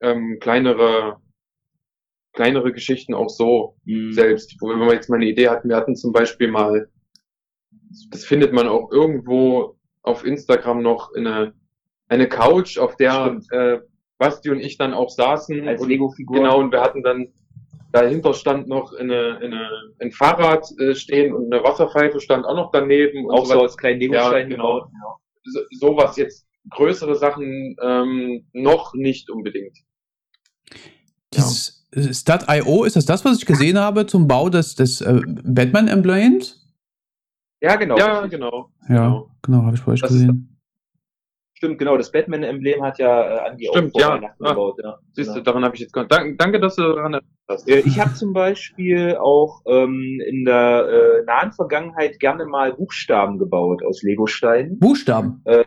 ähm, 0.00 0.38
kleinere 0.40 1.20
kleinere 2.32 2.70
Geschichten 2.70 3.14
auch 3.14 3.30
so 3.30 3.76
mhm. 3.84 4.12
selbst. 4.12 4.56
Wo 4.60 4.68
wir 4.68 4.92
jetzt 4.92 5.08
mal 5.08 5.16
eine 5.16 5.26
Idee 5.26 5.48
hatten, 5.48 5.70
wir 5.70 5.76
hatten 5.76 5.96
zum 5.96 6.12
Beispiel 6.12 6.50
mal 6.50 6.88
das 8.10 8.24
findet 8.24 8.52
man 8.52 8.68
auch 8.68 8.90
irgendwo 8.90 9.76
auf 10.02 10.24
Instagram 10.24 10.82
noch 10.82 11.12
in 11.12 11.26
eine, 11.26 11.54
eine 12.08 12.28
Couch, 12.28 12.78
auf 12.78 12.96
der 12.96 13.40
äh, 13.50 13.78
Basti 14.18 14.50
und 14.50 14.60
ich 14.60 14.78
dann 14.78 14.94
auch 14.94 15.10
saßen. 15.10 15.66
Als 15.68 15.84
Lego-Figur. 15.84 16.36
Genau, 16.36 16.60
und 16.60 16.72
wir 16.72 16.80
hatten 16.80 17.02
dann, 17.02 17.28
dahinter 17.92 18.34
stand 18.34 18.68
noch 18.68 18.92
eine, 18.92 19.38
eine, 19.42 19.68
ein 20.00 20.12
Fahrrad 20.12 20.66
äh, 20.78 20.94
stehen 20.94 21.34
und 21.34 21.52
eine 21.52 21.62
Wasserpfeife 21.62 22.20
stand 22.20 22.46
auch 22.46 22.56
noch 22.56 22.70
daneben. 22.72 23.30
Auch 23.30 23.46
so 23.46 23.60
als 23.60 23.76
kleinen 23.76 24.00
Lego-Stein 24.00 24.50
ja, 24.50 24.56
genau. 24.56 24.86
genau. 24.86 25.20
So, 25.44 25.60
sowas 25.70 26.16
jetzt, 26.16 26.46
größere 26.70 27.14
Sachen 27.14 27.76
ähm, 27.80 28.46
noch 28.52 28.94
nicht 28.94 29.30
unbedingt. 29.30 29.78
Dieses 31.32 31.86
ja. 31.94 32.12
Stat.io, 32.12 32.84
ist 32.84 32.96
das 32.96 33.06
das, 33.06 33.24
was 33.24 33.38
ich 33.38 33.46
gesehen 33.46 33.78
habe 33.78 34.06
zum 34.06 34.26
Bau 34.26 34.48
des, 34.48 34.74
des 34.74 35.00
äh, 35.00 35.20
Batman-Emblems? 35.24 36.66
Ja, 37.60 37.76
genau. 37.76 37.96
Ja, 37.96 38.26
genau. 38.26 38.70
Ja, 38.88 38.94
genau, 38.94 39.30
genau 39.42 39.62
habe 39.62 39.76
ich 39.76 39.82
bei 39.82 39.92
euch 39.92 40.00
das 40.00 40.10
gesehen. 40.10 40.55
Stimmt, 41.56 41.78
genau. 41.78 41.96
Das 41.96 42.12
Batman-Emblem 42.12 42.82
hat 42.82 42.98
ja 42.98 43.22
äh, 43.22 43.48
Andi 43.48 43.68
Stimmt, 43.70 43.94
auch 43.94 44.00
ja. 44.00 44.10
Weihnachten 44.10 44.44
ah, 44.44 44.50
gebaut. 44.50 44.78
Ja. 44.82 44.98
Siehst 45.14 45.30
du, 45.30 45.34
genau. 45.34 45.44
daran 45.44 45.64
habe 45.64 45.74
ich 45.74 45.80
jetzt 45.80 45.92
gar 45.92 46.04
danke, 46.04 46.36
danke, 46.36 46.60
dass 46.60 46.76
du 46.76 46.82
daran 46.82 47.18
hast. 47.48 47.66
Äh, 47.66 47.78
ich 47.80 47.98
habe 47.98 48.12
zum 48.12 48.34
Beispiel 48.34 49.16
auch 49.16 49.62
ähm, 49.66 50.20
in 50.26 50.44
der 50.44 50.86
äh, 50.86 51.24
nahen 51.24 51.52
Vergangenheit 51.52 52.20
gerne 52.20 52.44
mal 52.44 52.74
Buchstaben 52.74 53.38
gebaut 53.38 53.82
aus 53.82 54.02
Legosteinen. 54.02 54.78
Buchstaben? 54.78 55.40
Äh, 55.46 55.64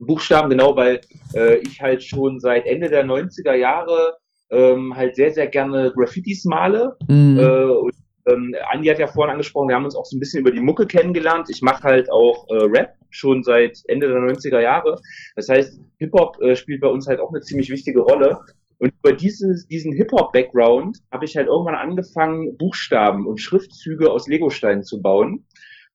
Buchstaben, 0.00 0.50
genau, 0.50 0.74
weil 0.74 1.00
äh, 1.34 1.58
ich 1.58 1.80
halt 1.80 2.02
schon 2.02 2.40
seit 2.40 2.66
Ende 2.66 2.88
der 2.88 3.06
90er 3.06 3.54
Jahre 3.54 4.16
ähm, 4.50 4.96
halt 4.96 5.14
sehr, 5.14 5.32
sehr 5.32 5.46
gerne 5.46 5.92
Graffitis 5.94 6.44
male. 6.44 6.96
Mhm. 7.06 7.38
Äh, 7.38 7.64
und 7.64 7.94
ähm, 8.26 8.54
Andi 8.70 8.88
hat 8.88 8.98
ja 8.98 9.06
vorhin 9.06 9.32
angesprochen, 9.32 9.68
wir 9.68 9.76
haben 9.76 9.84
uns 9.84 9.96
auch 9.96 10.06
so 10.06 10.16
ein 10.16 10.20
bisschen 10.20 10.40
über 10.40 10.50
die 10.50 10.60
Mucke 10.60 10.86
kennengelernt. 10.86 11.48
Ich 11.50 11.62
mache 11.62 11.82
halt 11.82 12.10
auch 12.10 12.46
äh, 12.48 12.64
Rap 12.64 12.94
schon 13.10 13.42
seit 13.42 13.78
Ende 13.86 14.08
der 14.08 14.18
90er 14.18 14.60
Jahre. 14.60 15.00
Das 15.36 15.48
heißt, 15.48 15.80
Hip-Hop 15.98 16.40
äh, 16.40 16.56
spielt 16.56 16.80
bei 16.80 16.88
uns 16.88 17.06
halt 17.06 17.20
auch 17.20 17.30
eine 17.30 17.40
ziemlich 17.40 17.70
wichtige 17.70 18.00
Rolle. 18.00 18.40
Und 18.78 18.92
über 19.02 19.12
dieses, 19.12 19.66
diesen 19.66 19.92
Hip-Hop-Background 19.92 20.98
habe 21.10 21.24
ich 21.24 21.36
halt 21.36 21.46
irgendwann 21.46 21.76
angefangen, 21.76 22.56
Buchstaben 22.56 23.26
und 23.26 23.40
Schriftzüge 23.40 24.10
aus 24.10 24.26
Legosteinen 24.26 24.82
zu 24.82 25.00
bauen. 25.00 25.46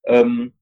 Ähm, 0.06 0.52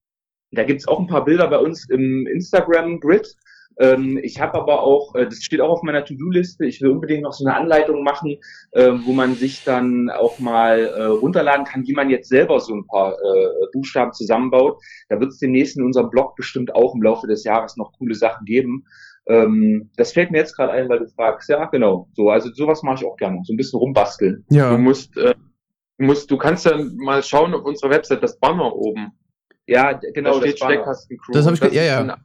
da 0.51 0.65
gibt's 0.65 0.89
auch 0.89 0.99
ein 0.99 1.07
paar 1.07 1.25
Bilder 1.25 1.49
bei 1.49 1.59
uns 1.59 1.89
im 1.89 2.27
Instagram-Grid. 2.27 3.37
Ähm, 3.79 4.19
ich 4.23 4.41
habe 4.41 4.55
aber 4.55 4.83
auch, 4.83 5.15
äh, 5.15 5.27
das 5.27 5.43
steht 5.43 5.61
auch 5.61 5.71
auf 5.71 5.83
meiner 5.83 6.05
To-Do-Liste, 6.05 6.67
ich 6.67 6.81
will 6.83 6.91
unbedingt 6.91 7.23
noch 7.23 7.33
so 7.33 7.47
eine 7.47 7.57
Anleitung 7.57 8.03
machen, 8.03 8.37
äh, 8.73 8.93
wo 9.05 9.13
man 9.13 9.35
sich 9.35 9.65
dann 9.65 10.11
auch 10.11 10.39
mal 10.39 10.81
äh, 10.81 11.05
runterladen 11.05 11.65
kann, 11.65 11.87
wie 11.87 11.93
man 11.93 12.11
jetzt 12.11 12.29
selber 12.29 12.59
so 12.61 12.75
ein 12.75 12.87
paar 12.87 13.13
äh, 13.13 13.67
Buchstaben 13.73 14.13
zusammenbaut. 14.13 14.81
Da 15.09 15.21
wird 15.21 15.31
es 15.31 15.39
demnächst 15.39 15.77
in 15.77 15.85
unserem 15.85 16.11
Blog 16.11 16.35
bestimmt 16.37 16.75
auch 16.75 16.95
im 16.95 17.03
Laufe 17.03 17.27
des 17.27 17.45
Jahres 17.45 17.77
noch 17.77 17.93
coole 17.99 18.15
Sachen 18.15 18.45
geben. 18.45 18.85
Ähm, 19.29 19.91
das 19.97 20.13
fällt 20.13 20.31
mir 20.31 20.39
jetzt 20.39 20.57
gerade 20.57 20.73
ein, 20.73 20.89
weil 20.89 21.01
du 21.01 21.09
fragst. 21.09 21.49
Ja, 21.49 21.67
genau. 21.67 22.09
So, 22.15 22.31
also 22.31 22.51
sowas 22.53 22.83
mache 22.83 22.97
ich 22.97 23.07
auch 23.07 23.17
gerne. 23.17 23.41
So 23.45 23.53
ein 23.53 23.57
bisschen 23.57 23.79
rumbasteln. 23.79 24.45
Ja. 24.51 24.71
Du 24.71 24.79
musst, 24.79 25.17
äh, 25.19 25.35
du 25.99 26.05
musst, 26.05 26.31
du 26.31 26.39
kannst 26.39 26.67
dann 26.67 26.97
mal 26.97 27.23
schauen 27.23 27.55
auf 27.55 27.65
unserer 27.65 27.91
Website 27.91 28.23
das 28.23 28.39
Banner 28.39 28.75
oben. 28.75 29.13
Ja, 29.67 29.93
genau. 29.93 30.41
Da 30.41 30.47
steht 30.47 30.59
Steckkasten 30.59 31.19
Crew. 31.19 31.33
Das 31.33 31.47
habe 31.47 31.57
ich, 31.57 31.73
ja, 31.75 31.83
ja. 31.83 32.17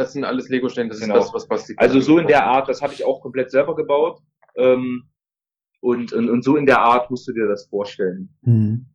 Das 0.00 0.14
sind 0.14 0.24
alles 0.24 0.48
Lego-Steine, 0.48 0.88
das 0.88 1.00
genau. 1.00 1.18
ist 1.18 1.26
das, 1.26 1.34
was 1.34 1.46
Basti 1.46 1.74
Also 1.76 2.00
so 2.00 2.18
in 2.18 2.26
der 2.26 2.46
Art, 2.46 2.70
das 2.70 2.80
habe 2.80 2.94
ich 2.94 3.04
auch 3.04 3.20
komplett 3.20 3.50
selber 3.50 3.76
gebaut. 3.76 4.22
Ähm, 4.56 5.10
und, 5.80 6.14
und, 6.14 6.30
und 6.30 6.42
so 6.42 6.56
in 6.56 6.64
der 6.64 6.80
Art 6.80 7.10
musst 7.10 7.28
du 7.28 7.34
dir 7.34 7.46
das 7.46 7.66
vorstellen. 7.66 8.34
Mhm. 8.40 8.86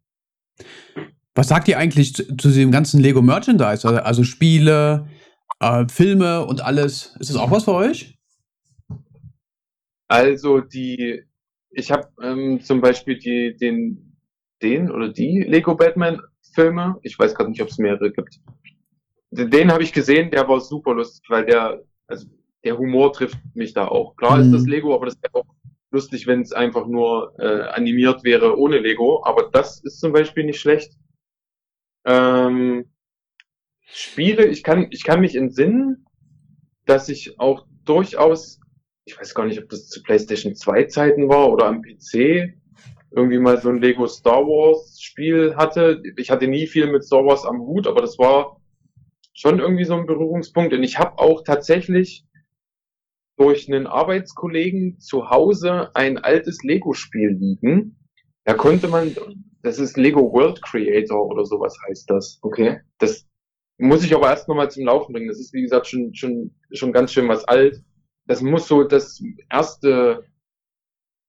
Was 1.36 1.49
sagt 1.49 1.68
ihr 1.68 1.78
eigentlich 1.78 2.16
zu, 2.16 2.36
zu 2.38 2.49
dem 2.49 2.72
ganzen 2.72 3.01
Lego-Merchandise? 3.01 3.88
Also, 3.88 3.89
also 3.89 4.24
Spiele, 4.24 5.08
äh, 5.60 5.88
Filme 5.89 6.43
und 6.43 6.66
alles. 6.66 7.16
Ist 7.20 7.30
das 7.30 7.38
auch 7.38 7.51
was 7.51 7.66
für 7.66 7.74
euch? 7.74 8.18
Also 10.08 10.60
die, 10.60 11.22
ich 11.70 11.91
habe 11.91 12.08
ähm, 12.20 12.62
zum 12.62 12.82
Beispiel 12.82 13.20
die, 13.20 13.56
den, 13.56 14.18
den 14.64 14.89
oder 14.89 15.10
die 15.10 15.45
Lego 15.47 15.76
Batman 15.76 16.20
Filme. 16.56 16.97
Ich 17.03 17.20
weiß 17.20 17.36
gerade 17.36 17.51
nicht, 17.51 17.62
ob 17.62 17.68
es 17.68 17.78
mehrere 17.78 18.12
gibt 18.12 18.39
den 19.36 19.71
habe 19.71 19.83
ich 19.83 19.93
gesehen, 19.93 20.31
der 20.31 20.47
war 20.47 20.59
super 20.59 20.93
lustig, 20.93 21.29
weil 21.29 21.45
der, 21.45 21.81
also 22.07 22.27
der 22.63 22.77
Humor 22.77 23.13
trifft 23.13 23.38
mich 23.53 23.73
da 23.73 23.88
auch. 23.88 24.15
Klar 24.15 24.38
mhm. 24.38 24.43
ist 24.43 24.51
das 24.51 24.63
mhm. 24.63 24.69
Lego, 24.69 24.95
aber 24.95 25.05
das 25.05 25.21
wäre 25.21 25.36
auch 25.36 25.45
lustig, 25.91 26.27
wenn 26.27 26.41
es 26.41 26.51
einfach 26.51 26.88
nur 26.88 27.33
äh, 27.39 27.61
animiert 27.69 28.23
wäre 28.23 28.57
ohne 28.57 28.79
Lego. 28.79 29.23
Aber 29.25 29.49
das 29.51 29.83
ist 29.83 29.99
zum 29.99 30.11
Beispiel 30.11 30.45
nicht 30.45 30.59
schlecht. 30.59 30.93
Ähm, 32.05 32.86
Spiele, 33.81 34.45
ich 34.45 34.63
kann, 34.63 34.88
ich 34.91 35.03
kann 35.03 35.21
mich 35.21 35.36
entsinnen, 35.36 36.05
dass 36.86 37.09
ich 37.09 37.39
auch 37.39 37.65
durchaus, 37.86 38.59
ich 39.05 39.17
weiß 39.17 39.33
gar 39.36 39.45
nicht, 39.45 39.61
ob 39.61 39.69
das 39.69 39.88
zu 39.88 40.01
PlayStation 40.03 40.55
2 40.55 40.86
Zeiten 40.86 41.29
war 41.29 41.51
oder 41.51 41.67
am 41.67 41.81
PC, 41.81 42.53
irgendwie 43.11 43.39
mal 43.39 43.61
so 43.61 43.69
ein 43.69 43.81
Lego 43.81 44.07
Star 44.07 44.41
Wars 44.41 44.99
Spiel 44.99 45.55
hatte. 45.55 46.01
Ich 46.17 46.29
hatte 46.29 46.47
nie 46.47 46.67
viel 46.67 46.91
mit 46.91 47.05
Star 47.05 47.23
Wars 47.25 47.45
am 47.45 47.59
Hut, 47.59 47.88
aber 47.88 48.01
das 48.01 48.17
war 48.19 48.59
schon 49.36 49.59
irgendwie 49.59 49.83
so 49.83 49.95
ein 49.95 50.07
Berührungspunkt. 50.07 50.73
Und 50.73 50.83
ich 50.83 50.97
habe 50.97 51.19
auch 51.19 51.43
tatsächlich 51.43 52.25
durch 53.38 53.67
einen 53.67 53.86
Arbeitskollegen 53.86 54.99
zu 54.99 55.29
Hause 55.29 55.91
ein 55.93 56.17
altes 56.17 56.63
Lego-Spiel 56.63 57.31
liegen. 57.31 57.97
Da 58.45 58.53
konnte 58.53 58.88
man, 58.88 59.13
das 59.61 59.77
ist 59.77 59.97
Lego 59.97 60.31
World 60.31 60.61
Creator 60.61 61.27
oder 61.27 61.45
sowas 61.45 61.77
heißt 61.88 62.09
das. 62.09 62.39
Okay. 62.41 62.79
Das 62.97 63.27
muss 63.77 64.05
ich 64.05 64.15
aber 64.15 64.29
erst 64.29 64.47
nochmal 64.47 64.71
zum 64.71 64.86
Laufen 64.86 65.11
bringen. 65.11 65.27
Das 65.27 65.39
ist, 65.39 65.53
wie 65.53 65.63
gesagt, 65.63 65.88
schon, 65.88 66.15
schon, 66.15 66.55
schon 66.71 66.93
ganz 66.93 67.11
schön 67.11 67.27
was 67.27 67.43
alt. 67.43 67.83
Das 68.27 68.41
muss 68.41 68.69
so 68.69 68.86
das 68.86 69.21
erste, 69.51 70.23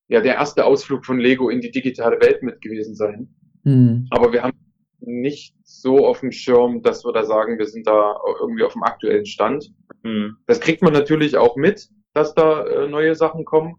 ja, 0.07 0.21
der 0.21 0.35
erste 0.35 0.63
Ausflug 0.63 1.05
von 1.05 1.19
Lego 1.19 1.49
in 1.49 1.59
die 1.59 1.71
digitale 1.71 2.21
Welt 2.21 2.41
mit 2.41 2.61
gewesen 2.61 2.95
sein. 2.95 3.35
Mhm. 3.63 4.07
Aber 4.11 4.31
wir 4.31 4.43
haben 4.43 4.66
nicht 5.07 5.55
so 5.63 6.05
auf 6.05 6.19
dem 6.19 6.31
Schirm, 6.31 6.81
dass 6.81 7.05
wir 7.05 7.13
da 7.13 7.23
sagen, 7.23 7.57
wir 7.57 7.65
sind 7.65 7.87
da 7.87 8.19
irgendwie 8.39 8.63
auf 8.63 8.73
dem 8.73 8.83
aktuellen 8.83 9.25
Stand. 9.25 9.73
Mhm. 10.03 10.37
Das 10.45 10.59
kriegt 10.59 10.81
man 10.81 10.93
natürlich 10.93 11.37
auch 11.37 11.55
mit, 11.55 11.89
dass 12.13 12.35
da 12.35 12.65
äh, 12.65 12.87
neue 12.87 13.15
Sachen 13.15 13.45
kommen. 13.45 13.75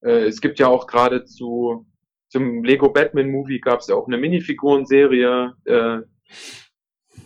Äh, 0.00 0.24
es 0.24 0.40
gibt 0.40 0.58
ja 0.58 0.68
auch 0.68 0.86
gerade 0.86 1.24
zu 1.24 1.86
zum 2.32 2.64
Lego 2.64 2.88
Batman 2.88 3.30
Movie 3.30 3.60
gab 3.60 3.80
es 3.80 3.88
ja 3.88 3.94
auch 3.94 4.06
eine 4.06 4.16
Minifigurenserie, 4.16 5.52
äh, 5.66 5.98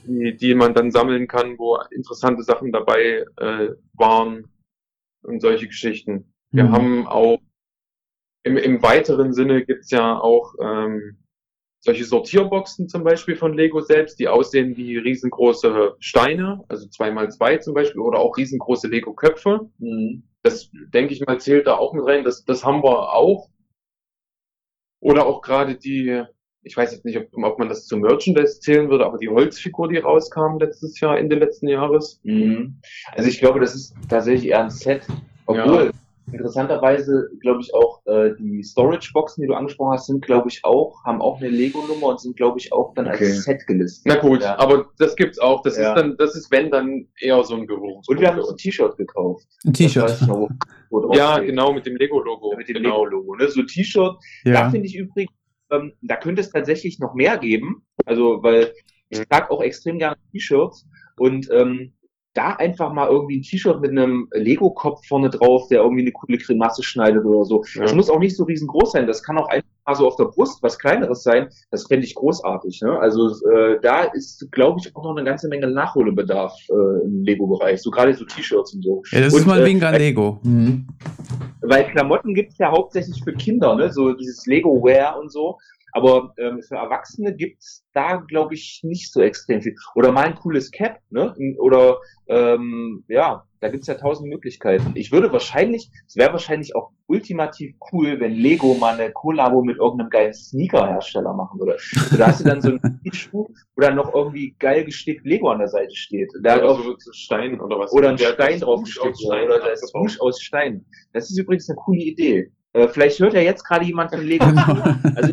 die, 0.05 0.37
die 0.37 0.55
man 0.57 0.75
dann 0.75 0.91
sammeln 0.91 1.29
kann, 1.29 1.57
wo 1.59 1.79
interessante 1.93 2.43
Sachen 2.43 2.73
dabei 2.73 3.25
äh, 3.37 3.69
waren 3.93 4.49
und 5.23 5.41
solche 5.41 5.69
Geschichten. 5.69 6.35
Wir 6.51 6.65
mhm. 6.65 6.73
haben 6.73 7.07
auch 7.07 7.39
im, 8.43 8.57
im 8.57 8.83
weiteren 8.83 9.33
Sinne 9.33 9.65
gibt's 9.65 9.93
ja 9.93 10.19
auch 10.19 10.55
ähm, 10.61 11.19
solche 11.87 12.05
Sortierboxen 12.05 12.89
zum 12.89 13.05
Beispiel 13.05 13.37
von 13.37 13.55
Lego 13.55 13.81
selbst, 13.81 14.19
die 14.19 14.29
aussehen 14.29 14.77
wie 14.77 14.99
riesengroße 14.99 15.95
Steine, 16.01 16.65
also 16.69 16.89
zweimal 16.89 17.31
zwei 17.31 17.57
zum 17.59 17.75
Beispiel, 17.75 18.01
oder 18.01 18.19
auch 18.19 18.37
riesengroße 18.37 18.89
Lego-Köpfe. 18.89 19.71
Mhm. 19.79 20.25
Das 20.43 20.71
denke 20.93 21.15
ich 21.15 21.25
mal 21.25 21.41
zählt 21.41 21.67
da 21.67 21.77
auch 21.77 21.93
mit 21.93 22.05
rein. 22.05 22.25
Das, 22.25 22.45
das 22.45 22.65
haben 22.65 22.83
wir 22.83 23.15
auch. 23.15 23.49
Oder 25.01 25.27
auch 25.27 25.43
gerade 25.43 25.77
die, 25.77 26.25
ich 26.63 26.77
weiß 26.77 26.93
jetzt 26.93 27.05
nicht, 27.05 27.19
ob, 27.19 27.29
ob 27.33 27.59
man 27.59 27.69
das 27.69 27.87
zu 27.87 27.97
Merchandise 27.97 28.59
zählen 28.59 28.91
würde, 28.91 29.07
aber 29.07 29.19
die 29.19 29.29
Holzfigur, 29.29 29.89
die 29.89 29.99
rauskam 29.99 30.59
letztes 30.59 30.99
Jahr, 30.99 31.19
Ende 31.19 31.37
letzten 31.37 31.69
Jahres. 31.69 32.21
Mhm. 32.25 32.81
Also 33.13 33.29
ich 33.29 33.39
glaube, 33.39 33.61
das 33.61 33.77
ist 33.77 33.95
tatsächlich 34.09 34.51
eher 34.51 34.65
ein 34.65 34.71
Set, 34.71 35.07
obwohl 35.47 35.87
ja. 35.87 35.91
Interessanterweise, 36.33 37.29
glaube 37.41 37.61
ich, 37.61 37.73
auch 37.73 38.05
äh, 38.07 38.35
die 38.39 38.63
Storage-Boxen, 38.63 39.43
die 39.43 39.49
du 39.49 39.55
angesprochen 39.55 39.93
hast, 39.93 40.07
sind, 40.07 40.25
glaube 40.25 40.49
ich, 40.49 40.65
auch, 40.65 41.05
haben 41.05 41.23
auch 41.23 41.41
eine 41.41 41.49
Lego-Nummer 41.49 42.09
und 42.09 42.21
sind, 42.21 42.37
glaube 42.37 42.59
ich, 42.59 42.73
auch 42.73 42.95
dann 42.95 43.07
okay. 43.07 43.27
als 43.27 43.45
Set 43.45 43.67
gelistet. 43.67 44.05
Na 44.07 44.21
gut, 44.21 44.43
ja. 44.43 44.59
aber 44.59 44.91
das 44.99 45.15
gibt's 45.15 45.39
auch. 45.39 45.63
Das 45.63 45.77
ja. 45.77 45.91
ist 45.91 46.01
dann, 46.01 46.17
das 46.17 46.35
ist, 46.35 46.51
wenn, 46.51 46.71
dann 46.71 47.07
eher 47.21 47.43
so 47.45 47.55
ein 47.55 47.67
Geruch. 47.67 48.03
Und 48.09 48.21
wir 48.21 48.29
haben 48.29 48.39
uns 48.39 48.51
ein 48.51 48.57
T-Shirt 48.57 48.97
gekauft. 48.97 49.47
Ein 49.65 49.73
T-Shirt. 49.73 50.21
Ja, 51.13 51.39
genau, 51.39 51.73
mit 51.73 51.87
dem 51.87 51.97
Lego-Logo. 51.97 52.53
Ja, 52.53 52.59
mit 52.59 52.69
dem 52.69 52.77
genau. 52.77 53.05
Lego-Logo, 53.05 53.37
ne? 53.37 53.49
So 53.49 53.63
T-Shirt. 53.63 54.17
Da 54.45 54.71
finde 54.71 54.87
ich 54.87 54.97
übrigens, 54.97 55.33
ähm, 55.71 55.93
da 56.03 56.17
könnte 56.17 56.41
es 56.41 56.51
tatsächlich 56.51 56.99
noch 56.99 57.15
mehr 57.15 57.39
geben. 57.39 57.85
Also, 58.05 58.43
weil 58.43 58.73
ich 59.11 59.21
trage 59.29 59.51
auch 59.51 59.63
extrem 59.63 59.99
gerne 59.99 60.17
T-Shirts 60.33 60.87
und 61.19 61.49
ähm, 61.51 61.93
da 62.37 62.51
einfach 62.51 62.93
mal 62.93 63.09
irgendwie 63.09 63.39
ein 63.39 63.43
T-Shirt 63.43 63.81
mit 63.81 63.91
einem 63.91 64.29
Lego-Kopf 64.33 65.07
vorne 65.07 65.31
drauf, 65.31 65.69
der 65.69 65.81
irgendwie 65.81 66.03
eine 66.03 66.13
coole 66.13 66.39
Grimasse 66.39 66.83
schneidet 66.83 67.25
oder 67.25 67.45
so. 67.45 67.65
Ja. 67.75 67.83
Das 67.83 67.95
muss 67.95 68.11
auch 68.11 68.19
nicht 68.19 68.37
so 68.37 68.45
riesengroß 68.45 68.93
sein. 68.93 69.07
Das 69.07 69.23
kann 69.23 69.39
auch 69.39 69.49
einfach 69.49 69.69
mal 69.87 69.95
so 69.95 70.07
auf 70.07 70.17
der 70.17 70.25
Brust 70.25 70.63
was 70.63 70.79
Kleineres 70.79 71.23
sein. 71.23 71.49
Das 71.71 71.87
fände 71.87 72.05
ich 72.05 72.15
großartig. 72.15 72.83
Ne? 72.83 72.99
Also 72.99 73.31
äh, 73.51 73.79
da 73.81 74.03
ist, 74.05 74.51
glaube 74.53 74.81
ich, 74.81 74.95
auch 74.95 75.05
noch 75.05 75.17
eine 75.17 75.25
ganze 75.25 75.49
Menge 75.49 75.69
Nachholbedarf 75.69 76.53
äh, 76.69 77.05
im 77.05 77.23
Lego-Bereich. 77.25 77.81
So 77.81 77.91
gerade 77.91 78.13
so 78.15 78.25
T-Shirts 78.25 78.75
und 78.75 78.83
so. 78.83 79.03
Ja, 79.11 79.21
das 79.21 79.33
und, 79.33 79.41
ist 79.41 79.47
mal 79.47 79.63
äh, 79.63 79.65
wegen 79.65 79.81
äh, 79.81 79.99
Lego. 79.99 80.39
Mhm. 80.43 80.87
Weil 81.63 81.85
Klamotten 81.91 82.35
gibt's 82.35 82.59
ja 82.59 82.71
hauptsächlich 82.71 83.23
für 83.25 83.33
Kinder, 83.33 83.75
ne? 83.75 83.91
so 83.93 84.13
dieses 84.13 84.45
Lego-Wear 84.47 85.19
und 85.19 85.33
so. 85.33 85.59
Aber 85.97 86.35
ähm, 86.37 86.61
für 86.61 86.75
Erwachsene 86.75 87.35
gibt's 87.35 87.87
da, 87.95 88.17
glaube 88.17 88.53
ich, 88.53 88.81
nicht 88.83 89.11
so 89.11 89.23
extrem 89.23 89.63
viel. 89.63 89.75
Oder 89.95 90.13
mal 90.13 90.27
ein 90.27 90.35
cooles 90.35 90.71
Cap, 90.71 90.99
ne? 91.09 91.35
Oder 91.59 91.97
ähm, 92.27 93.03
ja, 93.09 93.45
da 93.61 93.69
gibt's 93.71 93.87
ja 93.87 93.95
tausend 93.95 94.29
Möglichkeiten. 94.29 94.93
Ich 94.95 95.11
würde 95.11 95.33
wahrscheinlich, 95.33 95.91
es 96.07 96.17
wäre 96.17 96.33
wahrscheinlich 96.33 96.77
auch 96.77 96.91
ultimativ 97.07 97.77
cool, 97.91 98.21
wenn 98.21 98.33
Lego 98.33 98.75
mal 98.75 99.01
eine 99.01 99.11
Kollabo 99.11 99.63
mit 99.63 99.79
irgendeinem 99.79 100.11
geilen 100.11 100.35
Sneaker-Hersteller 100.35 101.33
machen 101.33 101.59
würde. 101.59 101.79
Also 101.97 102.19
da 102.19 102.27
hast 102.27 102.41
du 102.41 102.45
dann 102.45 102.61
so 102.61 102.69
einen 102.73 103.01
Schuh, 103.13 103.49
wo 103.75 103.81
dann 103.81 103.97
noch 103.97 104.13
irgendwie 104.13 104.55
geil 104.59 104.85
gestickt 104.85 105.25
Lego 105.25 105.49
an 105.49 105.61
der 105.61 105.69
Seite 105.69 105.97
steht. 105.97 106.31
Da 106.43 106.59
oder 106.59 106.73
auch, 106.73 106.79
so 106.99 107.13
Stein 107.13 107.59
oder 107.59 107.79
was. 107.79 107.91
Oder 107.95 108.11
ein 108.11 108.19
Stein 108.19 108.61
drauf 108.61 108.83
gestickt 108.83 109.17
oder 109.25 109.61
das 109.61 109.81
Swoosh 109.81 110.21
aus 110.21 110.43
Stein. 110.43 110.85
Das 111.15 111.31
ist 111.31 111.39
übrigens 111.39 111.71
eine 111.71 111.77
coole 111.77 112.03
Idee. 112.03 112.53
Äh, 112.75 112.89
vielleicht 112.89 113.19
hört 113.19 113.33
ja 113.33 113.41
jetzt 113.41 113.65
gerade 113.65 113.87
jemand 113.87 114.11
von 114.11 114.21
Lego. 114.21 114.45
Also 115.17 115.33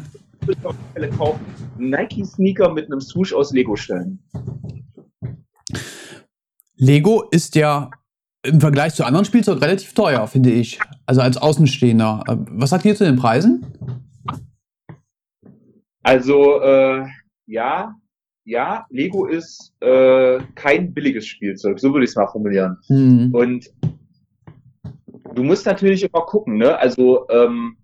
kaufen. 1.17 1.45
Nike-Sneaker 1.77 2.73
mit 2.73 2.85
einem 2.85 3.01
Swoosh 3.01 3.33
aus 3.33 3.53
Lego-Steinen. 3.53 4.19
Lego 6.75 7.23
ist 7.31 7.55
ja 7.55 7.89
im 8.45 8.59
Vergleich 8.59 8.93
zu 8.93 9.05
anderen 9.05 9.25
Spielzeug 9.25 9.61
relativ 9.61 9.93
teuer, 9.93 10.27
finde 10.27 10.51
ich. 10.51 10.79
Also 11.05 11.21
als 11.21 11.37
Außenstehender. 11.37 12.23
Was 12.51 12.71
sagt 12.71 12.85
ihr 12.85 12.95
zu 12.95 13.05
den 13.05 13.15
Preisen? 13.15 13.65
Also, 16.03 16.61
äh, 16.61 17.05
ja, 17.45 17.95
ja, 18.43 18.85
Lego 18.89 19.25
ist 19.25 19.73
äh, 19.79 20.39
kein 20.55 20.93
billiges 20.93 21.25
Spielzeug, 21.25 21.79
so 21.79 21.93
würde 21.93 22.03
ich 22.03 22.09
es 22.09 22.15
mal 22.17 22.27
formulieren. 22.27 22.77
Mhm. 22.89 23.33
Und 23.33 23.69
du 25.33 25.43
musst 25.43 25.65
natürlich 25.65 26.03
immer 26.03 26.25
gucken, 26.25 26.57
ne? 26.57 26.77
Also, 26.77 27.25
ähm, 27.29 27.77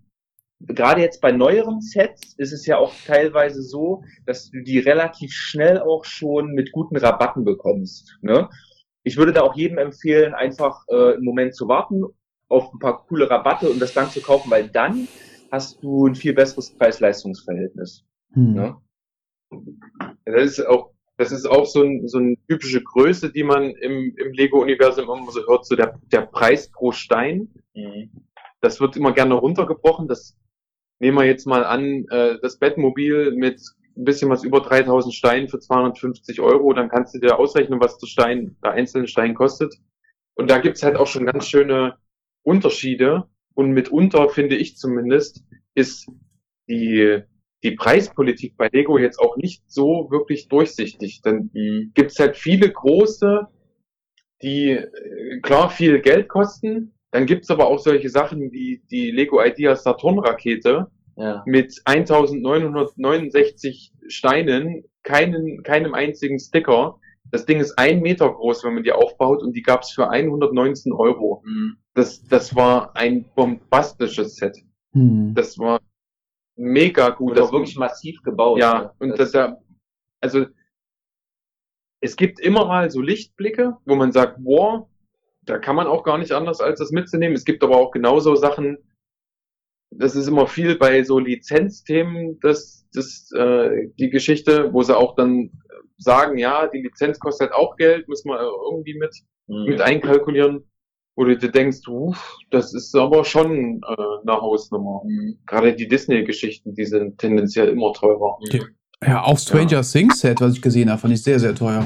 gerade 0.60 1.00
jetzt 1.00 1.20
bei 1.20 1.32
neueren 1.32 1.80
Sets 1.80 2.34
ist 2.36 2.52
es 2.52 2.66
ja 2.66 2.78
auch 2.78 2.94
teilweise 3.06 3.62
so, 3.62 4.02
dass 4.26 4.50
du 4.50 4.62
die 4.62 4.78
relativ 4.78 5.32
schnell 5.32 5.80
auch 5.80 6.04
schon 6.04 6.52
mit 6.52 6.72
guten 6.72 6.96
Rabatten 6.96 7.44
bekommst. 7.44 8.18
Ne? 8.22 8.48
ich 9.02 9.16
würde 9.16 9.32
da 9.32 9.42
auch 9.42 9.54
jedem 9.56 9.78
empfehlen, 9.78 10.34
einfach 10.34 10.84
äh, 10.88 11.14
einen 11.14 11.24
Moment 11.24 11.54
zu 11.54 11.68
warten, 11.68 12.04
auf 12.48 12.72
ein 12.72 12.78
paar 12.78 13.06
coole 13.06 13.30
Rabatte 13.30 13.70
und 13.70 13.80
das 13.80 13.94
dann 13.94 14.10
zu 14.10 14.20
kaufen, 14.20 14.50
weil 14.50 14.68
dann 14.68 15.08
hast 15.50 15.82
du 15.82 16.06
ein 16.06 16.14
viel 16.14 16.34
besseres 16.34 16.70
Preis-Leistungs-Verhältnis. 16.76 18.04
Hm. 18.32 18.54
Ne? 18.54 18.76
Das 20.24 20.44
ist 20.44 20.66
auch, 20.66 20.92
das 21.16 21.32
ist 21.32 21.46
auch 21.46 21.66
so, 21.66 21.82
ein, 21.82 22.06
so 22.08 22.18
eine 22.18 22.36
typische 22.48 22.82
Größe, 22.82 23.32
die 23.32 23.42
man 23.42 23.70
im, 23.70 24.14
im 24.16 24.32
Lego-Universum 24.32 25.04
immer 25.04 25.30
so 25.30 25.46
hört, 25.46 25.66
so 25.66 25.76
der, 25.76 25.98
der 26.12 26.22
Preis 26.22 26.70
pro 26.70 26.92
Stein. 26.92 27.48
Mhm. 27.74 28.10
Das 28.60 28.80
wird 28.80 28.96
immer 28.96 29.12
gerne 29.12 29.34
runtergebrochen. 29.34 30.06
Das 30.06 30.36
nehmen 31.00 31.18
wir 31.18 31.24
jetzt 31.24 31.46
mal 31.46 31.64
an, 31.64 32.06
äh, 32.10 32.38
das 32.40 32.58
Bettmobil 32.58 33.32
mit 33.32 33.60
ein 33.96 34.04
bisschen 34.04 34.30
was 34.30 34.44
über 34.44 34.60
3000 34.60 35.14
Steinen 35.14 35.48
für 35.48 35.58
250 35.58 36.40
Euro, 36.40 36.72
dann 36.72 36.88
kannst 36.88 37.14
du 37.14 37.18
dir 37.18 37.38
ausrechnen, 37.38 37.80
was 37.80 37.98
der 37.98 38.06
Stein, 38.06 38.56
der 38.62 38.72
einzelne 38.72 39.08
Stein 39.08 39.34
kostet. 39.34 39.74
Und 40.34 40.50
da 40.50 40.58
gibt's 40.58 40.82
halt 40.82 40.96
auch 40.96 41.06
schon 41.06 41.26
ganz 41.26 41.48
schöne 41.48 41.96
Unterschiede. 42.42 43.24
Und 43.54 43.72
mitunter, 43.72 44.28
finde 44.28 44.56
ich 44.56 44.76
zumindest, 44.76 45.44
ist 45.74 46.08
die, 46.68 47.22
die 47.62 47.72
Preispolitik 47.72 48.56
bei 48.56 48.68
Lego 48.72 48.96
jetzt 48.96 49.18
auch 49.18 49.36
nicht 49.36 49.64
so 49.66 50.08
wirklich 50.10 50.48
durchsichtig. 50.48 51.20
Dann 51.22 51.50
mhm. 51.52 51.90
gibt's 51.94 52.18
halt 52.18 52.36
viele 52.36 52.70
große, 52.70 53.48
die 54.42 54.70
äh, 54.70 55.40
klar 55.42 55.68
viel 55.68 56.00
Geld 56.00 56.28
kosten. 56.28 56.94
Dann 57.12 57.26
gibt's 57.26 57.50
aber 57.50 57.66
auch 57.66 57.78
solche 57.78 58.08
Sachen 58.08 58.52
wie 58.52 58.82
die 58.90 59.10
Lego 59.10 59.42
Ideas 59.42 59.82
Saturn 59.82 60.18
Rakete, 60.18 60.90
ja. 61.16 61.42
mit 61.46 61.80
1969 61.84 63.92
Steinen, 64.06 64.84
keinen, 65.02 65.62
keinem 65.62 65.94
einzigen 65.94 66.38
Sticker. 66.38 66.98
Das 67.30 67.46
Ding 67.46 67.60
ist 67.60 67.78
ein 67.78 68.00
Meter 68.00 68.32
groß, 68.32 68.64
wenn 68.64 68.74
man 68.74 68.82
die 68.82 68.92
aufbaut 68.92 69.42
und 69.42 69.54
die 69.54 69.62
gab's 69.62 69.92
für 69.92 70.10
119 70.10 70.92
Euro. 70.92 71.42
Mhm. 71.44 71.76
Das, 71.94 72.24
das 72.24 72.56
war 72.56 72.96
ein 72.96 73.24
bombastisches 73.34 74.36
Set. 74.36 74.56
Mhm. 74.92 75.34
Das 75.34 75.58
war 75.58 75.80
mega 76.56 77.10
gut. 77.10 77.36
Das 77.36 77.46
war 77.46 77.60
wirklich 77.60 77.76
massiv 77.76 78.22
gebaut. 78.22 78.58
Ja, 78.58 78.82
ne? 78.82 78.92
und 78.98 79.10
das, 79.10 79.18
das 79.18 79.32
ja, 79.32 79.56
also 80.20 80.46
es 82.00 82.16
gibt 82.16 82.40
immer 82.40 82.66
mal 82.66 82.90
so 82.90 83.00
Lichtblicke, 83.00 83.76
wo 83.84 83.94
man 83.94 84.12
sagt, 84.12 84.38
wow, 84.42 84.88
da 85.42 85.58
kann 85.58 85.76
man 85.76 85.86
auch 85.86 86.04
gar 86.04 86.18
nicht 86.18 86.32
anders 86.32 86.60
als 86.60 86.78
das 86.78 86.90
mitzunehmen. 86.90 87.34
Es 87.34 87.44
gibt 87.44 87.62
aber 87.62 87.76
auch 87.76 87.90
genauso 87.90 88.34
Sachen, 88.36 88.78
das 89.90 90.14
ist 90.14 90.28
immer 90.28 90.46
viel 90.46 90.76
bei 90.76 91.02
so 91.02 91.18
Lizenzthemen, 91.18 92.38
das, 92.40 92.86
das, 92.92 93.30
äh, 93.36 93.88
die 93.98 94.10
Geschichte, 94.10 94.72
wo 94.72 94.82
sie 94.82 94.96
auch 94.96 95.16
dann 95.16 95.50
sagen, 95.98 96.38
ja, 96.38 96.66
die 96.66 96.82
Lizenz 96.82 97.18
kostet 97.18 97.52
auch 97.52 97.76
Geld, 97.76 98.08
müssen 98.08 98.28
wir 98.30 98.40
irgendwie 98.40 98.98
mit, 98.98 99.14
mhm. 99.46 99.64
mit 99.64 99.80
einkalkulieren. 99.80 100.64
Wo 101.16 101.24
du 101.24 101.36
dir 101.36 101.50
denkst, 101.50 101.86
uff, 101.88 102.36
das 102.50 102.72
ist 102.72 102.94
aber 102.94 103.24
schon 103.24 103.82
äh, 103.82 104.22
eine 104.22 104.40
Hausnummer. 104.40 105.02
Mhm. 105.04 105.38
Gerade 105.44 105.74
die 105.74 105.88
Disney-Geschichten, 105.88 106.74
die 106.74 106.86
sind 106.86 107.18
tendenziell 107.18 107.68
immer 107.68 107.92
teurer. 107.92 108.38
Ja, 109.04 109.24
auch 109.24 109.38
Stranger 109.38 109.70
ja. 109.70 109.82
Things 109.82 110.20
Set, 110.20 110.40
was 110.40 110.54
ich 110.54 110.62
gesehen 110.62 110.88
habe, 110.88 111.00
fand 111.00 111.12
ich 111.12 111.22
sehr, 111.22 111.40
sehr 111.40 111.54
teuer. 111.54 111.84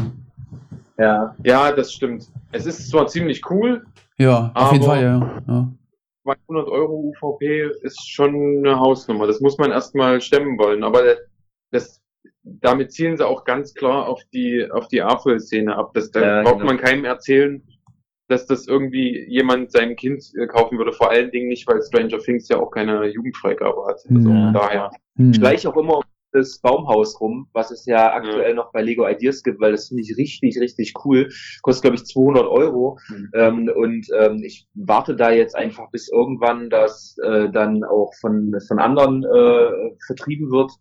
Ja. 0.99 1.35
Ja, 1.45 1.73
das 1.73 1.93
stimmt. 1.93 2.29
Es 2.53 2.67
ist 2.67 2.89
zwar 2.89 3.07
ziemlich 3.07 3.49
cool. 3.51 3.85
Ja, 4.17 4.53
auf 4.55 4.73
jeden 4.73 4.85
Fall, 4.85 5.03
ja. 5.03 5.43
ja. 5.49 5.69
200 6.25 6.69
Euro 6.69 7.13
UVP 7.13 7.71
ist 7.83 8.11
schon 8.11 8.59
eine 8.59 8.79
Hausnummer. 8.79 9.27
Das 9.27 9.41
muss 9.41 9.59
man 9.59 9.71
erstmal 9.71 10.21
stemmen 10.21 10.59
wollen. 10.59 10.83
Aber 10.83 11.03
das, 11.71 12.01
damit 12.43 12.93
zielen 12.93 13.17
sie 13.17 13.27
auch 13.27 13.45
ganz 13.45 13.75
klar 13.75 14.09
auf 14.09 14.23
die, 14.33 14.67
auf 14.71 14.89
die 14.89 15.03
AFOL-Szene 15.03 15.77
ab. 15.77 15.93
Das, 15.95 16.11
da 16.11 16.21
ja, 16.21 16.43
braucht 16.43 16.61
genau. 16.61 16.67
man 16.67 16.79
keinem 16.79 17.05
erzählen, 17.05 17.63
dass 18.29 18.47
das 18.47 18.67
irgendwie 18.67 19.27
jemand 19.29 19.73
seinem 19.73 19.97
Kind 19.97 20.25
äh, 20.39 20.47
kaufen 20.47 20.79
würde. 20.79 20.93
Vor 20.93 21.11
allen 21.11 21.31
Dingen 21.31 21.49
nicht, 21.49 21.67
weil 21.69 21.83
Stranger 21.83 22.19
Things 22.19 22.49
ja 22.49 22.59
auch 22.59 22.71
keine 22.71 23.07
Jugendfreigabe 23.07 23.85
hat. 23.87 24.01
Also 24.09 24.31
ja. 24.31 24.53
daher. 24.53 24.91
Ich 25.19 25.39
gleich 25.39 25.67
auch 25.67 25.77
immer 25.77 26.01
das 26.35 26.59
Baumhaus 26.59 27.21
rum, 27.21 27.49
was 27.53 27.71
es 27.71 27.87
ja 27.87 28.13
aktuell 28.13 28.51
ja. 28.51 28.55
noch 28.55 28.73
bei 28.73 28.83
Lego 28.83 29.07
Ideas 29.07 29.43
gibt, 29.43 29.61
weil 29.61 29.73
das 29.73 29.89
finde 29.89 30.03
ich 30.03 30.17
richtig, 30.17 30.59
richtig 30.61 30.93
cool. 31.05 31.29
Kostet, 31.63 31.83
glaube 31.83 31.97
ich, 31.97 32.07
200 32.07 32.47
Euro. 32.47 32.99
Mhm. 33.09 33.31
Ähm, 33.35 33.73
und 33.75 34.07
ähm, 34.19 34.43
ich 34.45 34.67
warte 34.75 35.17
da 35.17 35.31
jetzt 35.31 35.57
einfach, 35.57 35.91
bis 35.91 36.09
irgendwann 36.11 36.71
das 36.71 37.17
äh, 37.23 37.49
dann 37.51 37.85
auch 37.85 38.13
von, 38.21 38.55
von 38.67 38.79
anderen 38.79 39.25
äh, 39.25 39.97
vertrieben 40.07 40.51
wird 40.51 40.73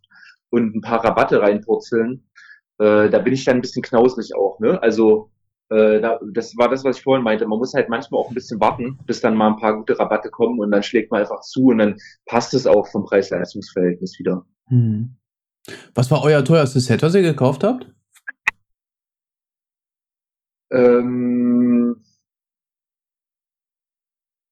und 0.50 0.76
ein 0.76 0.82
paar 0.82 1.04
Rabatte 1.04 1.42
reinpurzeln. 1.42 2.28
Äh, 2.80 3.10
da 3.10 3.20
bin 3.20 3.34
ich 3.34 3.46
dann 3.46 3.58
ein 3.58 3.62
bisschen 3.62 3.84
knausrig 3.84 4.36
auch. 4.36 4.60
Ne? 4.60 4.82
Also 4.82 5.30
äh, 5.70 6.02
da, 6.02 6.20
das 6.34 6.56
war 6.58 6.70
das, 6.70 6.84
was 6.84 6.98
ich 6.98 7.04
vorhin 7.04 7.24
meinte. 7.24 7.48
Man 7.48 7.60
muss 7.60 7.74
halt 7.74 7.90
manchmal 7.90 8.22
auch 8.22 8.30
ein 8.30 8.36
bisschen 8.36 8.60
warten, 8.60 9.00
bis 9.06 9.22
dann 9.22 9.36
mal 9.36 9.48
ein 9.48 9.58
paar 9.58 9.78
gute 9.78 9.98
Rabatte 9.98 10.30
kommen 10.30 10.60
und 10.60 10.72
dann 10.72 10.84
schlägt 10.84 11.12
man 11.12 11.22
einfach 11.22 11.42
zu 11.42 11.68
und 11.68 11.80
dann 11.80 11.98
passt 12.26 12.54
es 12.54 12.68
auch 12.68 12.88
vom 12.88 13.06
Preis-Leistungs-Verhältnis 13.06 14.20
wieder. 14.20 14.46
Mhm. 14.70 15.16
Was 15.94 16.12
war 16.12 16.24
euer 16.24 16.44
teuerstes 16.44 16.86
Set, 16.86 17.02
was 17.02 17.16
ihr 17.16 17.22
gekauft 17.22 17.64
habt? 17.64 17.88
Ähm, 20.72 22.04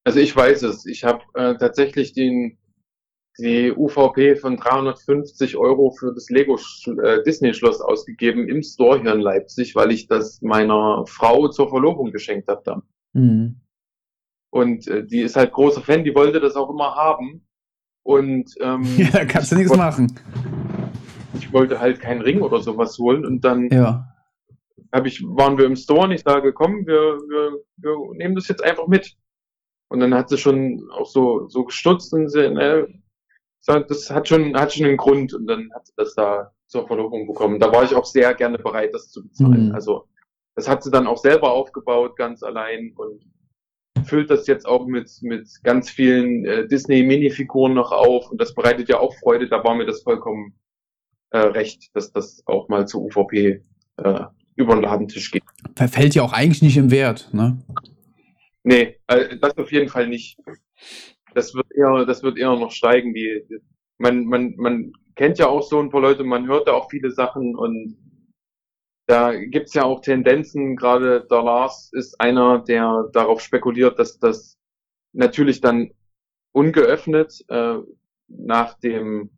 also 0.04 0.20
ich 0.20 0.34
weiß 0.34 0.62
es. 0.62 0.86
Ich 0.86 1.04
habe 1.04 1.22
äh, 1.34 1.56
tatsächlich 1.56 2.12
den 2.12 2.58
die 3.38 3.72
UVP 3.72 4.36
von 4.36 4.58
350 4.58 5.56
Euro 5.56 5.90
für 5.90 6.12
das 6.12 6.28
Lego 6.28 6.58
äh, 7.02 7.22
Disney 7.22 7.54
Schloss 7.54 7.80
ausgegeben 7.80 8.46
im 8.46 8.62
Store 8.62 9.00
hier 9.00 9.14
in 9.14 9.20
Leipzig, 9.20 9.74
weil 9.74 9.90
ich 9.90 10.06
das 10.06 10.42
meiner 10.42 11.04
Frau 11.06 11.48
zur 11.48 11.70
Verlobung 11.70 12.12
geschenkt 12.12 12.48
habe 12.48 12.62
dann. 12.64 12.82
Mhm. 13.14 13.60
Und 14.50 14.86
äh, 14.86 15.06
die 15.06 15.20
ist 15.20 15.36
halt 15.36 15.52
großer 15.52 15.80
Fan, 15.80 16.04
die 16.04 16.14
wollte 16.14 16.40
das 16.40 16.56
auch 16.56 16.68
immer 16.68 16.94
haben. 16.94 17.46
Und 18.04 18.54
ähm, 18.60 18.82
ja, 18.98 19.08
da 19.10 19.24
kannst 19.24 19.50
du 19.52 19.56
nichts 19.56 19.74
machen 19.74 20.14
ich 21.52 21.58
wollte 21.58 21.80
halt 21.80 22.00
keinen 22.00 22.22
Ring 22.22 22.40
oder 22.40 22.62
sowas 22.62 22.98
holen 22.98 23.26
und 23.26 23.44
dann 23.44 23.68
ja. 23.68 24.06
hab 24.90 25.04
ich, 25.04 25.22
waren 25.22 25.58
wir 25.58 25.66
im 25.66 25.76
Store 25.76 26.04
und 26.04 26.12
ich 26.12 26.22
sage, 26.22 26.54
komm, 26.54 26.86
wir, 26.86 27.18
wir, 27.28 27.58
wir 27.76 28.14
nehmen 28.14 28.34
das 28.34 28.48
jetzt 28.48 28.64
einfach 28.64 28.86
mit. 28.86 29.14
Und 29.88 30.00
dann 30.00 30.14
hat 30.14 30.30
sie 30.30 30.38
schon 30.38 30.88
auch 30.90 31.04
so, 31.04 31.48
so 31.48 31.64
gestutzt 31.64 32.14
und 32.14 32.30
sie, 32.30 32.48
ne, 32.48 32.88
das 33.66 34.10
hat 34.10 34.28
schon, 34.28 34.56
hat 34.56 34.72
schon 34.72 34.86
einen 34.86 34.96
Grund 34.96 35.34
und 35.34 35.46
dann 35.46 35.70
hat 35.74 35.86
sie 35.86 35.92
das 35.94 36.14
da 36.14 36.52
zur 36.68 36.86
Verlobung 36.86 37.26
bekommen. 37.26 37.60
Da 37.60 37.70
war 37.70 37.84
ich 37.84 37.94
auch 37.94 38.06
sehr 38.06 38.32
gerne 38.32 38.58
bereit, 38.58 38.94
das 38.94 39.10
zu 39.10 39.22
bezahlen. 39.22 39.68
Mhm. 39.68 39.74
Also, 39.74 40.08
das 40.54 40.66
hat 40.68 40.82
sie 40.82 40.90
dann 40.90 41.06
auch 41.06 41.18
selber 41.18 41.52
aufgebaut, 41.52 42.16
ganz 42.16 42.42
allein 42.42 42.94
und 42.96 43.22
füllt 44.06 44.30
das 44.30 44.46
jetzt 44.46 44.66
auch 44.66 44.86
mit, 44.86 45.10
mit 45.20 45.46
ganz 45.62 45.90
vielen 45.90 46.46
äh, 46.46 46.66
Disney-Minifiguren 46.66 47.74
noch 47.74 47.92
auf 47.92 48.30
und 48.30 48.40
das 48.40 48.54
bereitet 48.54 48.88
ja 48.88 48.98
auch 48.98 49.14
Freude, 49.16 49.48
da 49.50 49.62
war 49.62 49.74
mir 49.74 49.84
das 49.84 50.02
vollkommen 50.02 50.54
äh, 51.32 51.38
recht, 51.38 51.94
dass 51.94 52.12
das 52.12 52.42
auch 52.46 52.68
mal 52.68 52.86
zur 52.86 53.02
UVP 53.02 53.62
äh, 53.96 54.20
über 54.56 54.74
den 54.74 54.82
Ladentisch 54.82 55.30
geht. 55.30 55.42
Verfällt 55.74 56.14
ja 56.14 56.22
auch 56.22 56.32
eigentlich 56.32 56.62
nicht 56.62 56.76
im 56.76 56.90
Wert, 56.90 57.30
ne? 57.32 57.58
Nee, 58.64 58.98
äh, 59.06 59.36
das 59.38 59.56
auf 59.56 59.72
jeden 59.72 59.88
Fall 59.88 60.06
nicht. 60.08 60.38
Das 61.34 61.54
wird 61.54 61.66
eher, 61.74 62.04
das 62.04 62.22
wird 62.22 62.38
eher 62.38 62.54
noch 62.54 62.70
steigen. 62.70 63.14
Die, 63.14 63.44
die, 63.48 63.58
man, 63.98 64.26
man, 64.26 64.54
man 64.56 64.92
kennt 65.16 65.38
ja 65.38 65.48
auch 65.48 65.62
so 65.62 65.80
ein 65.80 65.90
paar 65.90 66.02
Leute, 66.02 66.24
man 66.24 66.46
hört 66.46 66.68
da 66.68 66.72
auch 66.72 66.90
viele 66.90 67.10
Sachen 67.10 67.56
und 67.56 67.96
da 69.06 69.34
gibt's 69.34 69.74
ja 69.74 69.84
auch 69.84 70.00
Tendenzen, 70.00 70.76
gerade 70.76 71.26
der 71.28 71.42
Lars 71.42 71.90
ist 71.92 72.20
einer, 72.20 72.60
der 72.60 73.08
darauf 73.12 73.40
spekuliert, 73.40 73.98
dass 73.98 74.18
das 74.18 74.58
natürlich 75.12 75.60
dann 75.60 75.92
ungeöffnet 76.52 77.44
äh, 77.48 77.78
nach 78.28 78.74
dem 78.78 79.30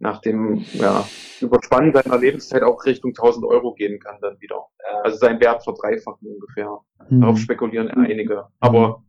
nach 0.00 0.20
dem 0.22 0.64
ja, 0.72 1.06
Überspannen 1.40 1.92
seiner 1.92 2.18
Lebenszeit 2.18 2.62
auch 2.62 2.84
Richtung 2.84 3.10
1000 3.10 3.44
Euro 3.44 3.74
gehen 3.74 4.00
kann 4.00 4.16
dann 4.20 4.40
wieder. 4.40 4.64
Also 5.04 5.18
sein 5.18 5.38
Wert 5.40 5.62
verdreifachen 5.62 6.26
ungefähr. 6.26 6.78
Mhm. 7.08 7.20
Darauf 7.20 7.38
spekulieren 7.38 7.88
einige. 7.90 8.46
Aber 8.58 9.04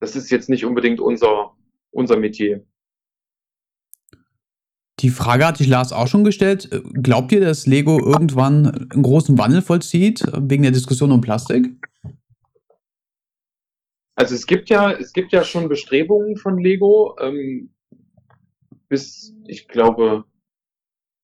das 0.00 0.16
ist 0.16 0.30
jetzt 0.30 0.48
nicht 0.48 0.64
unbedingt 0.64 0.98
unser, 0.98 1.52
unser 1.90 2.16
Metier. 2.16 2.64
Die 5.00 5.10
Frage 5.10 5.46
hatte 5.46 5.62
ich 5.62 5.68
Lars 5.68 5.92
auch 5.92 6.06
schon 6.06 6.24
gestellt. 6.24 6.70
Glaubt 6.94 7.30
ihr, 7.32 7.40
dass 7.40 7.66
Lego 7.66 7.98
irgendwann 7.98 8.88
einen 8.90 9.02
großen 9.02 9.36
Wandel 9.36 9.60
vollzieht, 9.60 10.24
wegen 10.32 10.62
der 10.62 10.72
Diskussion 10.72 11.12
um 11.12 11.20
Plastik? 11.20 11.66
Also 14.14 14.34
es 14.34 14.46
gibt 14.46 14.70
ja, 14.70 14.92
es 14.92 15.12
gibt 15.12 15.32
ja 15.32 15.44
schon 15.44 15.68
Bestrebungen 15.68 16.36
von 16.36 16.58
Lego, 16.58 17.16
ähm, 17.20 17.73
bis, 18.94 19.34
ich 19.48 19.66
glaube, 19.66 20.22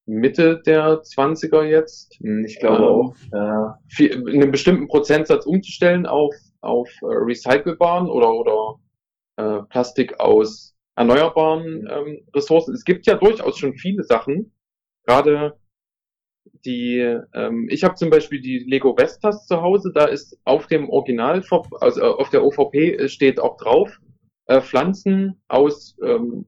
Mitte 0.05 0.61
der 0.67 1.03
20er 1.03 1.63
jetzt. 1.63 2.19
Hm, 2.21 2.45
ich 2.45 2.59
glaube 2.59 2.83
ähm, 2.83 2.89
auch. 2.89 3.77
Äh, 4.01 4.11
einen 4.11 4.51
bestimmten 4.51 4.89
Prozentsatz 4.89 5.47
umzustellen 5.47 6.05
auf, 6.05 6.35
auf 6.63 6.91
äh, 7.03 7.07
recycelbaren 7.07 8.09
oder, 8.09 8.33
oder 8.35 8.81
äh, 9.37 9.63
Plastik 9.69 10.19
aus 10.19 10.75
erneuerbaren 10.97 11.89
ähm, 11.89 12.27
Ressourcen. 12.35 12.75
Es 12.75 12.85
gibt 12.85 13.07
ja 13.07 13.15
durchaus 13.15 13.57
schon 13.57 13.75
viele 13.75 14.03
Sachen. 14.03 14.53
Gerade 15.07 15.57
die, 16.65 16.99
ähm, 17.35 17.69
ich 17.71 17.85
habe 17.85 17.95
zum 17.95 18.11
Beispiel 18.11 18.41
die 18.41 18.59
Lego 18.59 18.97
Vestas 18.97 19.47
zu 19.47 19.63
Hause, 19.63 19.93
da 19.95 20.07
ist 20.07 20.37
auf 20.45 20.67
dem 20.67 20.91
Original, 20.91 21.45
also 21.81 22.17
auf 22.17 22.31
der 22.31 22.45
OVP 22.45 23.09
steht 23.09 23.39
auch 23.39 23.57
drauf, 23.59 24.01
äh, 24.47 24.61
Pflanzen 24.61 25.41
aus 25.47 25.97
ähm, 26.03 26.47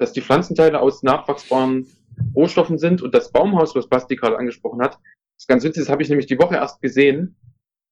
dass 0.00 0.12
die 0.12 0.22
Pflanzenteile 0.22 0.80
aus 0.80 1.02
nachwachsbaren 1.02 1.86
Rohstoffen 2.34 2.78
sind 2.78 3.02
und 3.02 3.14
das 3.14 3.30
Baumhaus, 3.30 3.74
was 3.74 3.86
Basti 3.86 4.16
gerade 4.16 4.38
angesprochen 4.38 4.80
hat, 4.80 4.98
ist 5.38 5.46
ganz 5.46 5.62
witzig, 5.62 5.82
das 5.82 5.90
habe 5.90 6.02
ich 6.02 6.08
nämlich 6.08 6.26
die 6.26 6.38
Woche 6.38 6.54
erst 6.54 6.80
gesehen, 6.80 7.36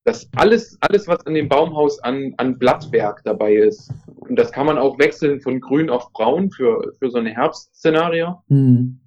dass 0.05 0.29
alles, 0.37 0.79
alles, 0.81 1.07
was 1.07 1.27
an 1.27 1.35
dem 1.35 1.51
Baumhaus 1.51 1.99
an, 1.99 2.33
an 2.39 2.59
Blattwerk 2.59 3.21
dabei 3.25 3.57
ist, 3.57 3.93
und 4.17 4.37
das 4.37 4.51
kann 4.53 4.65
man 4.65 4.79
auch 4.79 4.99
wechseln 4.99 5.41
von 5.41 5.61
grün 5.61 5.91
auf 5.91 6.11
braun 6.13 6.51
für, 6.51 6.95
für 6.99 7.11
so 7.11 7.19
eine 7.19 7.31
Herbstszenario, 7.31 8.43
mhm. 8.49 9.01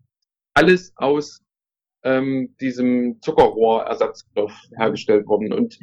alles 0.53 0.93
aus 0.95 1.41
ähm, 2.03 2.55
diesem 2.61 3.19
Zuckerrohrersatzstoff 3.21 4.53
hergestellt 4.77 5.25
worden. 5.25 5.53
Und 5.53 5.79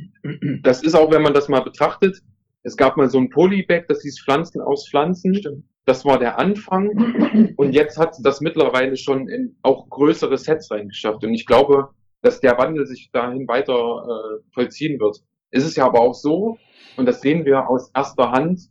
das 0.62 0.84
ist 0.84 0.94
auch, 0.94 1.10
wenn 1.10 1.22
man 1.22 1.34
das 1.34 1.48
mal 1.48 1.62
betrachtet, 1.62 2.22
es 2.62 2.76
gab 2.76 2.96
mal 2.96 3.10
so 3.10 3.18
ein 3.18 3.30
Polybag, 3.30 3.86
das 3.88 4.02
hieß 4.02 4.20
Pflanzen 4.20 4.60
aus 4.60 4.88
Pflanzen. 4.88 5.34
Stimmt. 5.34 5.64
Das 5.88 6.04
war 6.04 6.18
der 6.18 6.38
Anfang. 6.38 7.54
Und 7.56 7.72
jetzt 7.72 7.96
hat 7.96 8.14
das 8.22 8.42
mittlerweile 8.42 8.94
schon 8.98 9.26
in 9.26 9.56
auch 9.62 9.88
größere 9.88 10.36
Sets 10.36 10.70
reingeschafft. 10.70 11.24
Und 11.24 11.32
ich 11.32 11.46
glaube, 11.46 11.88
dass 12.20 12.40
der 12.40 12.58
Wandel 12.58 12.86
sich 12.86 13.10
dahin 13.10 13.48
weiter 13.48 13.72
äh, 13.72 14.42
vollziehen 14.52 15.00
wird. 15.00 15.22
Ist 15.50 15.64
es 15.64 15.76
ja 15.76 15.86
aber 15.86 16.00
auch 16.00 16.12
so, 16.12 16.58
und 16.98 17.06
das 17.06 17.22
sehen 17.22 17.46
wir 17.46 17.70
aus 17.70 17.90
erster 17.94 18.32
Hand, 18.32 18.68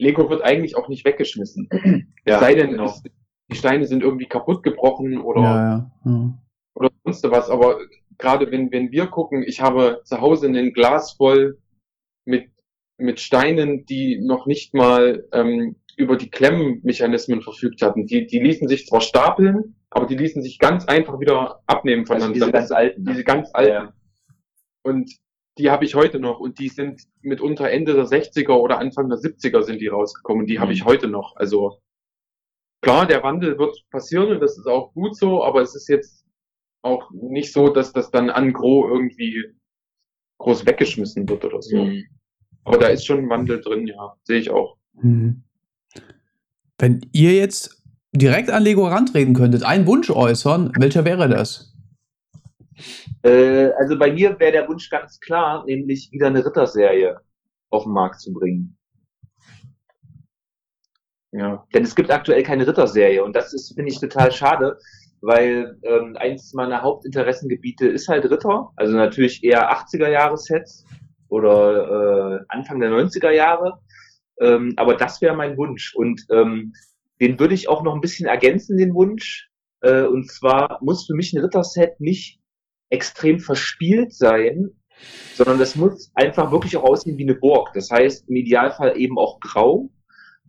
Lego 0.00 0.30
wird 0.30 0.40
eigentlich 0.40 0.74
auch 0.74 0.88
nicht 0.88 1.04
weggeschmissen. 1.04 1.68
Ja, 2.24 2.36
es 2.36 2.40
sei 2.40 2.54
denn, 2.54 2.70
genau. 2.70 2.84
es, 2.86 3.02
die 3.50 3.56
Steine 3.56 3.86
sind 3.86 4.02
irgendwie 4.02 4.26
kaputt 4.26 4.62
gebrochen 4.62 5.18
oder, 5.18 5.40
ja. 5.42 5.90
Ja. 6.04 6.38
oder 6.74 6.90
sonst 7.04 7.24
was. 7.30 7.50
Aber 7.50 7.78
gerade 8.16 8.50
wenn, 8.50 8.72
wenn 8.72 8.90
wir 8.90 9.06
gucken, 9.08 9.42
ich 9.42 9.60
habe 9.60 10.00
zu 10.04 10.20
Hause 10.20 10.46
ein 10.46 10.72
Glas 10.72 11.12
voll 11.12 11.58
mit, 12.24 12.50
mit 12.96 13.20
Steinen, 13.20 13.84
die 13.84 14.18
noch 14.18 14.46
nicht 14.46 14.72
mal 14.72 15.26
ähm, 15.32 15.76
über 15.98 16.16
die 16.16 16.30
Klemmmechanismen 16.30 17.42
verfügt 17.42 17.82
hatten. 17.82 18.06
Die, 18.06 18.26
die 18.26 18.38
ließen 18.38 18.68
sich 18.68 18.86
zwar 18.86 19.00
stapeln, 19.00 19.74
aber 19.90 20.06
die 20.06 20.16
ließen 20.16 20.42
sich 20.42 20.60
ganz 20.60 20.84
einfach 20.86 21.18
wieder 21.18 21.60
abnehmen 21.66 22.06
voneinander. 22.06 22.34
Also 22.34 22.46
diese 22.46 22.52
ganz 22.52 22.70
alten. 22.70 23.04
Diese 23.04 23.24
ganz 23.24 23.50
alten. 23.52 23.72
Ja. 23.72 23.92
Und 24.82 25.12
die 25.58 25.70
habe 25.70 25.84
ich 25.84 25.96
heute 25.96 26.20
noch 26.20 26.38
und 26.38 26.60
die 26.60 26.68
sind 26.68 27.02
mitunter 27.20 27.68
Ende 27.68 27.94
der 27.94 28.04
60er 28.04 28.52
oder 28.52 28.78
Anfang 28.78 29.08
der 29.08 29.18
70er 29.18 29.62
sind 29.62 29.80
die 29.80 29.88
rausgekommen. 29.88 30.46
Die 30.46 30.58
mhm. 30.58 30.60
habe 30.60 30.72
ich 30.72 30.84
heute 30.84 31.08
noch. 31.08 31.34
Also 31.34 31.80
klar, 32.80 33.04
der 33.04 33.24
Wandel 33.24 33.58
wird 33.58 33.84
passieren 33.90 34.30
und 34.30 34.40
das 34.40 34.56
ist 34.56 34.68
auch 34.68 34.92
gut 34.94 35.16
so, 35.16 35.42
aber 35.42 35.62
es 35.62 35.74
ist 35.74 35.88
jetzt 35.88 36.24
auch 36.82 37.10
nicht 37.10 37.52
so, 37.52 37.70
dass 37.70 37.92
das 37.92 38.12
dann 38.12 38.30
an 38.30 38.52
Gro 38.52 38.88
irgendwie 38.88 39.52
groß 40.38 40.64
weggeschmissen 40.64 41.28
wird 41.28 41.44
oder 41.44 41.60
so. 41.60 41.84
Mhm. 41.84 42.04
Aber 42.62 42.78
da 42.78 42.86
ist 42.86 43.04
schon 43.04 43.18
ein 43.18 43.30
Wandel 43.30 43.60
drin, 43.60 43.88
ja, 43.88 44.14
sehe 44.22 44.38
ich 44.38 44.50
auch. 44.50 44.76
Mhm. 44.92 45.42
Wenn 46.78 47.00
ihr 47.12 47.34
jetzt 47.34 47.82
direkt 48.12 48.50
an 48.50 48.62
Lego 48.62 48.86
rantreten 48.86 49.34
könntet, 49.34 49.64
einen 49.64 49.86
Wunsch 49.86 50.10
äußern, 50.10 50.72
welcher 50.78 51.04
wäre 51.04 51.28
das? 51.28 51.74
Äh, 53.22 53.70
also 53.78 53.98
bei 53.98 54.12
mir 54.12 54.38
wäre 54.38 54.52
der 54.52 54.68
Wunsch 54.68 54.88
ganz 54.88 55.18
klar, 55.18 55.64
nämlich 55.64 56.10
wieder 56.12 56.28
eine 56.28 56.44
Ritterserie 56.44 57.20
auf 57.70 57.82
den 57.82 57.92
Markt 57.92 58.20
zu 58.20 58.32
bringen. 58.32 58.76
Ja. 61.32 61.66
Denn 61.74 61.82
es 61.82 61.94
gibt 61.94 62.10
aktuell 62.10 62.42
keine 62.42 62.66
Ritterserie 62.66 63.22
und 63.22 63.34
das 63.36 63.52
ist, 63.52 63.74
finde 63.74 63.90
ich, 63.90 64.00
total 64.00 64.32
schade, 64.32 64.78
weil 65.20 65.76
ähm, 65.82 66.16
eins 66.16 66.54
meiner 66.54 66.80
Hauptinteressengebiete 66.82 67.88
ist 67.88 68.08
halt 68.08 68.24
Ritter, 68.24 68.70
also 68.76 68.96
natürlich 68.96 69.42
eher 69.44 69.70
80er 69.72 70.08
Jahre 70.08 70.38
Sets 70.38 70.86
oder 71.28 72.38
äh, 72.38 72.44
Anfang 72.48 72.80
der 72.80 72.90
90er 72.90 73.30
Jahre. 73.30 73.80
Ähm, 74.40 74.74
aber 74.76 74.94
das 74.94 75.20
wäre 75.20 75.36
mein 75.36 75.56
Wunsch. 75.56 75.94
Und 75.94 76.26
ähm, 76.30 76.72
den 77.20 77.38
würde 77.38 77.54
ich 77.54 77.68
auch 77.68 77.82
noch 77.82 77.94
ein 77.94 78.00
bisschen 78.00 78.26
ergänzen, 78.26 78.78
den 78.78 78.94
Wunsch. 78.94 79.50
Äh, 79.80 80.02
und 80.02 80.30
zwar 80.30 80.78
muss 80.82 81.06
für 81.06 81.14
mich 81.14 81.32
ein 81.32 81.42
Ritterset 81.42 82.00
nicht 82.00 82.40
extrem 82.90 83.40
verspielt 83.40 84.12
sein, 84.12 84.70
sondern 85.34 85.58
das 85.58 85.76
muss 85.76 86.10
einfach 86.14 86.50
wirklich 86.50 86.76
auch 86.76 86.84
aussehen 86.84 87.18
wie 87.18 87.24
eine 87.24 87.34
Burg. 87.34 87.70
Das 87.74 87.90
heißt, 87.90 88.28
im 88.28 88.36
Idealfall 88.36 88.98
eben 88.98 89.18
auch 89.18 89.40
grau. 89.40 89.90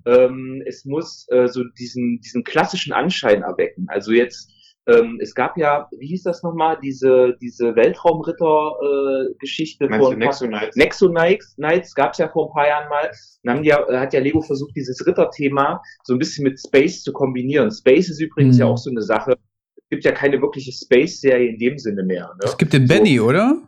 Ähm, 0.05 0.63
es 0.65 0.85
muss 0.85 1.27
äh, 1.29 1.47
so 1.47 1.63
diesen, 1.77 2.21
diesen 2.21 2.43
klassischen 2.43 2.93
Anschein 2.93 3.43
erwecken. 3.43 3.85
Also 3.89 4.11
jetzt 4.11 4.51
ähm, 4.89 5.19
es 5.21 5.35
gab 5.35 5.57
ja, 5.57 5.87
wie 5.97 6.07
hieß 6.07 6.23
das 6.23 6.43
nochmal, 6.43 6.77
diese, 6.81 7.35
diese 7.41 7.75
Weltraumritter-Geschichte 7.75 9.85
äh, 9.85 9.99
von 9.99 10.17
Nexo 10.17 10.47
Knights. 10.47 10.75
Nexo 10.75 11.09
Knights, 11.09 11.55
Knights 11.55 11.93
gab 11.93 12.13
es 12.13 12.17
ja 12.17 12.27
vor 12.29 12.49
ein 12.49 12.53
paar 12.53 12.67
Jahren 12.67 12.89
mal. 12.89 13.11
Dann 13.43 13.55
haben 13.55 13.63
die 13.63 13.69
ja, 13.69 13.85
hat 13.99 14.13
ja 14.13 14.19
Lego 14.19 14.41
versucht, 14.41 14.75
dieses 14.75 15.05
Ritterthema 15.05 15.81
so 16.03 16.13
ein 16.13 16.19
bisschen 16.19 16.43
mit 16.43 16.59
Space 16.59 17.03
zu 17.03 17.13
kombinieren. 17.13 17.71
Space 17.71 18.09
ist 18.09 18.19
übrigens 18.19 18.55
mhm. 18.55 18.61
ja 18.61 18.65
auch 18.67 18.77
so 18.77 18.89
eine 18.89 19.01
Sache. 19.01 19.37
Es 19.75 19.89
gibt 19.89 20.03
ja 20.05 20.11
keine 20.11 20.41
wirkliche 20.41 20.71
Space-Serie 20.71 21.49
in 21.49 21.57
dem 21.57 21.77
Sinne 21.77 22.03
mehr. 22.03 22.31
Ne? 22.35 22.45
Es 22.45 22.57
gibt 22.57 22.73
den 22.73 22.87
so. 22.87 22.93
Benny, 22.93 23.19
oder? 23.19 23.61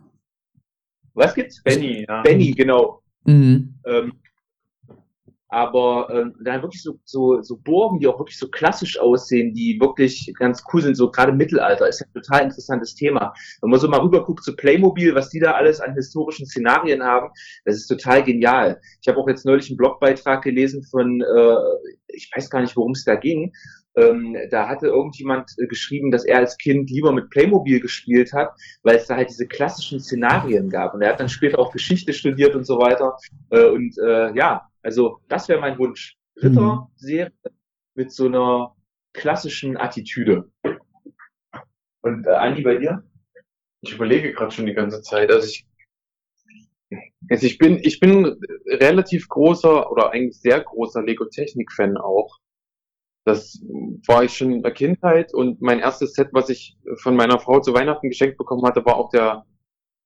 Was 1.14 1.34
gibt's? 1.34 1.62
Benny, 1.62 2.06
ja. 2.08 2.22
Benny, 2.22 2.52
genau. 2.52 3.02
Mhm. 3.24 3.74
Ähm, 3.86 4.12
aber 5.52 6.08
ähm, 6.10 6.34
dann 6.42 6.62
wirklich 6.62 6.82
so, 6.82 6.98
so, 7.04 7.42
so 7.42 7.58
Burgen, 7.58 7.98
die 7.98 8.06
auch 8.06 8.18
wirklich 8.18 8.38
so 8.38 8.48
klassisch 8.48 8.98
aussehen, 8.98 9.52
die 9.52 9.78
wirklich 9.78 10.32
ganz 10.38 10.64
cool 10.72 10.80
sind, 10.80 10.94
so 10.96 11.10
gerade 11.10 11.30
Mittelalter, 11.30 11.86
ist 11.86 12.00
ein 12.00 12.10
total 12.14 12.44
interessantes 12.44 12.94
Thema. 12.94 13.34
Wenn 13.60 13.68
man 13.68 13.78
so 13.78 13.86
mal 13.86 14.00
rüberguckt 14.00 14.42
zu 14.42 14.56
Playmobil, 14.56 15.14
was 15.14 15.28
die 15.28 15.40
da 15.40 15.52
alles 15.52 15.78
an 15.82 15.92
historischen 15.92 16.46
Szenarien 16.46 17.02
haben, 17.02 17.28
das 17.66 17.76
ist 17.76 17.86
total 17.86 18.24
genial. 18.24 18.80
Ich 19.02 19.08
habe 19.08 19.18
auch 19.18 19.28
jetzt 19.28 19.44
neulich 19.44 19.68
einen 19.68 19.76
Blogbeitrag 19.76 20.40
gelesen 20.42 20.84
von, 20.84 21.20
äh, 21.20 21.56
ich 22.08 22.30
weiß 22.34 22.48
gar 22.48 22.62
nicht, 22.62 22.74
worum 22.74 22.92
es 22.92 23.04
da 23.04 23.16
ging, 23.16 23.52
ähm, 23.94 24.34
da 24.50 24.68
hatte 24.68 24.86
irgendjemand 24.86 25.50
äh, 25.58 25.66
geschrieben, 25.66 26.10
dass 26.10 26.24
er 26.24 26.38
als 26.38 26.56
Kind 26.56 26.88
lieber 26.88 27.12
mit 27.12 27.28
Playmobil 27.28 27.78
gespielt 27.78 28.32
hat, 28.32 28.54
weil 28.82 28.96
es 28.96 29.06
da 29.06 29.16
halt 29.16 29.28
diese 29.28 29.46
klassischen 29.46 30.00
Szenarien 30.00 30.70
gab. 30.70 30.94
Und 30.94 31.02
er 31.02 31.10
hat 31.10 31.20
dann 31.20 31.28
später 31.28 31.58
auch 31.58 31.72
Geschichte 31.72 32.14
studiert 32.14 32.54
und 32.54 32.64
so 32.64 32.78
weiter. 32.78 33.18
Äh, 33.50 33.66
und 33.66 33.94
äh, 33.98 34.34
ja, 34.34 34.66
also 34.82 35.20
das 35.28 35.48
wäre 35.48 35.60
mein 35.60 35.78
Wunsch. 35.78 36.16
Ritter-Serie 36.36 37.32
mhm. 37.44 37.50
mit 37.94 38.12
so 38.12 38.26
einer 38.26 38.74
klassischen 39.12 39.76
Attitüde. 39.76 40.50
Und 42.00 42.26
äh, 42.26 42.30
Andi, 42.30 42.62
bei 42.62 42.76
dir? 42.76 43.04
Ich 43.82 43.94
überlege 43.94 44.32
gerade 44.32 44.50
schon 44.50 44.66
die 44.66 44.74
ganze 44.74 45.02
Zeit. 45.02 45.30
Also 45.30 45.46
ich, 45.46 45.66
also 47.30 47.46
ich 47.46 47.58
bin, 47.58 47.78
ich 47.82 48.00
bin 48.00 48.40
relativ 48.66 49.28
großer 49.28 49.90
oder 49.90 50.12
eigentlich 50.12 50.40
sehr 50.40 50.60
großer 50.60 51.02
Lego-Technik-Fan 51.02 51.96
auch. 51.96 52.38
Das 53.24 53.60
war 54.06 54.24
ich 54.24 54.36
schon 54.36 54.52
in 54.52 54.62
der 54.62 54.72
Kindheit 54.72 55.32
und 55.32 55.62
mein 55.62 55.78
erstes 55.78 56.14
Set, 56.14 56.30
was 56.32 56.48
ich 56.48 56.76
von 56.96 57.14
meiner 57.14 57.38
Frau 57.38 57.60
zu 57.60 57.72
Weihnachten 57.72 58.08
geschenkt 58.08 58.36
bekommen 58.36 58.64
hatte, 58.66 58.84
war 58.84 58.96
auch 58.96 59.10
der 59.10 59.44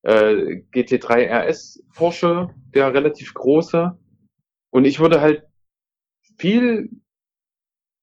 äh, 0.03 0.61
GT3 0.71 1.27
RS 1.27 1.83
Porsche, 1.95 2.49
der 2.75 2.93
relativ 2.93 3.33
große. 3.33 3.97
Und 4.77 4.85
ich 4.85 4.99
würde 4.99 5.21
halt 5.21 5.41
viel, 6.37 6.91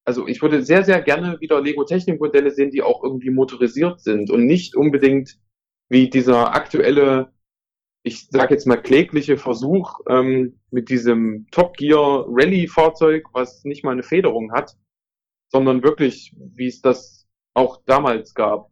also 0.05 0.27
ich 0.27 0.43
würde 0.43 0.65
sehr, 0.65 0.83
sehr 0.83 1.01
gerne 1.03 1.41
wieder 1.41 1.61
Lego 1.61 1.85
Technik 1.85 2.19
Modelle 2.19 2.51
sehen, 2.51 2.73
die 2.73 2.83
auch 2.83 3.05
irgendwie 3.05 3.31
motorisiert 3.31 4.01
sind 4.01 4.29
und 4.29 4.45
nicht 4.45 4.75
unbedingt 4.75 5.39
wie 5.89 6.11
dieser 6.11 6.53
aktuelle, 6.53 7.33
ich 8.03 8.27
sag 8.29 8.51
jetzt 8.51 8.67
mal 8.67 8.83
klägliche 8.83 9.37
Versuch 9.37 10.01
ähm, 10.09 10.59
mit 10.73 10.89
diesem 10.89 11.47
Top 11.53 11.77
Gear 11.77 12.27
Rally 12.29 12.67
Fahrzeug, 12.67 13.29
was 13.33 13.63
nicht 13.63 13.85
mal 13.85 13.93
eine 13.93 14.03
Federung 14.03 14.51
hat, 14.51 14.77
sondern 15.53 15.85
wirklich, 15.85 16.35
wie 16.37 16.67
es 16.67 16.81
das 16.81 17.29
auch 17.55 17.85
damals 17.87 18.35
gab. 18.35 18.69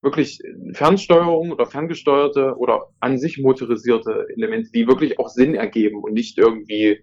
Wirklich 0.00 0.40
Fernsteuerung 0.72 1.50
oder 1.50 1.66
ferngesteuerte 1.66 2.56
oder 2.56 2.88
an 3.00 3.18
sich 3.18 3.38
motorisierte 3.38 4.26
Elemente, 4.34 4.70
die 4.72 4.86
wirklich 4.86 5.18
auch 5.18 5.28
Sinn 5.28 5.54
ergeben 5.54 6.02
und 6.02 6.12
nicht 6.12 6.38
irgendwie, 6.38 7.00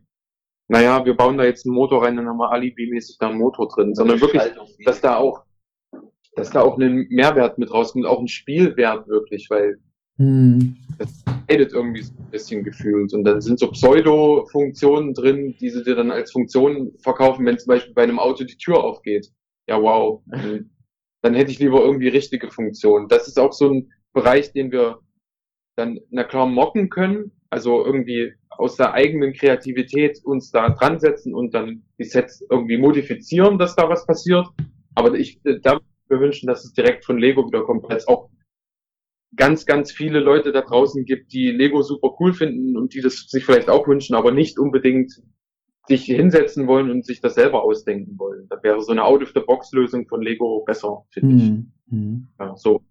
naja, 0.68 1.06
wir 1.06 1.16
bauen 1.16 1.38
da 1.38 1.44
jetzt 1.44 1.66
einen 1.66 1.76
Motor 1.76 2.04
rein, 2.04 2.16
dann 2.16 2.28
haben 2.28 2.38
wir 2.38 2.52
alibi-mäßig 2.52 3.18
da 3.20 3.30
einen 3.30 3.38
Motor 3.38 3.68
drin, 3.68 3.96
sondern 3.96 4.22
wirklich, 4.22 4.44
dass 4.86 5.02
da 5.02 5.18
auch, 5.18 5.44
dass 6.36 6.52
da 6.52 6.62
auch 6.62 6.78
ein 6.78 7.08
Mehrwert 7.10 7.58
mit 7.58 7.72
rauskommt, 7.72 8.06
auch 8.06 8.20
ein 8.20 8.30
Spielwert 8.30 9.08
wirklich, 9.08 9.50
weil 9.50 9.80
hm. 10.18 10.78
Das 10.98 11.24
edit 11.48 11.74
irgendwie 11.74 12.04
so 12.04 12.14
ein 12.18 12.32
bisschen 12.32 12.64
gefühlt. 12.64 13.14
Und 13.14 13.26
dann 13.26 13.42
sind 13.42 13.60
so 13.60 13.70
Pseudo-Funktionen 13.72 15.14
drin, 15.14 15.56
die 15.60 15.70
sie 15.70 15.84
dir 15.84 15.96
dann 15.96 16.12
als 16.12 16.32
Funktion 16.32 16.94
verkaufen, 17.00 17.46
wenn 17.46 17.60
zum 17.60 17.68
Beispiel 17.68 17.94
bei 17.94 18.04
einem 18.04 18.20
Auto 18.20 18.46
die 18.46 18.58
Tür 18.58 18.84
aufgeht. 18.84 19.32
Ja, 19.68 19.82
wow. 19.82 20.22
Dann 21.26 21.34
hätte 21.34 21.50
ich 21.50 21.58
lieber 21.58 21.84
irgendwie 21.84 22.10
richtige 22.10 22.52
Funktionen. 22.52 23.08
Das 23.08 23.28
ist 23.28 23.40
auch 23.40 23.52
so 23.52 23.68
ein 23.68 23.92
Bereich, 24.14 24.54
den 24.54 24.72
wir 24.72 25.00
dann, 25.76 26.00
na 26.12 26.24
klar, 26.24 26.46
mocken 26.46 26.92
können. 26.92 27.32
Also 27.50 27.84
irgendwie 27.84 28.34
aus 28.52 28.76
der 28.76 28.94
eigenen 28.94 29.34
Kreativität 29.34 30.24
uns 30.24 30.52
da 30.52 30.70
dran 30.70 31.00
setzen 31.00 31.34
und 31.34 31.56
dann 31.56 31.82
die 31.98 32.04
Sets 32.04 32.46
irgendwie 32.52 32.78
modifizieren, 32.78 33.58
dass 33.58 33.76
da 33.76 33.90
was 33.90 34.06
passiert. 34.06 34.46
Aber 34.94 35.16
ich, 35.16 35.42
da 35.64 35.80
wir 36.10 36.20
wünschen, 36.20 36.46
dass 36.46 36.64
es 36.64 36.74
direkt 36.74 37.06
von 37.06 37.18
Lego 37.18 37.48
wieder 37.48 37.64
kommt, 37.64 37.90
weil 37.90 37.98
es 37.98 38.08
auch 38.08 38.30
ganz, 39.36 39.66
ganz 39.66 39.92
viele 39.92 40.20
Leute 40.20 40.52
da 40.52 40.62
draußen 40.62 41.06
gibt, 41.06 41.34
die 41.34 41.50
Lego 41.50 41.82
super 41.82 42.16
cool 42.20 42.34
finden 42.34 42.78
und 42.78 42.94
die 42.94 43.02
das 43.02 43.26
sich 43.30 43.44
vielleicht 43.44 43.72
auch 43.72 43.88
wünschen, 43.88 44.16
aber 44.16 44.32
nicht 44.32 44.60
unbedingt 44.60 45.24
sich 45.88 46.06
hinsetzen 46.06 46.68
wollen 46.68 46.90
und 46.90 47.06
sich 47.06 47.22
das 47.22 47.36
selber 47.36 47.64
ausdenken 47.64 48.18
wollen. 48.18 48.48
Da 48.50 48.62
wäre 48.64 48.82
so 48.82 48.92
eine 48.92 49.04
Out-of-the-Box-Lösung 49.04 50.08
von 50.08 50.22
Lego 50.22 50.64
besser, 50.66 51.06
finde 51.12 51.36
ich. 51.36 51.52
Mhm. 51.94 52.28
Ja, 52.40 52.56
so. 52.56 52.82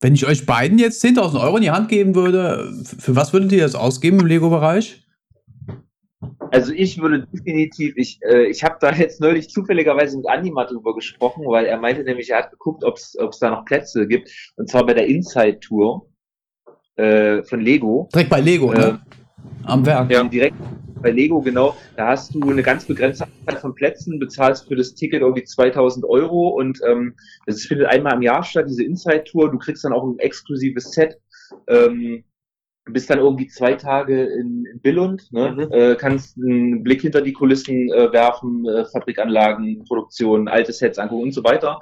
Wenn 0.00 0.14
ich 0.14 0.26
euch 0.26 0.46
beiden 0.46 0.78
jetzt 0.78 1.04
10.000 1.04 1.42
Euro 1.42 1.56
in 1.56 1.62
die 1.62 1.70
Hand 1.70 1.90
geben 1.90 2.14
würde, 2.14 2.72
für 2.84 3.14
was 3.16 3.34
würdet 3.34 3.52
ihr 3.52 3.62
das 3.62 3.74
ausgeben 3.74 4.20
im 4.20 4.26
Lego-Bereich? 4.26 5.06
Also 6.50 6.72
ich 6.72 7.00
würde 7.00 7.26
definitiv, 7.32 7.94
ich, 7.96 8.18
äh, 8.22 8.46
ich 8.46 8.64
habe 8.64 8.76
da 8.80 8.92
jetzt 8.92 9.20
neulich 9.20 9.50
zufälligerweise 9.50 10.16
mit 10.16 10.28
Andi 10.28 10.50
mal 10.50 10.64
drüber 10.64 10.94
gesprochen, 10.94 11.44
weil 11.46 11.66
er 11.66 11.78
meinte 11.78 12.02
nämlich, 12.02 12.30
er 12.30 12.38
hat 12.38 12.50
geguckt, 12.50 12.82
ob 12.84 12.96
es 12.96 13.38
da 13.40 13.50
noch 13.50 13.64
Plätze 13.64 14.06
gibt. 14.06 14.30
Und 14.56 14.68
zwar 14.68 14.84
bei 14.84 14.94
der 14.94 15.06
Inside 15.06 15.60
Tour 15.60 16.10
äh, 16.96 17.42
von 17.44 17.60
Lego. 17.60 18.08
Direkt 18.12 18.30
bei 18.30 18.40
Lego, 18.40 18.72
äh, 18.72 18.78
ne? 18.78 19.00
Am 19.64 19.84
Werk. 19.86 20.10
Ja, 20.10 20.22
direkt 20.24 20.56
bei 21.02 21.10
Lego, 21.10 21.40
genau. 21.40 21.76
Da 21.96 22.08
hast 22.08 22.34
du 22.34 22.42
eine 22.50 22.62
ganz 22.62 22.84
begrenzte 22.84 23.26
Anzahl 23.26 23.60
von 23.60 23.74
Plätzen, 23.74 24.18
bezahlst 24.18 24.68
für 24.68 24.76
das 24.76 24.94
Ticket 24.94 25.22
irgendwie 25.22 25.44
2000 25.44 26.04
Euro 26.04 26.48
und 26.48 26.80
ähm, 26.86 27.14
das 27.46 27.62
findet 27.62 27.86
einmal 27.86 28.14
im 28.14 28.22
Jahr 28.22 28.42
statt, 28.42 28.66
diese 28.68 28.84
Inside 28.84 29.24
Tour. 29.24 29.50
Du 29.50 29.58
kriegst 29.58 29.84
dann 29.84 29.92
auch 29.92 30.04
ein 30.04 30.18
exklusives 30.18 30.92
Set. 30.92 31.18
Ähm, 31.68 32.24
bist 32.86 33.10
dann 33.10 33.18
irgendwie 33.18 33.46
zwei 33.46 33.74
Tage 33.74 34.24
in, 34.24 34.64
in 34.64 34.80
Billund, 34.80 35.30
ne? 35.32 35.52
Mhm. 35.52 35.72
Äh, 35.72 35.96
kannst 35.96 36.36
einen 36.36 36.82
Blick 36.82 37.02
hinter 37.02 37.22
die 37.22 37.32
Kulissen 37.32 37.90
äh, 37.92 38.12
werfen, 38.12 38.66
äh, 38.66 38.84
Fabrikanlagen, 38.86 39.84
Produktion, 39.84 40.48
alte 40.48 40.72
Sets 40.72 40.98
angucken 40.98 41.24
und 41.24 41.32
so 41.32 41.44
weiter. 41.44 41.80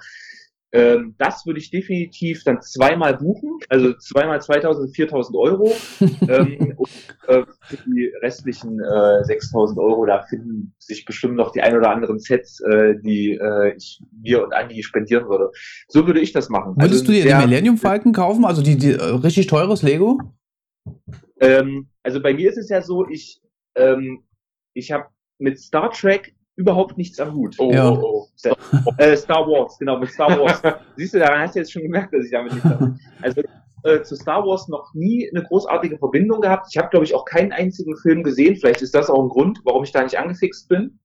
Ähm, 0.71 1.15
das 1.17 1.47
würde 1.47 1.61
ich 1.61 1.71
definitiv 1.71 2.45
dann 2.45 2.61
zweimal 2.61 3.17
buchen, 3.17 3.59
also 3.71 3.95
zweimal 3.95 4.43
2000, 4.43 4.95
4000 4.95 5.37
Euro. 5.39 5.73
ähm, 6.29 6.75
und 6.77 6.91
äh, 7.27 7.43
für 7.63 7.77
die 7.87 8.13
restlichen 8.21 8.79
äh, 8.81 9.25
6000 9.25 9.79
Euro, 9.79 10.05
da 10.05 10.23
finden 10.25 10.75
sich 10.79 11.07
bestimmt 11.07 11.37
noch 11.37 11.53
die 11.53 11.63
ein 11.63 11.75
oder 11.75 11.91
anderen 11.91 12.19
Sets, 12.19 12.61
äh, 12.61 12.97
die 13.03 13.33
äh, 13.33 13.77
ich 13.77 14.03
mir 14.23 14.45
und 14.45 14.53
Andi 14.53 14.83
spendieren 14.83 15.29
würde. 15.29 15.51
So 15.89 16.07
würde 16.07 16.21
ich 16.21 16.33
das 16.33 16.51
machen. 16.51 16.77
Würdest 16.77 17.01
also, 17.01 17.05
du 17.07 17.13
dir 17.13 17.25
den 17.25 17.39
Millennium 17.39 17.79
Falcon 17.79 18.13
kaufen, 18.13 18.45
also 18.45 18.61
die, 18.61 18.77
die 18.77 18.93
äh, 18.93 19.03
richtig 19.03 19.47
teures 19.47 19.83
Lego? 19.83 20.21
Ähm, 21.41 21.89
also 22.03 22.21
bei 22.21 22.35
mir 22.35 22.51
ist 22.51 22.59
es 22.59 22.69
ja 22.69 22.83
so, 22.83 23.09
ich, 23.09 23.41
ähm, 23.75 24.25
ich 24.75 24.93
habe 24.93 25.07
mit 25.39 25.59
Star 25.59 25.91
Trek 25.93 26.35
überhaupt 26.57 26.99
nichts 26.99 27.19
am 27.21 27.35
Hut. 27.35 27.55
Oh, 27.59 27.73
ja. 27.73 27.91
oh, 27.91 28.01
oh. 28.03 28.18
Äh, 28.99 29.17
Star 29.17 29.47
Wars, 29.47 29.79
genau, 29.79 29.99
mit 29.99 30.11
Star 30.11 30.39
Wars. 30.39 30.63
Siehst 30.97 31.15
du, 31.15 31.19
daran 31.19 31.41
hast 31.41 31.55
du 31.55 31.61
jetzt 31.61 31.73
schon 31.73 31.83
gemerkt, 31.83 32.15
dass 32.15 32.25
ich 32.25 32.31
damit 32.31 32.53
nichts 32.53 32.69
habe. 32.69 32.97
Also 33.23 33.43
äh, 33.85 34.03
zu 34.03 34.17
Star 34.17 34.45
Wars 34.45 34.69
noch 34.69 34.93
nie 34.95 35.29
eine 35.31 35.45
großartige 35.45 35.99
Verbindung 35.99 36.41
gehabt. 36.41 36.69
Ich 36.71 36.79
habe, 36.79 36.89
glaube 36.89 37.05
ich, 37.05 37.15
auch 37.15 37.25
keinen 37.25 37.53
einzigen 37.53 37.97
Film 37.97 38.23
gesehen. 38.23 38.57
Vielleicht 38.57 38.83
ist 38.83 38.95
das 38.95 39.11
auch 39.11 39.23
ein 39.23 39.29
Grund, 39.29 39.61
warum 39.65 39.85
ich 39.85 39.93
da 39.93 40.03
nicht 40.03 40.19
angefixt 40.19 40.69
bin. 40.69 40.99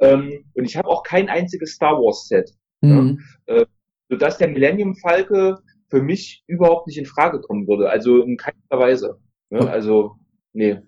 Ähm, 0.00 0.44
und 0.54 0.64
ich 0.64 0.76
habe 0.76 0.88
auch 0.88 1.02
kein 1.02 1.28
einziges 1.28 1.72
Star 1.72 1.94
Wars 1.94 2.28
Set. 2.28 2.50
Mhm. 2.80 3.20
Ja? 3.48 3.54
Äh, 3.56 3.66
sodass 4.08 4.38
der 4.38 4.48
Millennium 4.48 4.94
Falke 4.96 5.58
für 5.88 6.02
mich 6.02 6.44
überhaupt 6.46 6.86
nicht 6.86 6.98
in 6.98 7.06
Frage 7.06 7.40
kommen 7.40 7.66
würde. 7.66 7.90
Also 7.90 8.22
in 8.22 8.36
keiner 8.36 8.56
Weise. 8.70 9.18
Ne? 9.50 9.68
Also, 9.68 10.16
nee. 10.52 10.78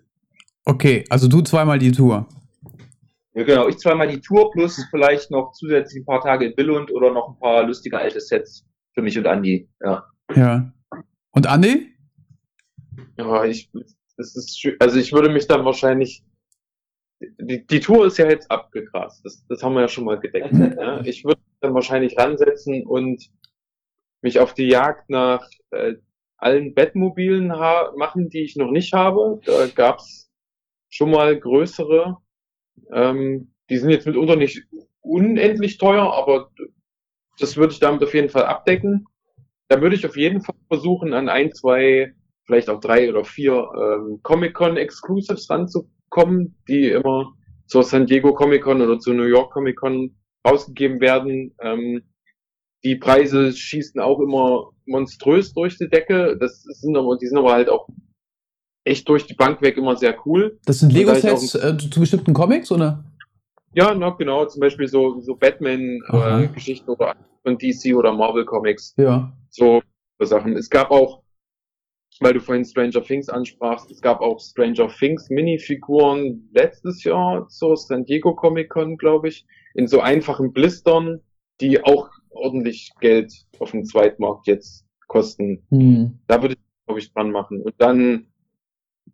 Okay, 0.65 1.03
also 1.09 1.27
du 1.27 1.41
zweimal 1.41 1.79
die 1.79 1.91
Tour. 1.91 2.27
Ja, 3.33 3.43
genau. 3.43 3.67
Ich 3.67 3.77
zweimal 3.77 4.07
die 4.07 4.19
Tour 4.19 4.51
plus 4.51 4.85
vielleicht 4.89 5.31
noch 5.31 5.53
zusätzlich 5.53 6.01
ein 6.01 6.05
paar 6.05 6.21
Tage 6.21 6.45
in 6.45 6.55
Billund 6.55 6.91
oder 6.91 7.11
noch 7.11 7.29
ein 7.29 7.39
paar 7.39 7.63
lustige 7.63 7.97
alte 7.97 8.19
Sets 8.19 8.65
für 8.93 9.01
mich 9.01 9.17
und 9.17 9.27
Andi. 9.27 9.69
Ja. 9.81 10.05
Ja. 10.35 10.73
Und 11.31 11.47
Andi? 11.47 11.95
Ja, 13.17 13.45
ich, 13.45 13.71
das 14.17 14.35
ist, 14.35 14.67
also 14.79 14.99
ich 14.99 15.13
würde 15.13 15.29
mich 15.29 15.47
dann 15.47 15.63
wahrscheinlich, 15.63 16.23
die, 17.19 17.65
die 17.65 17.79
Tour 17.79 18.05
ist 18.05 18.17
ja 18.17 18.29
jetzt 18.29 18.51
abgegrast. 18.51 19.23
Das, 19.23 19.45
das 19.47 19.63
haben 19.63 19.75
wir 19.75 19.81
ja 19.81 19.87
schon 19.87 20.05
mal 20.05 20.19
gedeckt. 20.19 20.53
ja. 20.53 21.01
Ich 21.05 21.23
würde 21.23 21.41
dann 21.61 21.73
wahrscheinlich 21.73 22.17
ransetzen 22.17 22.85
und 22.85 23.29
mich 24.21 24.39
auf 24.39 24.53
die 24.53 24.67
Jagd 24.67 25.09
nach 25.09 25.47
äh, 25.71 25.95
allen 26.37 26.73
Bettmobilen 26.73 27.47
machen, 27.47 28.29
die 28.29 28.41
ich 28.41 28.55
noch 28.55 28.71
nicht 28.71 28.93
habe. 28.93 29.39
Da 29.45 29.67
gab's 29.67 30.31
schon 30.89 31.11
mal 31.11 31.39
größere. 31.39 32.17
Ähm, 32.91 33.53
die 33.69 33.77
sind 33.77 33.89
jetzt 33.89 34.07
mitunter 34.07 34.35
nicht 34.35 34.63
unendlich 35.01 35.77
teuer, 35.77 36.13
aber 36.13 36.51
das 37.39 37.57
würde 37.57 37.73
ich 37.73 37.79
damit 37.79 38.03
auf 38.03 38.13
jeden 38.13 38.29
Fall 38.29 38.45
abdecken. 38.45 39.05
Da 39.67 39.81
würde 39.81 39.95
ich 39.95 40.05
auf 40.05 40.17
jeden 40.17 40.41
Fall 40.41 40.55
versuchen, 40.67 41.13
an 41.13 41.29
ein, 41.29 41.53
zwei, 41.53 42.13
vielleicht 42.45 42.69
auch 42.69 42.79
drei 42.79 43.09
oder 43.09 43.23
vier 43.23 43.69
ähm, 43.75 44.19
Comic-Con 44.23 44.77
Exclusives 44.77 45.49
ranzukommen, 45.49 46.57
die 46.67 46.89
immer 46.89 47.33
zur 47.67 47.83
San 47.83 48.05
Diego 48.05 48.33
Comic-Con 48.33 48.81
oder 48.81 48.99
zur 48.99 49.13
New 49.13 49.23
York 49.23 49.53
Comic-Con 49.53 50.15
rausgegeben 50.45 50.99
werden. 50.99 51.55
Ähm, 51.61 52.03
die 52.83 52.95
Preise 52.95 53.53
schießen 53.53 54.01
auch 54.01 54.19
immer 54.19 54.71
monströs 54.85 55.53
durch 55.53 55.77
die 55.77 55.89
Decke. 55.89 56.37
Das 56.37 56.63
sind 56.63 56.97
aber, 56.97 57.17
die 57.17 57.27
sind 57.27 57.37
aber 57.37 57.53
halt 57.53 57.69
auch 57.69 57.87
echt 58.83 59.07
durch 59.09 59.25
die 59.25 59.33
Bank 59.33 59.61
weg 59.61 59.77
immer 59.77 59.95
sehr 59.95 60.15
cool. 60.25 60.59
Das 60.65 60.79
sind 60.79 60.91
Lego-Sets 60.91 61.55
äh, 61.55 61.77
zu 61.77 61.99
bestimmten 61.99 62.33
Comics, 62.33 62.71
oder? 62.71 63.03
Ja, 63.73 63.93
na, 63.93 64.09
genau, 64.09 64.45
zum 64.45 64.59
Beispiel 64.59 64.87
so, 64.87 65.21
so 65.21 65.35
Batman-Geschichten 65.35 66.89
äh, 66.89 66.93
oder 66.93 67.15
von 67.43 67.57
DC 67.57 67.95
oder 67.95 68.13
Marvel 68.13 68.45
Comics. 68.45 68.93
Ja. 68.97 69.31
So 69.49 69.81
Sachen. 70.19 70.55
Es 70.55 70.69
gab 70.69 70.91
auch, 70.91 71.23
weil 72.19 72.33
du 72.33 72.39
vorhin 72.39 72.65
Stranger 72.65 73.03
Things 73.03 73.29
ansprachst, 73.29 73.89
es 73.89 74.01
gab 74.01 74.21
auch 74.21 74.39
Stranger 74.39 74.87
Things 74.87 75.29
Minifiguren 75.29 76.49
letztes 76.53 77.03
Jahr 77.03 77.47
zur 77.47 77.77
San 77.77 78.05
Diego 78.05 78.35
Comic 78.35 78.69
Con, 78.69 78.97
glaube 78.97 79.29
ich, 79.29 79.45
in 79.73 79.87
so 79.87 80.01
einfachen 80.01 80.51
Blistern, 80.53 81.21
die 81.59 81.83
auch 81.83 82.09
ordentlich 82.29 82.91
Geld 82.99 83.33
auf 83.59 83.71
dem 83.71 83.85
Zweitmarkt 83.85 84.47
jetzt 84.47 84.85
kosten. 85.07 85.63
Mhm. 85.69 86.19
Da 86.27 86.41
würde 86.41 86.55
ich, 86.55 86.85
glaube 86.85 86.99
ich, 86.99 87.11
dran 87.13 87.31
machen. 87.31 87.61
Und 87.61 87.73
dann 87.77 88.27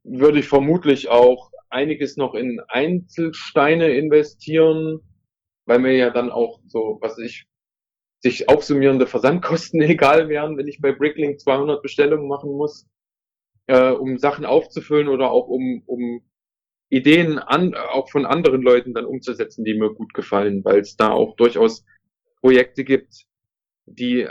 würde 0.08 0.40
ich 0.40 0.48
vermutlich 0.48 1.10
auch 1.10 1.52
einiges 1.70 2.18
noch 2.18 2.34
in 2.34 2.62
Einzelsteine 2.70 3.90
investieren, 3.90 5.02
weil 5.66 5.80
mir 5.80 5.96
ja 5.96 6.10
dann 6.10 6.32
auch 6.32 6.60
so, 6.68 6.98
was 7.02 7.18
ich, 7.20 7.46
sich 8.20 8.50
aufsummierende 8.50 9.06
Versandkosten 9.06 9.82
egal 9.82 10.30
wären, 10.30 10.58
wenn 10.58 10.68
ich 10.68 10.82
bei 10.82 10.92
Bricklink 10.92 11.40
200 11.40 11.82
Bestellungen 11.82 12.28
machen 12.28 12.52
muss, 12.52 12.88
äh, 13.68 13.92
um 13.92 14.18
Sachen 14.18 14.46
aufzufüllen 14.46 15.10
oder 15.10 15.30
auch 15.30 15.48
um, 15.48 15.84
um 15.86 16.22
Ideen 16.90 17.38
an, 17.38 17.76
auch 17.76 18.10
von 18.10 18.26
anderen 18.26 18.62
Leuten 18.62 18.94
dann 18.94 19.06
umzusetzen, 19.06 19.66
die 19.66 19.74
mir 19.74 19.94
gut 19.94 20.14
gefallen, 20.14 20.64
weil 20.64 20.80
es 20.80 20.96
da 20.96 21.12
auch 21.12 21.36
durchaus 21.36 21.86
Projekte 22.40 22.86
gibt, 22.86 23.26
die 23.86 24.28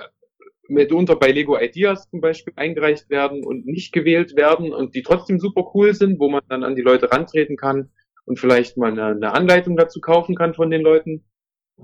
mitunter 0.69 1.17
bei 1.17 1.31
Lego 1.31 1.59
Ideas 1.59 2.09
zum 2.11 2.21
Beispiel 2.21 2.53
eingereicht 2.57 3.11
werden 3.11 3.45
und 3.45 3.67
nicht 3.67 3.93
gewählt 3.93 4.37
werden 4.37 4.73
und 4.73 4.95
die 4.95 5.03
trotzdem 5.03 5.39
super 5.39 5.71
cool 5.75 5.95
sind, 5.95 6.19
wo 6.19 6.29
man 6.29 6.43
dann 6.49 6.65
an 6.65 6.77
die 6.77 6.83
Leute 6.83 7.11
rantreten 7.11 7.57
kann 7.57 7.91
und 8.25 8.39
vielleicht 8.39 8.77
mal 8.77 8.93
eine, 8.93 9.07
eine 9.07 9.33
Anleitung 9.33 9.77
dazu 9.77 10.01
kaufen 10.01 10.35
kann 10.35 10.55
von 10.55 10.71
den 10.71 10.83
Leuten. 10.83 11.25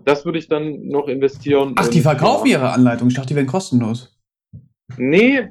Das 0.05 0.24
würde 0.24 0.39
ich 0.39 0.49
dann 0.49 0.89
noch 0.89 1.09
investieren. 1.09 1.74
Ach, 1.76 1.89
die 1.89 2.01
verkaufen 2.01 2.47
ihre 2.47 2.70
Anleitung. 2.70 3.09
Ich 3.09 3.14
dachte, 3.14 3.28
die 3.28 3.37
wären 3.37 3.47
kostenlos. 3.47 4.18
Nee, 4.97 5.49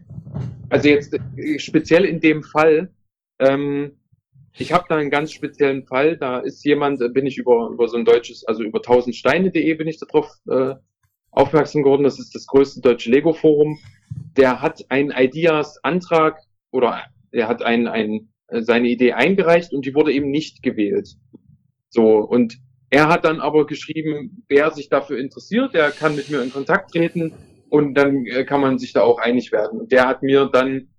also 0.70 0.88
jetzt 0.88 1.14
äh, 1.14 1.60
speziell 1.60 2.06
in 2.06 2.20
dem 2.20 2.44
Fall, 2.44 2.92
ähm, 3.40 3.98
ich 4.58 4.74
habe 4.74 4.86
da 4.90 4.98
einen 4.98 5.10
ganz 5.10 5.32
speziellen 5.32 5.86
Fall. 5.86 6.18
Da 6.18 6.40
ist 6.40 6.64
jemand, 6.66 7.02
äh, 7.02 7.10
bin 7.10 7.26
ich 7.26 7.38
über, 7.38 7.70
über 7.72 7.88
so 7.88 7.98
ein 7.98 8.06
deutsches, 8.06 8.46
also 8.46 8.64
über 8.64 8.80
1000steine.de 8.80 9.74
bin 9.76 9.88
ich 9.88 10.00
darauf 10.00 10.32
äh, 10.50 10.76
aufmerksam 11.32 11.84
geworden. 11.84 12.04
Das 12.04 12.20
ist 12.20 12.36
das 12.36 12.46
größte 12.46 12.82
deutsche 12.82 13.10
Lego-Forum. 13.10 13.80
Der 14.38 14.62
hat 14.62 14.86
einen 14.90 15.12
Ideas-Antrag 15.12 16.40
oder 16.72 17.02
er 17.32 17.48
hat 17.48 17.64
ein, 17.64 17.88
ein, 17.88 18.30
seine 18.50 18.90
Idee 18.90 19.14
eingereicht 19.14 19.74
und 19.74 19.86
die 19.86 19.96
wurde 19.96 20.12
eben 20.12 20.30
nicht 20.30 20.62
gewählt. 20.62 21.16
So, 21.90 22.18
und 22.18 22.58
er 22.90 23.08
hat 23.08 23.26
dann 23.26 23.40
aber 23.40 23.66
geschrieben, 23.66 24.44
wer 24.50 24.72
sich 24.72 24.90
dafür 24.90 25.18
interessiert, 25.18 25.74
der 25.74 25.92
kann 25.92 26.16
mit 26.16 26.30
mir 26.30 26.42
in 26.42 26.52
Kontakt 26.52 26.92
treten 26.92 27.34
und 27.70 27.94
dann 27.94 28.26
äh, 28.26 28.44
kann 28.44 28.60
man 28.60 28.78
sich 28.78 28.92
da 28.92 29.02
auch 29.02 29.18
einig 29.18 29.52
werden. 29.54 29.80
Und 29.80 29.92
der 29.94 30.08
hat 30.08 30.24
mir 30.24 30.50
dann 30.52 30.90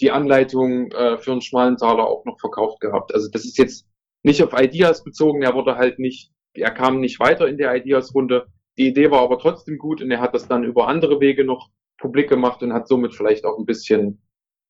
die 0.00 0.10
Anleitung 0.10 0.90
äh, 0.92 1.18
für 1.18 1.32
einen 1.32 1.42
schmalen 1.42 1.76
Taler 1.76 2.06
auch 2.06 2.24
noch 2.24 2.40
verkauft 2.40 2.80
gehabt. 2.80 3.14
Also 3.14 3.28
das 3.30 3.44
ist 3.44 3.58
jetzt 3.58 3.86
nicht 4.22 4.42
auf 4.42 4.58
Ideas 4.58 5.04
bezogen, 5.04 5.42
er 5.42 5.54
wurde 5.54 5.76
halt 5.76 5.98
nicht, 5.98 6.32
er 6.54 6.70
kam 6.70 7.00
nicht 7.00 7.20
weiter 7.20 7.46
in 7.46 7.58
der 7.58 7.74
Ideas-Runde, 7.76 8.46
die 8.78 8.88
Idee 8.88 9.10
war 9.10 9.22
aber 9.22 9.38
trotzdem 9.38 9.78
gut 9.78 10.02
und 10.02 10.10
er 10.10 10.20
hat 10.20 10.34
das 10.34 10.48
dann 10.48 10.64
über 10.64 10.88
andere 10.88 11.20
Wege 11.20 11.44
noch 11.44 11.70
publik 11.98 12.28
gemacht 12.28 12.62
und 12.62 12.72
hat 12.72 12.88
somit 12.88 13.14
vielleicht 13.14 13.44
auch 13.44 13.58
ein 13.58 13.66
bisschen 13.66 14.20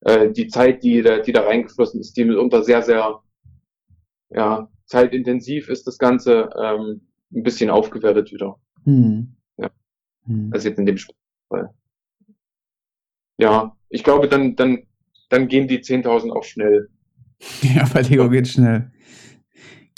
äh, 0.00 0.30
die 0.30 0.48
Zeit, 0.48 0.82
die 0.82 1.02
da, 1.02 1.18
die 1.18 1.32
da 1.32 1.42
reingeflossen 1.42 2.00
ist, 2.00 2.16
die 2.16 2.24
mitunter 2.24 2.62
sehr, 2.62 2.82
sehr 2.82 3.20
ja, 4.30 4.70
zeitintensiv 4.86 5.68
ist, 5.68 5.86
das 5.86 5.98
Ganze 5.98 6.50
ähm, 6.60 7.02
ein 7.32 7.42
bisschen 7.42 7.70
aufgewertet 7.70 8.32
wieder. 8.32 8.58
Hm. 8.84 9.36
Ja. 9.56 9.70
Hm. 10.24 10.50
Also 10.52 10.68
jetzt 10.68 10.78
in 10.78 10.86
dem 10.86 10.98
Fall. 11.48 11.70
Ja, 13.38 13.76
ich 13.88 14.04
glaube, 14.04 14.28
dann, 14.28 14.56
dann, 14.56 14.86
dann 15.28 15.48
gehen 15.48 15.68
die 15.68 15.80
10.000 15.80 16.30
auch 16.32 16.44
schnell. 16.44 16.88
Ja, 17.62 17.86
bei 17.92 18.00
Lego 18.00 18.30
geht 18.30 18.48
schnell. 18.48 18.90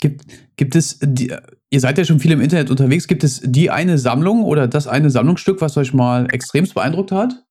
Gibt, 0.01 0.25
gibt 0.57 0.75
es, 0.75 0.99
die, 1.01 1.33
ihr 1.69 1.79
seid 1.79 1.97
ja 1.97 2.05
schon 2.05 2.19
viel 2.19 2.31
im 2.31 2.41
Internet 2.41 2.69
unterwegs, 2.69 3.07
gibt 3.07 3.23
es 3.23 3.41
die 3.43 3.69
eine 3.69 3.97
Sammlung 3.97 4.43
oder 4.43 4.67
das 4.67 4.87
eine 4.87 5.09
Sammlungsstück, 5.09 5.61
was 5.61 5.77
euch 5.77 5.93
mal 5.93 6.27
extremst 6.31 6.73
beeindruckt 6.73 7.11
hat? 7.11 7.45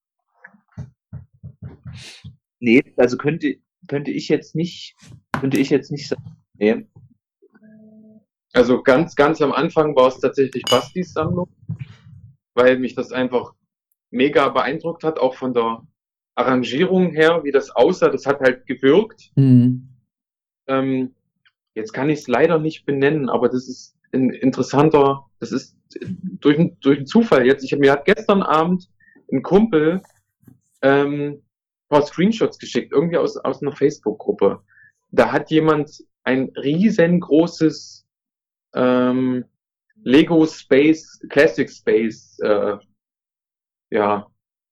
Nee, 2.61 2.83
also 2.97 3.16
könnte, 3.16 3.57
könnte 3.87 4.11
ich 4.11 4.29
jetzt 4.29 4.55
nicht, 4.55 4.97
könnte 5.39 5.59
ich 5.59 5.71
jetzt 5.71 5.93
nicht 5.93 6.09
sagen. 6.09 6.37
Nee. 6.55 6.87
Also 8.53 8.83
ganz, 8.83 9.14
ganz 9.14 9.41
am 9.41 9.53
Anfang 9.53 9.95
war 9.95 10.09
es 10.09 10.19
tatsächlich 10.19 10.64
Bastis 10.69 11.12
Sammlung, 11.12 11.49
weil 12.55 12.79
mich 12.79 12.95
das 12.95 13.12
einfach 13.12 13.53
mega 14.11 14.49
beeindruckt 14.49 15.05
hat, 15.05 15.19
auch 15.19 15.35
von 15.35 15.55
der 15.55 15.87
Arrangierung 16.35 17.11
her, 17.11 17.45
wie 17.45 17.53
das 17.53 17.71
aussah. 17.71 18.09
Das 18.09 18.27
hat 18.27 18.41
halt 18.41 18.66
gewirkt. 18.66 19.31
Mhm. 19.37 19.89
Ähm, 20.66 21.14
Jetzt 21.79 21.93
kann 21.93 22.11
ich 22.11 22.19
es 22.19 22.27
leider 22.27 22.59
nicht 22.59 22.87
benennen, 22.87 23.29
aber 23.29 23.49
das 23.49 23.69
ist 23.69 23.95
ein 24.13 24.31
interessanter, 24.31 25.27
das 25.41 25.53
ist 25.53 25.77
durch, 26.41 26.59
durch 26.81 26.99
einen 26.99 27.07
Zufall 27.07 27.47
jetzt. 27.47 27.65
Ich 27.65 27.73
habe 27.73 27.81
mir 27.81 27.93
hat 27.93 28.05
gestern 28.05 28.43
Abend 28.43 28.89
ein 29.33 29.43
Kumpel 29.43 30.03
ähm, 30.83 31.43
ein 31.43 31.89
paar 31.89 32.03
Screenshots 32.03 32.59
geschickt, 32.59 32.93
irgendwie 32.93 33.17
aus, 33.17 33.37
aus 33.37 33.63
einer 33.63 33.73
Facebook-Gruppe. 33.73 34.63
Da 35.11 35.33
hat 35.33 35.51
jemand 35.51 35.91
ein 36.25 36.51
riesengroßes 36.57 38.07
ähm, 38.75 39.45
Lego 40.03 40.47
Space, 40.47 41.21
Classic 41.29 41.71
Space, 41.71 42.39
äh, 42.41 42.77
ja, 43.91 44.27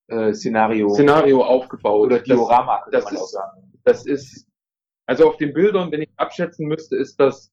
äh, 0.08 0.32
Szenario. 0.32 0.90
Szenario 0.90 1.42
aufgebaut. 1.42 2.06
Oder 2.06 2.20
Diorama, 2.20 2.84
das, 2.92 3.04
das 3.04 3.12
ist, 3.12 3.38
Das 3.84 4.06
ist 4.06 4.46
also 5.06 5.28
auf 5.28 5.36
den 5.36 5.52
Bildern, 5.52 5.90
wenn 5.92 6.02
ich 6.02 6.10
abschätzen 6.16 6.66
müsste, 6.66 6.96
ist 6.96 7.18
das 7.18 7.52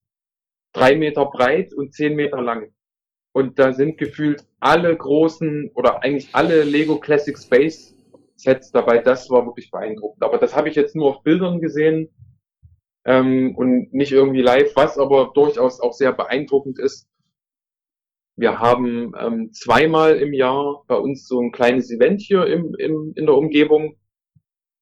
drei 0.74 0.96
Meter 0.96 1.26
breit 1.26 1.74
und 1.74 1.94
zehn 1.94 2.16
Meter 2.16 2.42
lang. 2.42 2.74
Und 3.32 3.58
da 3.58 3.74
sind 3.74 3.98
gefühlt 3.98 4.46
alle 4.60 4.96
großen 4.96 5.72
oder 5.74 6.04
eigentlich 6.04 6.30
alle 6.34 6.64
Lego 6.64 7.00
Classic 7.00 7.38
Space 7.38 7.96
Sets 8.36 8.72
dabei. 8.72 9.00
Das 9.00 9.30
war 9.30 9.46
wirklich 9.46 9.72
beeindruckend. 9.72 10.24
Aber 10.24 10.38
das 10.38 10.56
habe 10.56 10.70
ich 10.70 10.76
jetzt 10.76 10.96
nur 10.96 11.08
auf 11.08 11.24
Bildern 11.24 11.62
gesehen 11.62 12.10
ähm, 13.06 13.56
und 13.56 13.94
nicht 13.94 14.12
irgendwie 14.12 14.42
live, 14.42 14.76
was 14.76 14.98
aber 14.98 15.32
durchaus 15.34 15.80
auch 15.80 15.94
sehr 15.94 16.14
beeindruckend 16.14 16.80
ist. 16.80 17.08
Wir 18.36 18.60
haben 18.60 19.14
ähm, 19.20 19.52
zweimal 19.54 20.18
im 20.18 20.34
Jahr 20.34 20.84
bei 20.88 20.96
uns 20.96 21.28
so 21.28 21.40
ein 21.40 21.52
kleines 21.52 21.92
Event 21.92 22.22
hier 22.22 22.46
im, 22.48 22.76
im, 22.80 23.14
in 23.16 23.26
der 23.26 23.36
Umgebung. 23.36 23.98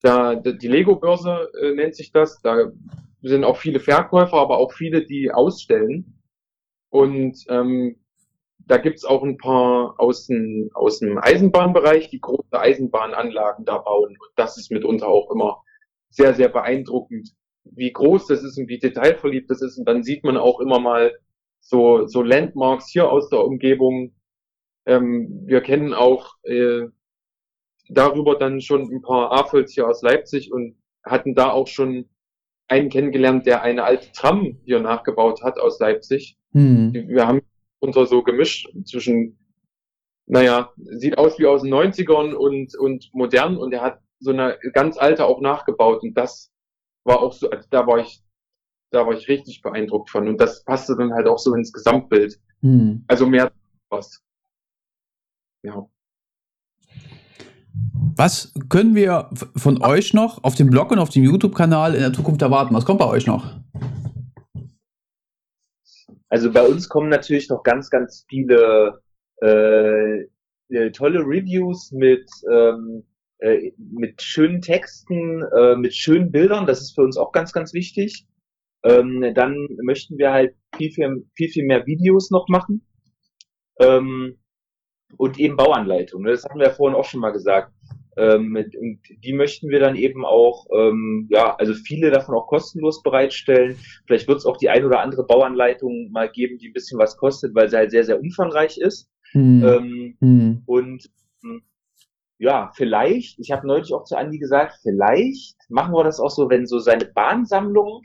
Da, 0.01 0.35
die 0.35 0.67
Lego-Börse 0.67 1.51
äh, 1.61 1.73
nennt 1.73 1.95
sich 1.95 2.11
das. 2.11 2.41
Da 2.41 2.71
sind 3.21 3.43
auch 3.43 3.57
viele 3.57 3.79
Verkäufer, 3.79 4.37
aber 4.37 4.57
auch 4.57 4.73
viele, 4.73 5.05
die 5.05 5.31
ausstellen. 5.31 6.21
Und 6.89 7.45
ähm, 7.49 7.97
da 8.67 8.77
gibt's 8.77 9.05
auch 9.05 9.23
ein 9.23 9.37
paar 9.37 9.95
aus 9.97 10.27
dem, 10.27 10.69
aus 10.73 10.99
dem 10.99 11.17
Eisenbahnbereich, 11.17 12.09
die 12.09 12.19
große 12.19 12.59
Eisenbahnanlagen 12.59 13.65
da 13.65 13.77
bauen. 13.77 14.09
Und 14.09 14.29
das 14.35 14.57
ist 14.57 14.71
mitunter 14.71 15.07
auch 15.07 15.31
immer 15.31 15.61
sehr, 16.09 16.33
sehr 16.33 16.49
beeindruckend, 16.49 17.29
wie 17.63 17.91
groß 17.91 18.27
das 18.27 18.43
ist 18.43 18.57
und 18.57 18.67
wie 18.67 18.79
detailverliebt 18.79 19.49
das 19.49 19.61
ist. 19.61 19.77
Und 19.77 19.85
dann 19.85 20.03
sieht 20.03 20.23
man 20.23 20.37
auch 20.37 20.59
immer 20.59 20.79
mal 20.79 21.13
so, 21.59 22.07
so 22.07 22.21
Landmarks 22.21 22.89
hier 22.89 23.09
aus 23.09 23.29
der 23.29 23.43
Umgebung. 23.43 24.15
Ähm, 24.85 25.43
wir 25.45 25.61
kennen 25.61 25.93
auch 25.93 26.35
äh, 26.43 26.87
darüber 27.89 28.37
dann 28.37 28.61
schon 28.61 28.91
ein 28.91 29.01
paar 29.01 29.31
AFOLs 29.31 29.73
hier 29.73 29.87
aus 29.87 30.01
Leipzig 30.01 30.51
und 30.51 30.75
hatten 31.03 31.35
da 31.35 31.51
auch 31.51 31.67
schon 31.67 32.09
einen 32.71 32.89
kennengelernt, 32.89 33.45
der 33.45 33.61
eine 33.61 33.83
alte 33.83 34.11
Tram 34.13 34.57
hier 34.63 34.79
nachgebaut 34.79 35.43
hat 35.43 35.59
aus 35.59 35.77
Leipzig. 35.79 36.37
Mhm. 36.53 36.93
Wir 36.93 37.27
haben 37.27 37.41
unter 37.79 38.05
so 38.05 38.23
gemischt 38.23 38.69
zwischen, 38.85 39.37
naja, 40.25 40.71
sieht 40.77 41.17
aus 41.17 41.37
wie 41.37 41.47
aus 41.47 41.63
den 41.63 41.73
90ern 41.73 42.33
und, 42.33 42.75
und 42.77 43.09
modern 43.13 43.57
und 43.57 43.73
er 43.73 43.81
hat 43.81 43.99
so 44.19 44.31
eine 44.31 44.57
ganz 44.73 44.97
alte 44.97 45.25
auch 45.25 45.41
nachgebaut 45.41 46.01
und 46.01 46.13
das 46.13 46.49
war 47.03 47.21
auch 47.21 47.33
so, 47.33 47.49
also 47.49 47.67
da 47.69 47.85
war 47.87 47.99
ich, 47.99 48.23
da 48.91 49.05
war 49.05 49.13
ich 49.13 49.27
richtig 49.27 49.61
beeindruckt 49.61 50.09
von 50.09 50.29
und 50.29 50.39
das 50.39 50.63
passte 50.63 50.95
dann 50.95 51.13
halt 51.13 51.27
auch 51.27 51.39
so 51.39 51.53
ins 51.53 51.73
Gesamtbild. 51.73 52.39
Mhm. 52.61 53.03
Also 53.07 53.27
mehr 53.27 53.51
was. 53.89 54.23
Ja. 55.63 55.89
Was 58.15 58.53
können 58.69 58.95
wir 58.95 59.29
von 59.55 59.81
euch 59.83 60.13
noch 60.13 60.43
auf 60.43 60.55
dem 60.55 60.69
Blog 60.69 60.91
und 60.91 60.99
auf 60.99 61.09
dem 61.09 61.23
YouTube-Kanal 61.23 61.95
in 61.95 62.01
der 62.01 62.13
Zukunft 62.13 62.41
erwarten? 62.41 62.75
Was 62.75 62.85
kommt 62.85 62.99
bei 62.99 63.07
euch 63.07 63.25
noch? 63.25 63.55
Also 66.29 66.51
bei 66.51 66.61
uns 66.61 66.87
kommen 66.87 67.09
natürlich 67.09 67.49
noch 67.49 67.63
ganz, 67.63 67.89
ganz 67.89 68.25
viele 68.29 69.01
äh, 69.41 70.21
äh, 70.69 70.91
tolle 70.91 71.19
Reviews 71.19 71.91
mit 71.91 72.29
ähm, 72.51 73.03
äh, 73.41 73.71
mit 73.77 74.21
schönen 74.21 74.61
Texten, 74.61 75.41
äh, 75.41 75.75
mit 75.75 75.95
schönen 75.95 76.31
Bildern. 76.31 76.67
Das 76.67 76.79
ist 76.79 76.93
für 76.93 77.01
uns 77.01 77.17
auch 77.17 77.31
ganz, 77.31 77.51
ganz 77.51 77.73
wichtig. 77.73 78.27
Ähm, 78.83 79.33
dann 79.33 79.67
möchten 79.81 80.17
wir 80.19 80.31
halt 80.31 80.55
viel, 80.75 80.91
viel, 80.91 81.25
viel, 81.33 81.49
viel 81.49 81.65
mehr 81.65 81.85
Videos 81.87 82.29
noch 82.29 82.47
machen. 82.49 82.85
Ähm, 83.79 84.37
und 85.17 85.39
eben 85.39 85.55
Bauanleitungen. 85.55 86.31
Das 86.31 86.43
hatten 86.43 86.59
wir 86.59 86.67
ja 86.67 86.73
vorhin 86.73 86.97
auch 86.97 87.05
schon 87.05 87.19
mal 87.19 87.31
gesagt. 87.31 87.71
Ähm, 88.17 88.57
und 88.79 88.99
die 89.23 89.33
möchten 89.33 89.69
wir 89.69 89.79
dann 89.79 89.95
eben 89.95 90.25
auch, 90.25 90.65
ähm, 90.75 91.27
ja, 91.29 91.55
also 91.55 91.73
viele 91.73 92.11
davon 92.11 92.35
auch 92.35 92.47
kostenlos 92.47 93.01
bereitstellen. 93.03 93.77
Vielleicht 94.05 94.27
wird 94.27 94.39
es 94.39 94.45
auch 94.45 94.57
die 94.57 94.69
ein 94.69 94.85
oder 94.85 94.99
andere 94.99 95.25
Bauanleitung 95.25 96.11
mal 96.11 96.29
geben, 96.29 96.57
die 96.57 96.69
ein 96.69 96.73
bisschen 96.73 96.99
was 96.99 97.15
kostet, 97.15 97.55
weil 97.55 97.69
sie 97.69 97.77
halt 97.77 97.91
sehr, 97.91 98.03
sehr 98.03 98.19
umfangreich 98.19 98.77
ist. 98.77 99.09
Hm. 99.31 99.63
Ähm, 99.63 100.17
hm. 100.19 100.63
Und 100.65 101.09
hm, 101.41 101.61
ja, 102.37 102.71
vielleicht, 102.75 103.39
ich 103.39 103.51
habe 103.51 103.65
neulich 103.65 103.93
auch 103.93 104.03
zu 104.03 104.17
Andi 104.17 104.39
gesagt, 104.39 104.79
vielleicht 104.81 105.55
machen 105.69 105.93
wir 105.93 106.03
das 106.03 106.19
auch 106.19 106.31
so, 106.31 106.49
wenn 106.49 106.65
so 106.65 106.79
seine 106.79 107.05
Bahnsammlung 107.05 108.01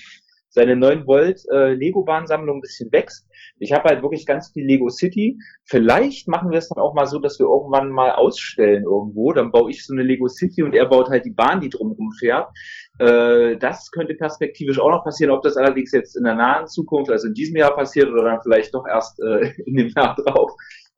seine 0.56 0.74
9 0.74 1.06
Volt 1.06 1.42
äh, 1.52 1.74
Lego-Bahnsammlung 1.74 2.58
ein 2.58 2.60
bisschen 2.62 2.90
wächst. 2.90 3.28
Ich 3.58 3.72
habe 3.72 3.90
halt 3.90 4.02
wirklich 4.02 4.24
ganz 4.24 4.50
viel 4.50 4.64
Lego 4.64 4.88
City. 4.88 5.38
Vielleicht 5.64 6.28
machen 6.28 6.50
wir 6.50 6.58
es 6.58 6.70
dann 6.70 6.82
auch 6.82 6.94
mal 6.94 7.04
so, 7.04 7.18
dass 7.18 7.38
wir 7.38 7.46
irgendwann 7.46 7.90
mal 7.90 8.12
ausstellen 8.12 8.84
irgendwo. 8.84 9.32
Dann 9.34 9.52
baue 9.52 9.70
ich 9.70 9.84
so 9.84 9.92
eine 9.92 10.02
Lego 10.02 10.28
City 10.28 10.62
und 10.62 10.74
er 10.74 10.86
baut 10.86 11.10
halt 11.10 11.26
die 11.26 11.30
Bahn, 11.30 11.60
die 11.60 11.68
drumherum 11.68 12.10
fährt. 12.18 12.48
Äh, 12.98 13.58
das 13.58 13.90
könnte 13.90 14.14
perspektivisch 14.14 14.78
auch 14.78 14.90
noch 14.90 15.04
passieren. 15.04 15.30
Ob 15.30 15.42
das 15.42 15.58
allerdings 15.58 15.92
jetzt 15.92 16.16
in 16.16 16.24
der 16.24 16.34
nahen 16.34 16.66
Zukunft, 16.66 17.10
also 17.10 17.28
in 17.28 17.34
diesem 17.34 17.56
Jahr 17.56 17.76
passiert 17.76 18.08
oder 18.08 18.24
dann 18.24 18.40
vielleicht 18.42 18.74
doch 18.74 18.86
erst 18.88 19.20
äh, 19.20 19.52
in 19.66 19.76
dem 19.76 19.88
Jahr 19.94 20.16
drauf. 20.16 20.52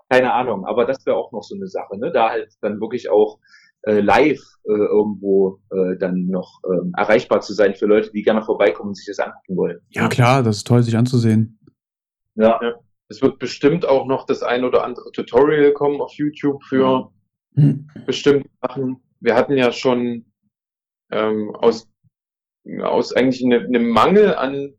Keine 0.09 0.33
Ahnung. 0.33 0.67
Aber 0.67 0.85
das 0.85 1.05
wäre 1.05 1.17
auch 1.17 1.33
noch 1.33 1.43
so 1.43 1.57
eine 1.57 1.67
Sache. 1.67 1.99
Ne? 1.99 2.13
Da 2.13 2.31
halt 2.31 2.53
dann 2.61 2.81
wirklich 2.81 3.11
auch 3.11 3.41
äh, 3.83 4.01
live 4.01 4.41
äh, 4.65 4.73
irgendwo 4.73 5.61
äh, 5.71 5.97
dann 5.99 6.27
noch 6.27 6.61
äh, 6.65 7.01
erreichbar 7.01 7.41
zu 7.41 7.55
sein 7.55 7.75
für 7.75 7.87
Leute, 7.87 8.11
die 8.11 8.23
gerne 8.23 8.43
vorbeikommen 8.43 8.91
und 8.91 8.97
sich 8.97 9.07
das 9.07 9.19
angucken 9.19 9.57
wollen. 9.57 9.81
Ja, 9.91 10.09
klar, 10.09 10.43
das 10.43 10.59
ist 10.59 10.67
toll, 10.67 10.83
sich 10.83 10.97
anzusehen. 10.97 11.59
Ja. 12.35 12.61
ja. 12.63 12.75
Es 13.09 13.23
wird 13.23 13.39
bestimmt 13.39 13.87
auch 13.87 14.07
noch 14.07 14.27
das 14.27 14.43
ein 14.43 14.65
oder 14.65 14.85
andere 14.85 15.11
Tutorial 15.13 15.73
kommen 15.73 16.01
auf 16.01 16.13
YouTube 16.13 16.63
für 16.65 17.11
mhm. 17.55 17.89
bestimmte 18.05 18.51
Sachen. 18.61 19.03
Wir 19.21 19.35
hatten 19.35 19.57
ja 19.57 19.73
schon 19.73 20.27
ähm, 21.11 21.55
aus, 21.55 21.89
aus 22.83 23.15
eigentlich 23.15 23.43
einem 23.43 23.67
eine 23.67 23.81
Mangel 23.81 24.35
an 24.35 24.75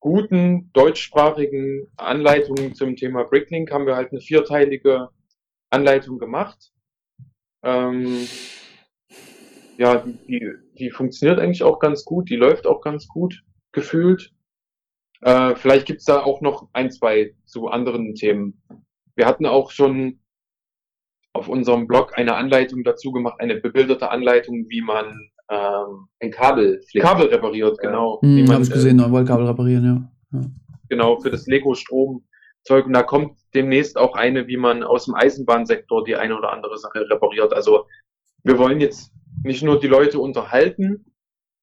guten 0.00 0.70
deutschsprachigen 0.72 1.88
Anleitungen 1.96 2.74
zum 2.74 2.96
Thema 2.96 3.24
Bricklink 3.24 3.70
haben 3.70 3.86
wir 3.86 3.96
halt 3.96 4.12
eine 4.12 4.20
vierteilige 4.20 5.10
Anleitung 5.70 6.18
gemacht 6.18 6.72
ähm, 7.66 8.28
ja, 9.76 10.04
die, 10.28 10.52
die 10.78 10.90
funktioniert 10.90 11.38
eigentlich 11.38 11.62
auch 11.62 11.78
ganz 11.80 12.04
gut, 12.04 12.30
die 12.30 12.36
läuft 12.36 12.66
auch 12.66 12.80
ganz 12.80 13.08
gut 13.08 13.42
gefühlt. 13.72 14.32
Äh, 15.20 15.54
vielleicht 15.56 15.86
gibt's 15.86 16.04
da 16.04 16.22
auch 16.22 16.40
noch 16.40 16.68
ein, 16.72 16.90
zwei 16.90 17.34
zu 17.44 17.68
anderen 17.68 18.14
Themen. 18.14 18.62
Wir 19.16 19.26
hatten 19.26 19.46
auch 19.46 19.70
schon 19.70 20.20
auf 21.32 21.48
unserem 21.48 21.86
Blog 21.86 22.16
eine 22.16 22.36
Anleitung 22.36 22.84
dazu 22.84 23.12
gemacht, 23.12 23.40
eine 23.40 23.56
bebilderte 23.56 24.10
Anleitung, 24.10 24.66
wie 24.68 24.80
man 24.80 25.30
ähm, 25.50 26.08
ein 26.20 26.30
Kabel 26.30 26.80
flickt. 26.88 27.04
Kabel 27.04 27.26
repariert, 27.26 27.78
genau. 27.78 28.20
Ja. 28.22 28.28
Hm, 28.28 28.52
Habe 28.52 28.62
ich 28.62 28.70
gesehen, 28.70 28.98
äh, 29.00 29.24
Kabel 29.24 29.46
reparieren, 29.46 29.84
ja. 29.84 30.38
ja. 30.38 30.46
Genau, 30.88 31.20
für 31.20 31.30
das 31.30 31.46
Lego-Strom 31.46 32.24
Zeug. 32.66 32.86
Und 32.86 32.92
da 32.92 33.02
kommt 33.02 33.38
demnächst 33.54 33.96
auch 33.96 34.14
eine, 34.14 34.46
wie 34.46 34.56
man 34.56 34.82
aus 34.82 35.06
dem 35.06 35.14
Eisenbahnsektor 35.14 36.04
die 36.04 36.16
eine 36.16 36.36
oder 36.36 36.52
andere 36.52 36.76
Sache 36.76 37.08
repariert. 37.08 37.52
Also 37.52 37.86
wir 38.42 38.58
wollen 38.58 38.80
jetzt 38.80 39.12
nicht 39.42 39.62
nur 39.62 39.80
die 39.80 39.86
Leute 39.86 40.18
unterhalten 40.18 41.12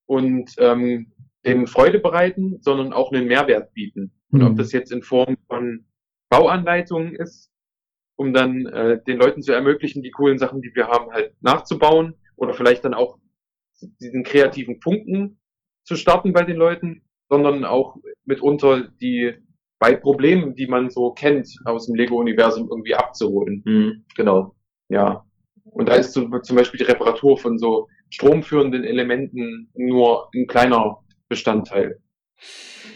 und 0.06 0.56
ähm, 0.58 1.12
denen 1.46 1.68
Freude 1.68 2.00
bereiten, 2.00 2.60
sondern 2.62 2.94
auch 2.94 3.12
einen 3.12 3.28
Mehrwert 3.28 3.74
bieten. 3.74 4.12
Und 4.32 4.42
mhm. 4.42 4.48
ob 4.48 4.58
das 4.58 4.72
jetzt 4.72 4.92
in 4.92 5.04
Form 5.04 5.38
von 5.48 5.86
Bauanleitungen 6.30 7.16
ist, 7.16 7.52
um 8.16 8.34
dann 8.34 8.66
äh, 8.68 9.04
den 9.04 9.18
Leuten 9.18 9.42
zu 9.42 9.52
ermöglichen, 9.52 10.04
die 10.04 10.12
coolen 10.12 10.38
Sachen, 10.38 10.62
die 10.62 10.72
wir 10.74 10.88
haben, 10.88 11.12
halt 11.12 11.36
nachzubauen 11.42 12.16
oder 12.36 12.54
vielleicht 12.54 12.86
dann 12.86 12.94
auch 12.94 13.18
diesen 14.00 14.24
kreativen 14.24 14.80
Punkten 14.80 15.40
zu 15.84 15.96
starten 15.96 16.32
bei 16.32 16.44
den 16.44 16.56
Leuten, 16.56 17.04
sondern 17.30 17.66
auch 17.66 17.98
mitunter 18.26 18.88
die 19.02 19.34
bei 19.84 19.98
Problemen, 19.98 20.56
die 20.56 20.66
man 20.66 20.90
so 20.90 21.12
kennt 21.12 21.46
aus 21.66 21.88
dem 21.88 21.96
Lego-Universum 21.96 22.70
irgendwie 22.70 22.96
abzuholen. 22.96 23.62
Mhm, 23.66 24.06
genau. 24.16 24.56
Ja. 24.88 25.26
Und 25.66 25.90
da 25.90 25.96
ist 25.96 26.14
so, 26.14 26.26
zum 26.40 26.56
Beispiel 26.56 26.78
die 26.78 26.86
Reparatur 26.86 27.38
von 27.38 27.60
so 27.60 27.90
stromführenden 28.10 28.86
Elementen 28.86 29.70
nur 29.74 30.30
ein 30.34 30.48
kleiner 30.48 31.00
Bestandteil. 31.28 32.00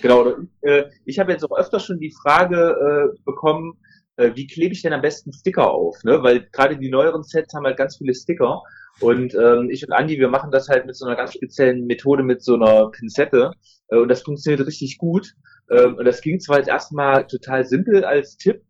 Genau. 0.01 0.33
Äh, 0.61 0.85
ich 1.03 1.19
habe 1.19 1.33
jetzt 1.33 1.43
auch 1.43 1.57
öfter 1.57 1.81
schon 1.81 1.99
die 1.99 2.13
Frage 2.21 3.11
äh, 3.11 3.21
bekommen, 3.25 3.73
äh, 4.15 4.31
wie 4.35 4.47
klebe 4.47 4.73
ich 4.73 4.81
denn 4.81 4.93
am 4.93 5.01
besten 5.01 5.33
Sticker 5.33 5.69
auf? 5.69 6.01
Ne? 6.05 6.23
Weil 6.23 6.47
gerade 6.53 6.77
die 6.77 6.89
neueren 6.89 7.23
Sets 7.23 7.53
haben 7.53 7.65
halt 7.65 7.75
ganz 7.75 7.97
viele 7.97 8.15
Sticker. 8.15 8.61
Und 9.01 9.35
ähm, 9.35 9.69
ich 9.69 9.85
und 9.85 9.91
Andi, 9.91 10.19
wir 10.19 10.29
machen 10.29 10.51
das 10.51 10.69
halt 10.69 10.85
mit 10.85 10.95
so 10.95 11.05
einer 11.05 11.17
ganz 11.17 11.33
speziellen 11.33 11.85
Methode, 11.85 12.23
mit 12.23 12.41
so 12.41 12.55
einer 12.55 12.91
Pinzette. 12.91 13.51
Äh, 13.89 13.97
und 13.97 14.09
das 14.09 14.21
funktioniert 14.21 14.65
richtig 14.65 14.97
gut. 14.97 15.33
Ähm, 15.69 15.95
und 15.95 16.05
das 16.05 16.21
ging 16.21 16.39
zwar 16.39 16.57
jetzt 16.57 16.69
erstmal 16.69 17.27
total 17.27 17.65
simpel 17.65 18.03
als 18.03 18.37
Tipp, 18.37 18.61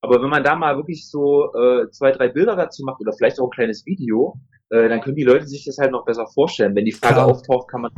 aber 0.00 0.20
wenn 0.20 0.30
man 0.30 0.44
da 0.44 0.56
mal 0.56 0.76
wirklich 0.76 1.08
so 1.08 1.52
äh, 1.54 1.88
zwei, 1.90 2.10
drei 2.10 2.28
Bilder 2.28 2.56
dazu 2.56 2.82
macht 2.84 3.00
oder 3.00 3.12
vielleicht 3.12 3.38
auch 3.38 3.46
ein 3.46 3.50
kleines 3.50 3.86
Video, 3.86 4.36
äh, 4.70 4.88
dann 4.88 5.00
können 5.00 5.16
die 5.16 5.22
Leute 5.22 5.46
sich 5.46 5.64
das 5.64 5.78
halt 5.78 5.92
noch 5.92 6.04
besser 6.04 6.26
vorstellen. 6.26 6.74
Wenn 6.74 6.84
die 6.84 6.92
Frage 6.92 7.14
Klar. 7.14 7.26
auftaucht, 7.26 7.68
kann 7.68 7.82
man 7.82 7.92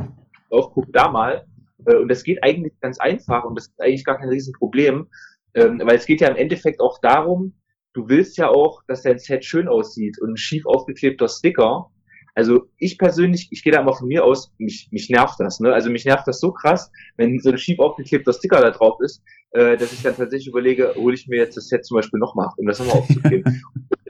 drauf 0.49 0.71
gucken, 0.71 0.91
da 0.93 1.09
mal. 1.09 1.45
Äh, 1.85 1.95
und 1.95 2.07
das 2.09 2.23
geht 2.23 2.43
eigentlich 2.43 2.79
ganz 2.79 2.99
einfach 2.99 3.43
und 3.43 3.55
das 3.55 3.67
ist 3.67 3.81
eigentlich 3.81 4.05
gar 4.05 4.17
kein 4.17 4.29
Riesenproblem, 4.29 5.07
ähm, 5.55 5.81
weil 5.83 5.95
es 5.95 6.05
geht 6.05 6.21
ja 6.21 6.27
im 6.27 6.35
Endeffekt 6.35 6.79
auch 6.79 6.99
darum, 7.01 7.55
du 7.93 8.07
willst 8.07 8.37
ja 8.37 8.49
auch, 8.49 8.83
dass 8.87 9.01
dein 9.01 9.17
Set 9.17 9.43
schön 9.43 9.67
aussieht 9.67 10.21
und 10.21 10.31
ein 10.31 10.37
schief 10.37 10.65
aufgeklebter 10.65 11.27
Sticker 11.27 11.89
also 12.35 12.67
ich 12.77 12.97
persönlich, 12.97 13.47
ich 13.51 13.63
gehe 13.63 13.71
da 13.71 13.79
immer 13.79 13.95
von 13.95 14.09
mir 14.09 14.25
aus, 14.25 14.51
mich, 14.57 14.89
mich 14.91 15.09
nervt 15.09 15.39
das. 15.39 15.61
Ne? 15.61 15.73
Also 15.73 15.89
mich 15.89 16.03
nervt 16.03 16.27
das 16.27 16.41
so 16.41 16.51
krass, 16.51 16.91
wenn 17.15 17.39
so 17.39 17.49
ein 17.49 17.57
schief 17.57 17.79
aufgeklebter 17.79 18.33
Sticker 18.33 18.59
da 18.61 18.71
drauf 18.71 18.99
ist, 18.99 19.23
äh, 19.51 19.77
dass 19.77 19.93
ich 19.93 20.01
dann 20.01 20.17
tatsächlich 20.17 20.49
überlege, 20.49 20.93
hole 20.95 21.15
ich 21.15 21.27
mir 21.27 21.37
jetzt 21.37 21.55
das 21.55 21.69
Set 21.69 21.85
zum 21.85 21.95
Beispiel 21.95 22.19
nochmal, 22.19 22.49
um 22.57 22.67
das 22.67 22.79
nochmal 22.79 22.97
aufzukleben. 22.97 23.63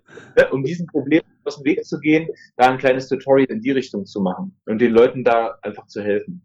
um 0.51 0.63
diesem 0.63 0.87
Problem 0.87 1.21
aus 1.43 1.57
dem 1.57 1.65
Weg 1.65 1.85
zu 1.85 1.99
gehen, 1.99 2.27
da 2.57 2.71
ein 2.71 2.79
kleines 2.79 3.07
Tutorial 3.07 3.47
in 3.49 3.61
die 3.61 3.71
Richtung 3.71 4.05
zu 4.05 4.21
machen 4.21 4.55
und 4.65 4.79
den 4.79 4.91
Leuten 4.91 5.23
da 5.23 5.57
einfach 5.61 5.85
zu 5.87 6.01
helfen. 6.01 6.41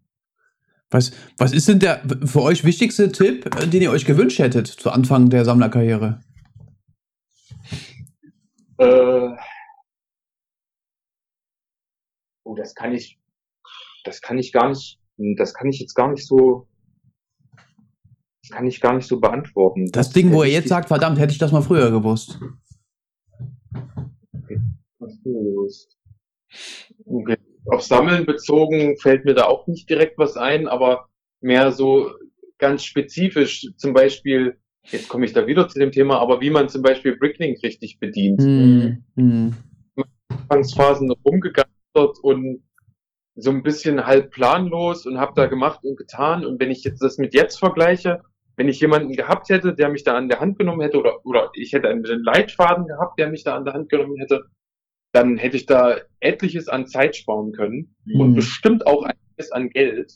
Was, 0.91 1.11
was 1.37 1.53
ist 1.53 1.67
denn 1.67 1.79
der 1.79 2.01
für 2.25 2.41
euch 2.41 2.63
wichtigste 2.63 3.11
Tipp, 3.11 3.49
äh, 3.55 3.65
den 3.65 3.81
ihr 3.81 3.91
euch 3.91 4.05
gewünscht 4.05 4.37
hättet 4.37 4.67
zu 4.67 4.91
Anfang 4.91 5.29
der 5.29 5.45
Sammlerkarriere? 5.45 6.19
Äh, 8.77 9.29
oh, 12.51 12.55
das 12.55 12.75
kann 12.75 12.93
ich, 12.93 13.19
das 14.03 14.21
kann 14.21 14.37
ich 14.37 14.51
gar 14.51 14.69
nicht, 14.69 14.99
das 15.37 15.53
kann 15.53 15.69
ich 15.69 15.79
jetzt 15.79 15.93
gar 15.93 16.11
nicht 16.11 16.25
so, 16.25 16.67
das 18.43 18.51
kann 18.51 18.67
ich 18.67 18.81
gar 18.81 18.95
nicht 18.95 19.07
so 19.07 19.19
beantworten. 19.19 19.85
Das, 19.91 20.07
das 20.07 20.13
Ding, 20.13 20.31
wo 20.31 20.43
er 20.43 20.49
jetzt 20.49 20.69
sagt, 20.69 20.87
verdammt, 20.87 21.19
hätte 21.19 21.31
ich 21.31 21.37
das 21.37 21.51
mal 21.51 21.61
früher 21.61 21.91
gewusst. 21.91 22.39
Okay. 27.05 27.37
Auf 27.67 27.83
Sammeln 27.83 28.25
bezogen 28.25 28.97
fällt 28.97 29.25
mir 29.25 29.33
da 29.33 29.45
auch 29.45 29.67
nicht 29.67 29.89
direkt 29.89 30.17
was 30.17 30.35
ein, 30.35 30.67
aber 30.67 31.07
mehr 31.41 31.71
so 31.71 32.11
ganz 32.57 32.83
spezifisch, 32.83 33.67
zum 33.77 33.93
Beispiel 33.93 34.57
jetzt 34.85 35.09
komme 35.09 35.25
ich 35.25 35.33
da 35.33 35.45
wieder 35.45 35.67
zu 35.67 35.79
dem 35.79 35.91
Thema, 35.91 36.19
aber 36.19 36.41
wie 36.41 36.49
man 36.49 36.67
zum 36.69 36.81
Beispiel 36.81 37.15
Bricklink 37.15 37.61
richtig 37.63 37.99
bedient. 37.99 38.41
Mhm. 38.41 39.03
Mhm. 39.15 39.55
Anfangsphasen 40.29 41.11
rumgegeistert 41.11 41.80
und 41.93 42.63
so 43.35 43.49
ein 43.49 43.63
bisschen 43.63 44.05
halb 44.05 44.31
planlos 44.31 45.05
und 45.05 45.19
habe 45.19 45.33
da 45.35 45.45
gemacht 45.45 45.83
und 45.83 45.97
getan. 45.97 46.45
Und 46.45 46.59
wenn 46.59 46.71
ich 46.71 46.83
jetzt 46.83 47.01
das 47.01 47.17
mit 47.17 47.33
jetzt 47.33 47.57
vergleiche, 47.57 48.21
wenn 48.57 48.67
ich 48.67 48.79
jemanden 48.79 49.13
gehabt 49.13 49.49
hätte, 49.49 49.73
der 49.73 49.89
mich 49.89 50.03
da 50.03 50.15
an 50.15 50.29
der 50.29 50.39
Hand 50.39 50.59
genommen 50.59 50.81
hätte, 50.81 50.99
oder, 50.99 51.25
oder 51.25 51.49
ich 51.53 51.73
hätte 51.73 51.87
einen 51.87 52.03
Leitfaden 52.03 52.87
gehabt, 52.87 53.17
der 53.19 53.29
mich 53.29 53.43
da 53.43 53.55
an 53.55 53.65
der 53.65 53.73
Hand 53.73 53.89
genommen 53.89 54.17
hätte, 54.17 54.45
dann 55.13 55.37
hätte 55.37 55.57
ich 55.57 55.65
da 55.65 55.97
etliches 56.19 56.67
an 56.67 56.87
Zeit 56.87 57.15
sparen 57.15 57.51
können 57.53 57.95
mhm. 58.05 58.21
und 58.21 58.35
bestimmt 58.35 58.85
auch 58.87 59.03
einiges 59.03 59.51
an 59.51 59.69
Geld, 59.69 60.13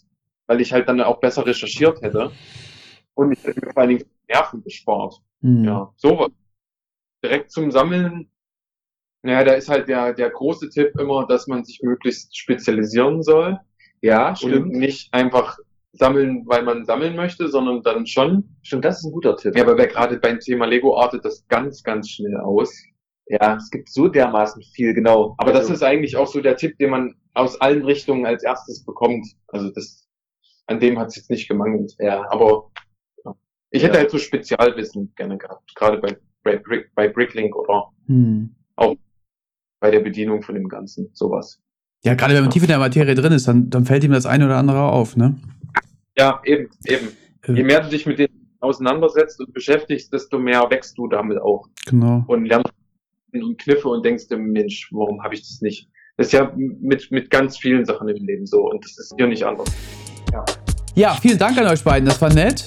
weil 0.48 0.62
ich 0.62 0.74
halt 0.74 0.88
dann 0.88 1.02
auch 1.02 1.20
besser 1.20 1.46
recherchiert 1.46 2.02
hätte. 2.02 2.32
Und 3.14 3.32
ich 3.32 3.44
hätte 3.44 3.66
mir 3.66 3.74
vor 3.74 3.82
allen 3.82 3.98
Dingen 3.98 4.06
Nerven 4.28 4.64
gespart. 4.64 5.16
Mhm. 5.42 5.64
Ja, 5.64 5.94
sowas. 5.96 6.32
Direkt 7.24 7.52
zum 7.52 7.72
Sammeln. 7.72 8.30
Naja, 9.26 9.44
da 9.44 9.54
ist 9.54 9.70
halt 9.70 9.88
der, 9.88 10.14
der 10.14 10.30
große 10.30 10.70
Tipp 10.70 10.92
immer, 11.00 11.26
dass 11.26 11.48
man 11.48 11.66
sich 11.66 11.82
möglichst 11.82 12.38
spezialisieren 12.38 13.24
soll. 13.24 13.60
Ja, 14.02 14.36
stimmt. 14.36 14.68
Und 14.68 14.70
nicht 14.74 15.12
einfach 15.16 15.58
sammeln, 15.94 16.44
weil 16.46 16.62
man 16.62 16.86
sammeln 16.86 17.16
möchte, 17.16 17.48
sondern 17.48 17.82
dann 17.82 18.06
schon. 18.06 18.56
Stimmt, 18.62 18.86
das 18.86 19.00
ist 19.00 19.06
ein 19.06 19.12
guter 19.12 19.36
Tipp. 19.36 19.56
Ja, 19.56 19.64
aber 19.64 19.80
wer 19.80 19.88
gerade 19.88 20.20
beim 20.20 20.40
Thema 20.40 20.66
Lego 20.66 20.96
artet 20.96 21.26
das 21.26 21.44
ganz, 21.48 21.82
ganz 21.82 22.12
schnell 22.12 22.38
aus. 22.38 22.72
Ja, 23.26 23.56
es 23.56 23.72
gibt 23.72 23.90
so 23.90 24.08
dermaßen 24.08 24.62
viel, 24.76 24.94
genau. 24.94 25.34
Aber 25.40 25.56
also, 25.56 25.60
das 25.60 25.70
ist 25.72 25.82
eigentlich 25.82 26.16
auch 26.18 26.28
so 26.28 26.40
der 26.40 26.56
Tipp, 26.56 26.78
den 26.78 26.92
man 26.92 27.16
aus 27.34 27.60
allen 27.60 27.84
Richtungen 27.84 28.28
als 28.28 28.44
erstes 28.44 28.86
bekommt. 28.86 29.26
Also 29.48 29.72
das, 29.72 30.08
an 30.68 30.80
dem 30.80 31.00
hat 31.00 31.08
es 31.08 31.16
jetzt 31.16 31.32
nicht 31.32 31.48
gemangelt. 31.48 31.96
Ja, 31.98 32.30
aber 32.30 32.70
ich 33.72 33.82
hätte 33.82 33.96
ja. 33.96 34.02
halt 34.02 34.12
so 34.12 34.20
Spezialwissen 34.20 35.14
gerne 35.16 35.40
gehabt, 35.40 35.74
gerade 35.74 35.98
bei, 35.98 36.16
bei, 36.44 36.62
bei 36.94 37.08
Bricklink 37.08 37.56
oder 37.56 37.92
hm. 38.06 38.56
auch 38.76 38.96
bei 39.86 39.92
der 39.92 40.00
Bedienung 40.00 40.42
von 40.42 40.56
dem 40.56 40.68
Ganzen, 40.68 41.12
sowas. 41.14 41.62
Ja, 42.04 42.16
gerade 42.16 42.34
wenn 42.34 42.42
man 42.42 42.50
tief 42.50 42.64
in 42.64 42.70
der 42.70 42.80
Materie 42.80 43.14
drin 43.14 43.32
ist, 43.32 43.48
dann, 43.48 43.70
dann 43.70 43.86
fällt 43.86 44.04
ihm 44.04 44.12
das 44.12 44.26
eine 44.26 44.48
oder 44.48 44.58
andere 44.58 44.82
auf, 44.82 45.16
ne? 45.16 45.36
Ja, 46.18 46.42
eben, 46.44 46.72
eben. 46.88 47.10
Äh. 47.44 47.54
Je 47.54 47.64
mehr 47.64 47.82
du 47.82 47.90
dich 47.90 48.08
mit 48.08 48.18
denen 48.18 48.50
auseinandersetzt 48.62 49.40
und 49.40 49.54
beschäftigst, 49.54 50.12
desto 50.12 50.40
mehr 50.40 50.66
wächst 50.72 50.98
du 50.98 51.08
damit 51.08 51.38
auch. 51.38 51.68
Genau. 51.86 52.24
Und 52.26 52.46
lernst 52.46 52.74
und 53.32 53.60
Kniffe 53.62 53.88
und 53.90 54.04
denkst 54.04 54.28
dir, 54.28 54.38
Mensch, 54.38 54.90
warum 54.92 55.22
habe 55.22 55.36
ich 55.36 55.42
das 55.42 55.62
nicht? 55.62 55.88
Das 56.18 56.28
ist 56.28 56.34
ja 56.34 56.52
mit, 56.56 57.12
mit 57.12 57.30
ganz 57.30 57.56
vielen 57.56 57.86
Sachen 57.86 58.10
im 58.10 58.26
Leben 58.26 58.48
so 58.48 58.68
und 58.68 58.84
das 58.84 58.98
ist 58.98 59.14
hier 59.16 59.28
nicht 59.28 59.44
anders. 59.44 59.68
Ja. 60.32 60.46
ja, 60.96 61.14
vielen 61.22 61.38
Dank 61.38 61.60
an 61.60 61.68
euch 61.68 61.84
beiden, 61.84 62.08
das 62.08 62.20
war 62.20 62.34
nett. 62.34 62.66